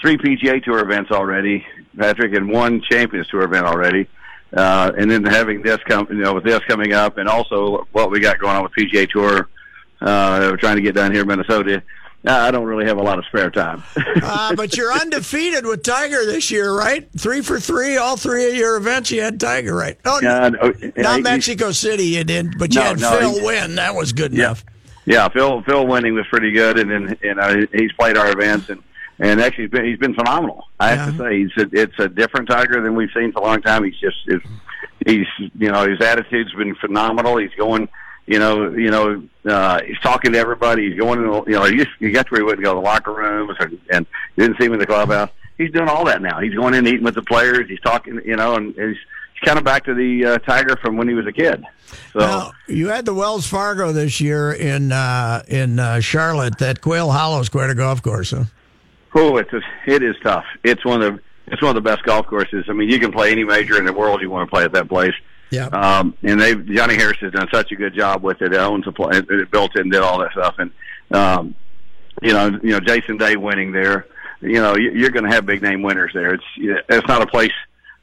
three 0.01 0.17
PGA 0.19 0.63
Tour 0.65 0.81
events 0.81 1.11
already, 1.13 1.65
Patrick, 1.97 2.35
and 2.35 2.51
one 2.51 2.83
Champions 2.83 3.29
Tour 3.29 3.43
event 3.45 3.67
already, 3.67 4.09
uh, 4.57 4.93
and 4.99 5.11
then 5.11 5.25
having 5.25 5.63
this 5.63 5.79
come, 5.89 6.07
you 6.11 6.17
know, 6.17 6.35
with 6.35 6.45
this 6.45 6.61
coming 6.69 6.93
up, 6.93 7.19
and 7.19 7.29
also 7.29 7.87
what 7.93 8.11
we 8.11 8.21
got 8.21 8.39
going 8.39 8.57
on 8.57 8.63
with 8.63 8.73
PGA 8.73 9.09
Tour, 9.09 9.49
uh, 10.01 10.49
we're 10.51 10.57
trying 10.57 10.77
to 10.77 10.83
get 10.83 10.95
down 10.95 11.13
here 11.13 11.23
in 11.23 11.29
Minnesota. 11.29 11.83
I 12.27 12.51
don't 12.51 12.67
really 12.67 12.85
have 12.85 12.99
a 12.99 13.03
lot 13.03 13.19
of 13.19 13.25
spare 13.27 13.51
time. 13.51 13.83
Uh, 14.23 14.55
but 14.55 14.77
you're 14.77 14.93
undefeated 14.93 15.65
with 15.65 15.83
Tiger 15.83 16.25
this 16.27 16.51
year, 16.51 16.73
right? 16.77 17.09
Three 17.19 17.41
for 17.41 17.59
three, 17.59 17.97
all 17.97 18.17
three 18.17 18.51
of 18.51 18.55
your 18.55 18.77
events, 18.77 19.11
you 19.11 19.23
had 19.23 19.41
Tiger, 19.41 19.75
right? 19.75 19.99
Oh, 20.05 20.19
Uh, 20.19 20.51
no, 20.51 20.73
not 20.97 21.17
he- 21.17 21.23
Mexico 21.23 21.73
City, 21.73 22.05
you 22.05 22.25
did, 22.25 22.59
but 22.59 22.75
you 22.75 22.81
No, 22.81 22.87
had 22.89 23.01
no, 23.01 23.19
Phil 23.19 23.39
he- 23.41 23.47
win. 23.47 23.75
That 23.77 23.95
was 23.95 24.13
good 24.13 24.33
Yeah. 24.33 24.45
enough. 24.47 24.65
Yeah, 25.07 25.29
Phil 25.29 25.63
Phil 25.63 25.87
winning 25.87 26.15
was 26.15 26.27
pretty 26.29 26.53
good, 26.53 26.79
and 26.79 26.91
then 26.91 27.17
and 27.23 27.41
uh, 27.41 27.67
he's 27.73 27.91
played 27.93 28.17
our 28.19 28.31
events, 28.31 28.69
and 28.69 28.83
and 29.21 29.41
actually 29.41 29.65
he's 29.65 29.71
been, 29.71 29.85
he's 29.85 29.99
been 29.99 30.15
phenomenal. 30.15 30.67
I 30.79 30.91
have 30.91 31.13
to 31.13 31.19
say, 31.19 31.39
he's 31.39 31.57
a, 31.57 31.69
it's 31.73 31.99
a 31.99 32.09
different 32.09 32.49
Tiger 32.49 32.81
than 32.83 32.95
we've 32.95 33.11
seen 33.15 33.33
for 33.33 33.41
a 33.41 33.45
long 33.45 33.63
time. 33.63 33.85
He's 33.85 33.99
just 33.99 34.17
is 34.27 34.41
he's 35.07 35.27
you 35.59 35.71
know 35.71 35.89
his 35.89 36.01
attitude's 36.01 36.53
been 36.55 36.75
phenomenal. 36.77 37.37
He's 37.39 37.55
going. 37.57 37.89
You 38.27 38.39
know, 38.39 38.71
you 38.71 38.91
know, 38.93 39.25
uh, 39.45 39.81
he's 39.85 39.99
talking 40.01 40.33
to 40.35 40.39
everybody. 40.39 40.89
He's 40.89 41.01
going, 41.01 41.19
in 41.19 41.25
you 41.25 41.59
know, 41.59 41.65
he, 41.65 41.79
used, 41.79 41.89
he 41.99 42.13
got 42.13 42.27
to 42.27 42.31
where 42.31 42.43
he 42.43 42.45
wouldn't 42.45 42.63
go 42.65 42.75
to 42.75 42.79
the 42.79 42.85
locker 42.85 43.13
rooms, 43.13 43.57
or, 43.59 43.73
and 43.91 44.07
you 44.37 44.45
didn't 44.45 44.57
see 44.61 44.67
him 44.67 44.73
in 44.75 44.79
the 44.79 44.87
clubhouse. 44.87 45.31
He's 45.59 45.73
doing 45.73 45.89
all 45.89 46.05
that 46.05 46.23
now. 46.23 46.39
He's 46.39 46.55
going 46.55 46.75
in, 46.75 46.87
eating 46.87 47.03
with 47.03 47.17
the 47.17 47.23
players. 47.23 47.69
He's 47.69 47.81
talking, 47.81 48.21
you 48.25 48.37
know, 48.37 48.55
and 48.55 48.73
he's, 48.75 48.97
he's 49.35 49.41
kind 49.45 49.59
of 49.59 49.65
back 49.65 49.85
to 49.87 49.95
the 49.95 50.25
uh, 50.27 50.39
Tiger 50.39 50.77
from 50.77 50.97
when 50.97 51.09
he 51.09 51.15
was 51.15 51.27
a 51.27 51.33
kid. 51.33 51.65
So, 52.13 52.21
Now, 52.21 52.53
you 52.69 52.89
had 52.89 53.05
the 53.05 53.15
Wells 53.15 53.49
Fargo 53.49 53.91
this 53.91 54.21
year 54.21 54.53
in 54.53 54.93
uh, 54.93 55.43
in 55.49 55.81
uh, 55.81 55.99
Charlotte. 55.99 56.59
That 56.59 56.83
Quail 56.83 57.11
Hollow 57.11 57.43
quite 57.45 57.71
a 57.71 57.75
golf 57.75 58.01
course, 58.01 58.31
huh? 58.31 58.45
Oh, 59.15 59.37
it's 59.39 59.53
a, 59.53 59.61
it 59.87 60.03
is 60.03 60.17
tough. 60.23 60.45
It's 60.65 60.85
one 60.85 61.03
of 61.03 61.15
the 61.15 61.21
it's 61.53 61.61
one 61.63 61.77
of 61.77 61.83
the 61.83 61.89
best 61.91 62.05
golf 62.05 62.27
courses. 62.27 62.65
I 62.69 62.73
mean, 62.73 62.89
you 62.89 63.01
can 63.01 63.11
play 63.11 63.33
any 63.33 63.43
major 63.45 63.77
in 63.77 63.85
the 63.85 63.93
world 63.93 64.21
you 64.23 64.31
want 64.31 64.49
to 64.49 64.55
play 64.55 64.63
at 64.65 64.73
that 64.73 64.89
place. 64.89 65.15
Yeah. 65.51 65.67
Um, 65.67 66.15
and 66.23 66.41
they 66.41 66.55
Johnny 66.55 66.95
Harris 66.95 67.19
has 67.21 67.33
done 67.33 67.49
such 67.53 67.73
a 67.73 67.77
good 67.77 67.93
job 67.95 68.23
with 68.23 68.41
it. 68.41 68.53
It 68.53 68.59
owns 68.59 68.85
the 68.85 68.93
play, 68.93 69.19
it 69.19 69.51
built 69.51 69.73
it 69.75 69.81
and 69.81 69.91
did 69.91 70.01
all 70.01 70.21
that 70.21 70.31
stuff. 70.33 70.55
And 70.59 70.71
um, 71.11 71.55
you 72.23 72.33
know, 72.33 72.47
you 72.63 72.71
know, 72.71 72.81
Jason 72.81 73.17
Day 73.17 73.37
winning 73.37 73.73
there. 73.73 74.07
You 74.43 74.55
know, 74.63 74.77
you- 74.77 74.93
you're 74.93 75.11
going 75.11 75.25
to 75.25 75.31
have 75.31 75.45
big 75.45 75.61
name 75.61 75.83
winners 75.83 76.13
there. 76.15 76.35
It's 76.35 76.45
it's 76.89 77.07
not 77.09 77.21
a 77.23 77.27
place. 77.27 77.53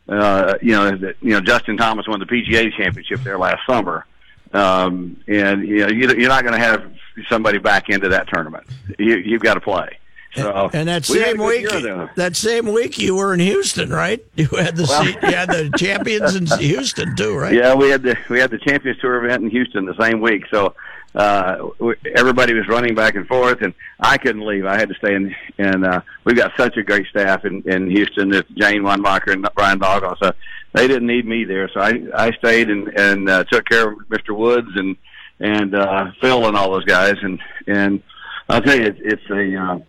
Uh, 0.09 0.53
you 0.61 0.71
know, 0.71 0.95
that, 0.95 1.15
you 1.21 1.31
know, 1.31 1.41
Justin 1.41 1.75
Thomas 1.77 2.07
won 2.07 2.19
the 2.19 2.25
PGA 2.25 2.71
Championship 2.77 3.21
there 3.23 3.37
last 3.37 3.59
summer. 3.67 4.05
Um, 4.53 5.17
and 5.27 5.67
you 5.67 5.79
know, 5.79 5.87
you, 5.89 6.09
you're 6.17 6.29
not 6.29 6.43
going 6.43 6.53
to 6.57 6.65
have 6.65 6.83
somebody 7.29 7.57
back 7.57 7.89
into 7.89 8.09
that 8.09 8.27
tournament. 8.29 8.65
You, 8.97 9.17
you've 9.17 9.41
got 9.41 9.55
to 9.55 9.61
play. 9.61 9.97
So 10.37 10.69
And 10.73 10.87
that 10.87 11.07
we 11.09 11.19
same 11.19 11.37
week, 11.37 11.67
that 12.15 12.35
same 12.35 12.71
week, 12.71 12.97
you 12.97 13.15
were 13.15 13.33
in 13.33 13.39
Houston, 13.39 13.89
right? 13.89 14.23
You 14.35 14.47
had 14.47 14.75
the 14.75 14.85
Well- 14.87 15.05
you 15.05 15.35
had 15.35 15.49
the 15.49 15.71
champions 15.77 16.35
in 16.35 16.45
Houston 16.59 17.15
too, 17.15 17.35
right? 17.35 17.53
Yeah, 17.53 17.73
we 17.73 17.89
had 17.89 18.03
the 18.03 18.15
we 18.29 18.39
had 18.39 18.51
the 18.51 18.59
Champions 18.59 18.99
Tour 18.99 19.23
event 19.25 19.43
in 19.43 19.49
Houston 19.49 19.85
the 19.85 19.95
same 19.99 20.21
week, 20.21 20.43
so 20.51 20.75
uh, 21.15 21.67
we, 21.79 21.95
everybody 22.15 22.53
was 22.53 22.67
running 22.67 22.93
back 22.93 23.15
and 23.15 23.27
forth, 23.27 23.61
and 23.61 23.73
I 23.99 24.17
couldn't 24.17 24.45
leave. 24.45 24.65
I 24.65 24.77
had 24.77 24.89
to 24.89 24.95
stay 24.95 25.15
in, 25.15 25.35
and 25.57 25.85
uh, 25.85 26.01
we've 26.23 26.35
got 26.35 26.51
such 26.55 26.77
a 26.77 26.83
great 26.83 27.07
staff 27.07 27.43
in, 27.45 27.63
in 27.63 27.89
Houston. 27.89 28.31
It's 28.33 28.47
Jane 28.49 28.83
Weinbacher 28.83 29.33
and 29.33 29.47
Brian 29.55 29.79
Doggall, 29.79 30.15
so 30.21 30.31
they 30.73 30.87
didn't 30.87 31.07
need 31.07 31.25
me 31.25 31.43
there, 31.45 31.69
so 31.73 31.79
I 31.79 31.93
I 32.13 32.31
stayed 32.33 32.69
and 32.69 32.87
and 32.89 33.29
uh, 33.29 33.43
took 33.45 33.65
care 33.65 33.89
of 33.91 33.97
Mr. 34.09 34.35
Woods 34.37 34.69
and 34.75 34.95
and 35.39 35.73
uh, 35.75 36.11
Phil 36.21 36.45
and 36.47 36.55
all 36.55 36.71
those 36.71 36.85
guys, 36.85 37.15
and 37.23 37.39
and 37.65 38.03
I'll 38.49 38.61
tell 38.61 38.75
you, 38.77 38.85
it, 38.85 38.97
it's 38.99 39.29
a 39.31 39.55
uh, 39.55 39.79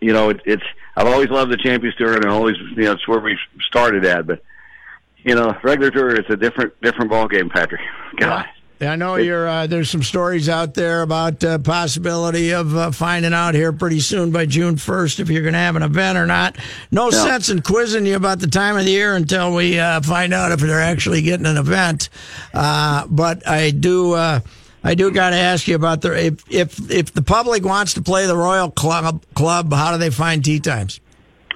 you 0.00 0.12
know, 0.12 0.30
it, 0.30 0.40
it's 0.44 0.62
I've 0.96 1.06
always 1.06 1.28
loved 1.30 1.50
the 1.52 1.56
Champions 1.56 1.96
Tour, 1.96 2.14
and 2.14 2.24
I 2.24 2.28
always 2.30 2.56
you 2.76 2.84
know 2.84 2.92
it's 2.92 3.06
where 3.08 3.20
we 3.20 3.38
started 3.60 4.04
at, 4.04 4.26
but 4.26 4.42
you 5.22 5.34
know, 5.34 5.56
regular 5.62 5.90
tour 5.90 6.14
it's 6.14 6.28
a 6.30 6.36
different 6.36 6.78
different 6.82 7.10
ball 7.10 7.28
game, 7.28 7.48
Patrick. 7.50 7.80
God. 8.16 8.46
Yeah, 8.80 8.92
I 8.92 8.96
know 8.96 9.14
you're. 9.14 9.48
Uh, 9.48 9.66
there's 9.68 9.88
some 9.88 10.02
stories 10.02 10.48
out 10.48 10.74
there 10.74 11.02
about 11.02 11.42
uh, 11.44 11.58
possibility 11.58 12.52
of 12.52 12.76
uh, 12.76 12.90
finding 12.90 13.32
out 13.32 13.54
here 13.54 13.72
pretty 13.72 14.00
soon 14.00 14.32
by 14.32 14.46
June 14.46 14.74
1st 14.74 15.20
if 15.20 15.30
you're 15.30 15.42
going 15.42 15.52
to 15.54 15.60
have 15.60 15.76
an 15.76 15.84
event 15.84 16.18
or 16.18 16.26
not. 16.26 16.56
No 16.90 17.04
Yeah. 17.10 17.22
sense 17.24 17.48
in 17.50 17.62
quizzing 17.62 18.04
you 18.04 18.16
about 18.16 18.40
the 18.40 18.48
time 18.48 18.76
of 18.76 18.84
the 18.84 18.90
year 18.90 19.14
until 19.14 19.54
we 19.54 19.78
uh, 19.78 20.00
find 20.02 20.34
out 20.34 20.50
if 20.50 20.58
they're 20.58 20.80
actually 20.82 21.22
getting 21.22 21.46
an 21.46 21.56
event. 21.56 22.08
Uh, 22.52 23.06
but 23.08 23.46
I 23.48 23.70
do. 23.70 24.14
Uh, 24.84 24.88
I 24.88 24.94
do 24.94 25.10
got 25.10 25.30
to 25.30 25.36
ask 25.36 25.66
you 25.66 25.76
about 25.76 26.02
the 26.02 26.26
if 26.26 26.44
if 26.50 26.90
if 26.90 27.12
the 27.12 27.22
public 27.22 27.64
wants 27.64 27.94
to 27.94 28.02
play 28.02 28.26
the 28.26 28.36
Royal 28.36 28.70
Club 28.70 29.24
Club, 29.34 29.72
how 29.72 29.92
do 29.92 29.98
they 29.98 30.10
find 30.10 30.44
tee 30.44 30.60
times? 30.60 31.00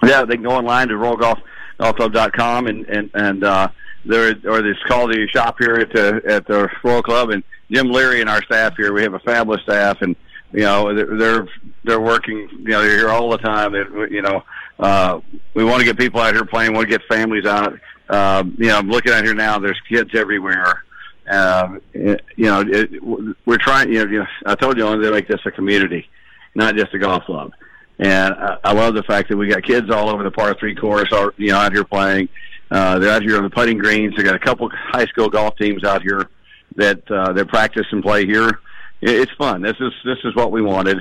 Yeah, 0.02 0.24
they 0.24 0.34
can 0.34 0.44
go 0.44 0.50
online 0.50 0.88
to 0.88 0.94
royalgolfclub.com 0.94 2.66
and 2.66 2.86
and 2.86 3.10
and 3.14 3.44
uh, 3.44 3.68
there 4.04 4.34
or 4.46 4.62
this 4.62 4.76
call 4.86 5.08
the 5.08 5.26
shop 5.28 5.56
here 5.58 5.74
at 5.74 5.92
the 5.92 6.22
at 6.26 6.46
the 6.46 6.68
Royal 6.82 7.02
Club 7.02 7.30
and 7.30 7.42
Jim 7.70 7.90
Leary 7.90 8.20
and 8.20 8.30
our 8.30 8.42
staff 8.42 8.76
here. 8.76 8.92
We 8.92 9.02
have 9.02 9.14
a 9.14 9.20
fabulous 9.20 9.62
staff 9.62 10.00
and 10.00 10.16
you 10.52 10.60
know 10.60 10.94
they're 10.94 11.46
they're, 11.84 12.00
working. 12.00 12.48
You 12.60 12.68
know 12.68 12.82
they're 12.82 12.96
here 12.96 13.10
all 13.10 13.30
the 13.30 13.38
time. 13.38 13.72
They, 13.72 14.14
you 14.14 14.22
know 14.22 14.44
uh, 14.78 15.20
we 15.54 15.64
want 15.64 15.80
to 15.80 15.84
get 15.84 15.98
people 15.98 16.20
out 16.20 16.34
here 16.34 16.44
playing. 16.44 16.72
We 16.72 16.76
want 16.76 16.90
to 16.90 16.98
get 16.98 17.06
families 17.08 17.44
out. 17.44 17.78
Um, 18.08 18.56
you 18.58 18.68
know 18.68 18.78
I'm 18.78 18.88
looking 18.88 19.12
out 19.12 19.24
here 19.24 19.34
now. 19.34 19.58
There's 19.58 19.80
kids 19.88 20.10
everywhere. 20.14 20.84
Um, 21.28 21.80
you 21.92 22.18
know, 22.36 22.64
it, 22.66 23.02
we're 23.46 23.58
trying. 23.58 23.92
You 23.92 24.04
know, 24.04 24.10
you 24.10 24.18
know, 24.20 24.26
I 24.46 24.54
told 24.54 24.76
you 24.76 24.84
I 24.84 24.90
wanted 24.90 25.02
to 25.04 25.10
make 25.10 25.28
this 25.28 25.40
a 25.44 25.50
community, 25.50 26.08
not 26.54 26.76
just 26.76 26.94
a 26.94 26.98
golf 26.98 27.24
club. 27.24 27.52
And 27.98 28.34
I, 28.34 28.58
I 28.64 28.72
love 28.72 28.94
the 28.94 29.02
fact 29.02 29.28
that 29.28 29.36
we 29.36 29.48
got 29.48 29.62
kids 29.62 29.90
all 29.90 30.08
over 30.08 30.22
the 30.22 30.30
par 30.30 30.54
three 30.58 30.74
course, 30.74 31.12
are 31.12 31.34
you 31.36 31.48
know, 31.48 31.58
out 31.58 31.72
here 31.72 31.84
playing. 31.84 32.28
Uh, 32.70 32.98
they're 32.98 33.10
out 33.10 33.22
here 33.22 33.36
on 33.36 33.42
the 33.42 33.50
putting 33.50 33.78
greens. 33.78 34.14
They 34.16 34.22
got 34.22 34.34
a 34.34 34.38
couple 34.38 34.68
high 34.70 35.06
school 35.06 35.28
golf 35.28 35.56
teams 35.56 35.84
out 35.84 36.02
here 36.02 36.28
that 36.76 37.10
uh, 37.10 37.32
they 37.32 37.44
practice 37.44 37.86
and 37.90 38.02
play 38.02 38.26
here. 38.26 38.60
It, 39.00 39.10
it's 39.10 39.32
fun. 39.32 39.62
This 39.62 39.76
is 39.80 39.92
this 40.04 40.18
is 40.24 40.34
what 40.34 40.52
we 40.52 40.62
wanted, 40.62 40.98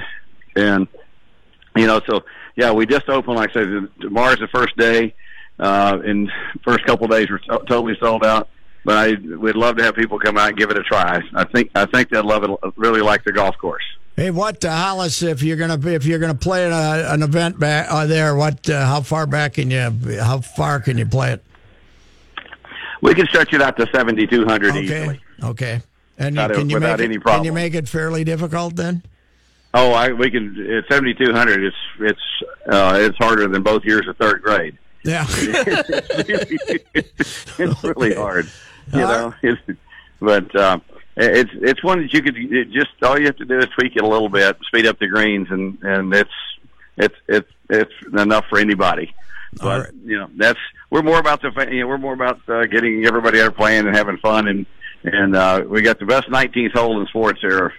and 0.55 0.87
you 1.75 1.87
know, 1.87 2.01
so 2.09 2.23
yeah, 2.55 2.71
we 2.71 2.85
just 2.85 3.07
opened. 3.09 3.35
Like 3.35 3.51
I 3.51 3.53
said, 3.53 3.87
tomorrow's 4.01 4.39
the 4.39 4.47
first 4.47 4.75
day. 4.77 5.13
Uh, 5.59 5.99
and 6.05 6.31
first 6.63 6.85
couple 6.85 7.05
of 7.05 7.11
days 7.11 7.29
were 7.29 7.39
to- 7.39 7.63
totally 7.67 7.97
sold 7.99 8.23
out. 8.23 8.47
But 8.87 8.95
I 8.95 9.17
would 9.35 9.57
love 9.57 9.75
to 9.75 9.83
have 9.83 9.95
people 9.95 10.17
come 10.17 10.37
out 10.37 10.47
and 10.47 10.57
give 10.57 10.71
it 10.71 10.77
a 10.77 10.81
try. 10.81 11.21
I 11.35 11.43
think 11.43 11.71
I 11.75 11.85
think 11.87 12.07
they'd 12.07 12.21
love 12.21 12.45
it. 12.45 12.49
Really 12.77 13.01
like 13.01 13.25
the 13.25 13.33
golf 13.33 13.57
course. 13.57 13.83
Hey, 14.15 14.31
what 14.31 14.63
uh, 14.63 14.73
Hollis? 14.73 15.21
If 15.21 15.43
you're 15.43 15.57
gonna 15.57 15.77
if 15.89 16.05
you're 16.05 16.19
gonna 16.19 16.33
play 16.33 16.65
an, 16.65 16.71
uh, 16.71 17.09
an 17.09 17.21
event 17.21 17.59
back 17.59 17.87
uh, 17.89 18.05
there, 18.05 18.33
what? 18.37 18.69
Uh, 18.69 18.85
how 18.85 19.01
far 19.01 19.27
back 19.27 19.55
can 19.55 19.69
you? 19.71 19.91
How 20.21 20.39
far 20.39 20.79
can 20.79 20.97
you 20.97 21.05
play 21.05 21.33
it? 21.33 21.43
We 23.01 23.13
can 23.13 23.27
stretch 23.27 23.53
it 23.53 23.61
out 23.61 23.75
to 23.75 23.87
seventy 23.93 24.25
two 24.25 24.45
hundred 24.45 24.69
Okay, 24.69 24.83
easily. 24.83 25.19
okay. 25.43 25.81
And 26.17 26.37
Without 26.37 26.51
you, 26.51 26.55
a- 26.55 26.59
can 26.59 26.69
you 26.69 26.79
make 26.79 26.99
any 27.01 27.15
it, 27.15 27.23
Can 27.25 27.43
you 27.43 27.51
make 27.51 27.75
it 27.75 27.89
fairly 27.89 28.23
difficult 28.23 28.77
then? 28.77 29.03
Oh, 29.73 29.91
I 29.91 30.13
we 30.13 30.31
can. 30.31 30.55
It's 30.57 30.87
seventy 30.87 31.13
two 31.13 31.33
hundred. 31.33 31.61
It's 31.61 31.75
it's 31.99 32.21
uh, 32.71 32.97
it's 33.01 33.17
harder 33.17 33.49
than 33.49 33.63
both 33.63 33.83
years 33.83 34.07
of 34.07 34.15
third 34.15 34.43
grade. 34.43 34.77
Yeah. 35.03 35.25
it's 37.07 37.83
really 37.83 38.13
hard, 38.15 38.49
you 38.93 38.99
know. 38.99 39.33
It's, 39.41 39.61
but 40.19 40.55
uh, 40.55 40.79
it's 41.15 41.51
it's 41.53 41.83
one 41.83 42.01
that 42.01 42.13
you 42.13 42.21
could 42.21 42.35
it 42.37 42.71
just 42.71 42.91
all 43.01 43.19
you 43.19 43.25
have 43.25 43.37
to 43.37 43.45
do 43.45 43.57
is 43.57 43.67
tweak 43.77 43.95
it 43.95 44.03
a 44.03 44.07
little 44.07 44.29
bit, 44.29 44.57
speed 44.67 44.85
up 44.85 44.99
the 44.99 45.07
greens, 45.07 45.47
and 45.49 45.77
and 45.81 46.13
it's 46.13 46.29
it's 46.97 47.15
it's 47.27 47.51
it's 47.69 47.93
enough 48.17 48.45
for 48.49 48.59
anybody. 48.59 49.13
But 49.53 49.85
right. 49.85 49.93
you 50.05 50.17
know 50.17 50.29
that's 50.35 50.59
we're 50.89 51.01
more 51.01 51.19
about 51.19 51.41
the 51.41 51.51
you 51.71 51.81
know 51.81 51.87
we're 51.87 51.97
more 51.97 52.13
about 52.13 52.39
uh, 52.47 52.65
getting 52.65 53.05
everybody 53.05 53.41
out 53.41 53.55
playing 53.55 53.87
and 53.87 53.95
having 53.95 54.17
fun 54.17 54.47
and 54.47 54.65
and 55.03 55.35
uh, 55.35 55.63
we 55.67 55.81
got 55.81 55.99
the 55.99 56.05
best 56.05 56.27
19th 56.29 56.73
hole 56.73 56.99
in 56.99 57.07
sports 57.07 57.39
here 57.41 57.73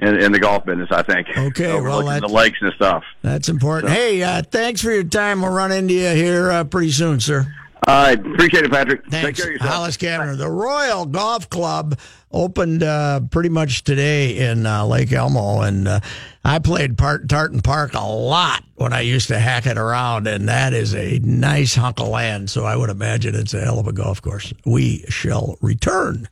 in, 0.00 0.20
in 0.20 0.32
the 0.32 0.38
golf 0.38 0.64
business. 0.64 0.88
I 0.90 1.02
think. 1.02 1.28
Okay, 1.36 1.68
well, 1.68 1.98
overlooking 1.98 2.20
the 2.20 2.28
lakes 2.28 2.58
and 2.60 2.72
stuff. 2.74 3.04
That's 3.22 3.48
important. 3.48 3.92
Hey, 3.92 4.22
uh, 4.22 4.42
thanks 4.42 4.80
for 4.80 4.90
your 4.90 5.04
time. 5.04 5.42
We'll 5.42 5.52
run 5.52 5.72
into 5.72 5.94
you 5.94 6.10
here 6.10 6.50
uh, 6.50 6.64
pretty 6.64 6.90
soon, 6.90 7.20
sir. 7.20 7.46
I 7.86 8.12
appreciate 8.12 8.64
it, 8.64 8.70
Patrick. 8.70 9.02
Take 9.04 9.22
Thanks, 9.22 9.40
care 9.40 9.48
of 9.48 9.52
yourself. 9.54 9.74
Hollis 9.74 9.96
Cavner. 9.96 10.36
The 10.36 10.50
Royal 10.50 11.06
Golf 11.06 11.50
Club 11.50 11.98
opened 12.32 12.82
uh, 12.82 13.20
pretty 13.30 13.48
much 13.48 13.84
today 13.84 14.38
in 14.38 14.66
uh, 14.66 14.84
Lake 14.86 15.12
Elmo, 15.12 15.60
and 15.60 15.86
uh, 15.86 16.00
I 16.44 16.58
played 16.58 16.96
part 16.96 17.28
Tartan 17.28 17.60
Park 17.60 17.94
a 17.94 18.00
lot 18.00 18.64
when 18.76 18.92
I 18.92 19.00
used 19.00 19.28
to 19.28 19.38
hack 19.38 19.66
it 19.66 19.78
around, 19.78 20.26
and 20.26 20.48
that 20.48 20.72
is 20.72 20.94
a 20.94 21.18
nice 21.20 21.74
hunk 21.74 22.00
of 22.00 22.08
land. 22.08 22.50
So 22.50 22.64
I 22.64 22.76
would 22.76 22.90
imagine 22.90 23.34
it's 23.34 23.54
a 23.54 23.60
hell 23.60 23.78
of 23.78 23.86
a 23.86 23.92
golf 23.92 24.22
course. 24.22 24.52
We 24.64 25.04
shall 25.08 25.56
return. 25.60 26.28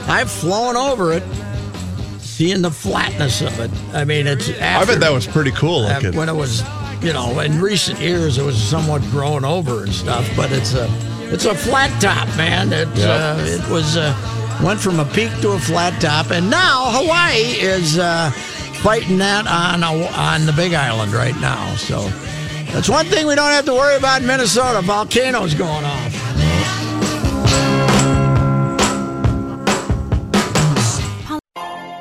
I've 0.08 0.30
flown 0.30 0.76
over 0.78 1.14
it, 1.14 1.24
seeing 2.20 2.62
the 2.62 2.70
flatness 2.72 3.42
of 3.42 3.60
it. 3.60 3.72
I 3.94 4.06
mean, 4.06 4.28
it's. 4.28 4.50
After, 4.50 4.64
I 4.64 4.86
bet 4.86 5.00
that 5.02 5.12
was 5.12 5.26
pretty 5.26 5.52
cool. 5.52 5.86
uh, 5.86 6.12
when 6.12 6.30
it 6.30 6.36
was, 6.36 6.62
you 7.02 7.12
know, 7.12 7.40
in 7.40 7.60
recent 7.60 8.00
years, 8.00 8.38
it 8.38 8.46
was 8.46 8.62
somewhat 8.62 9.02
grown 9.04 9.44
over 9.44 9.84
and 9.84 9.94
stuff. 9.94 10.30
But 10.36 10.52
it's 10.52 10.74
a, 10.76 10.88
it's 11.34 11.46
a 11.46 11.56
flat 11.56 12.00
top, 12.02 12.28
man. 12.38 12.72
It, 12.72 12.88
uh, 13.00 13.36
it 13.40 13.68
was 13.72 13.98
uh, 13.98 14.14
went 14.64 14.80
from 14.80 15.00
a 15.00 15.06
peak 15.06 15.32
to 15.42 15.52
a 15.52 15.60
flat 15.60 16.00
top, 16.00 16.30
and 16.32 16.50
now 16.52 16.92
Hawaii 16.92 17.60
is 17.60 17.98
uh, 17.98 18.32
fighting 18.86 19.18
that 19.18 19.48
on 19.48 19.82
a, 19.82 20.06
on 20.10 20.46
the 20.46 20.54
Big 20.54 20.76
Island 20.76 21.12
right 21.12 21.36
now. 21.42 21.74
So 21.74 22.02
that's 22.72 22.88
one 22.88 23.08
thing 23.08 23.26
we 23.26 23.34
don't 23.34 23.50
have 23.50 23.66
to 23.66 23.74
worry 23.74 23.98
about 23.98 24.22
in 24.22 24.28
Minnesota. 24.28 24.80
Volcanoes 24.84 25.56
going 25.56 25.84
off. 25.84 26.12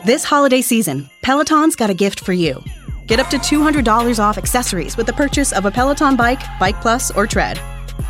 This 0.04 0.24
holiday 0.24 0.60
season, 0.60 1.08
Peloton's 1.22 1.74
got 1.74 1.88
a 1.88 1.94
gift 1.94 2.20
for 2.20 2.34
you. 2.34 2.62
Get 3.06 3.18
up 3.18 3.28
to 3.30 3.38
$200 3.38 4.18
off 4.18 4.36
accessories 4.36 4.98
with 4.98 5.06
the 5.06 5.14
purchase 5.14 5.54
of 5.54 5.64
a 5.64 5.70
Peloton 5.70 6.16
bike, 6.16 6.42
Bike 6.60 6.78
Plus, 6.82 7.10
or 7.10 7.26
Tread. 7.26 7.58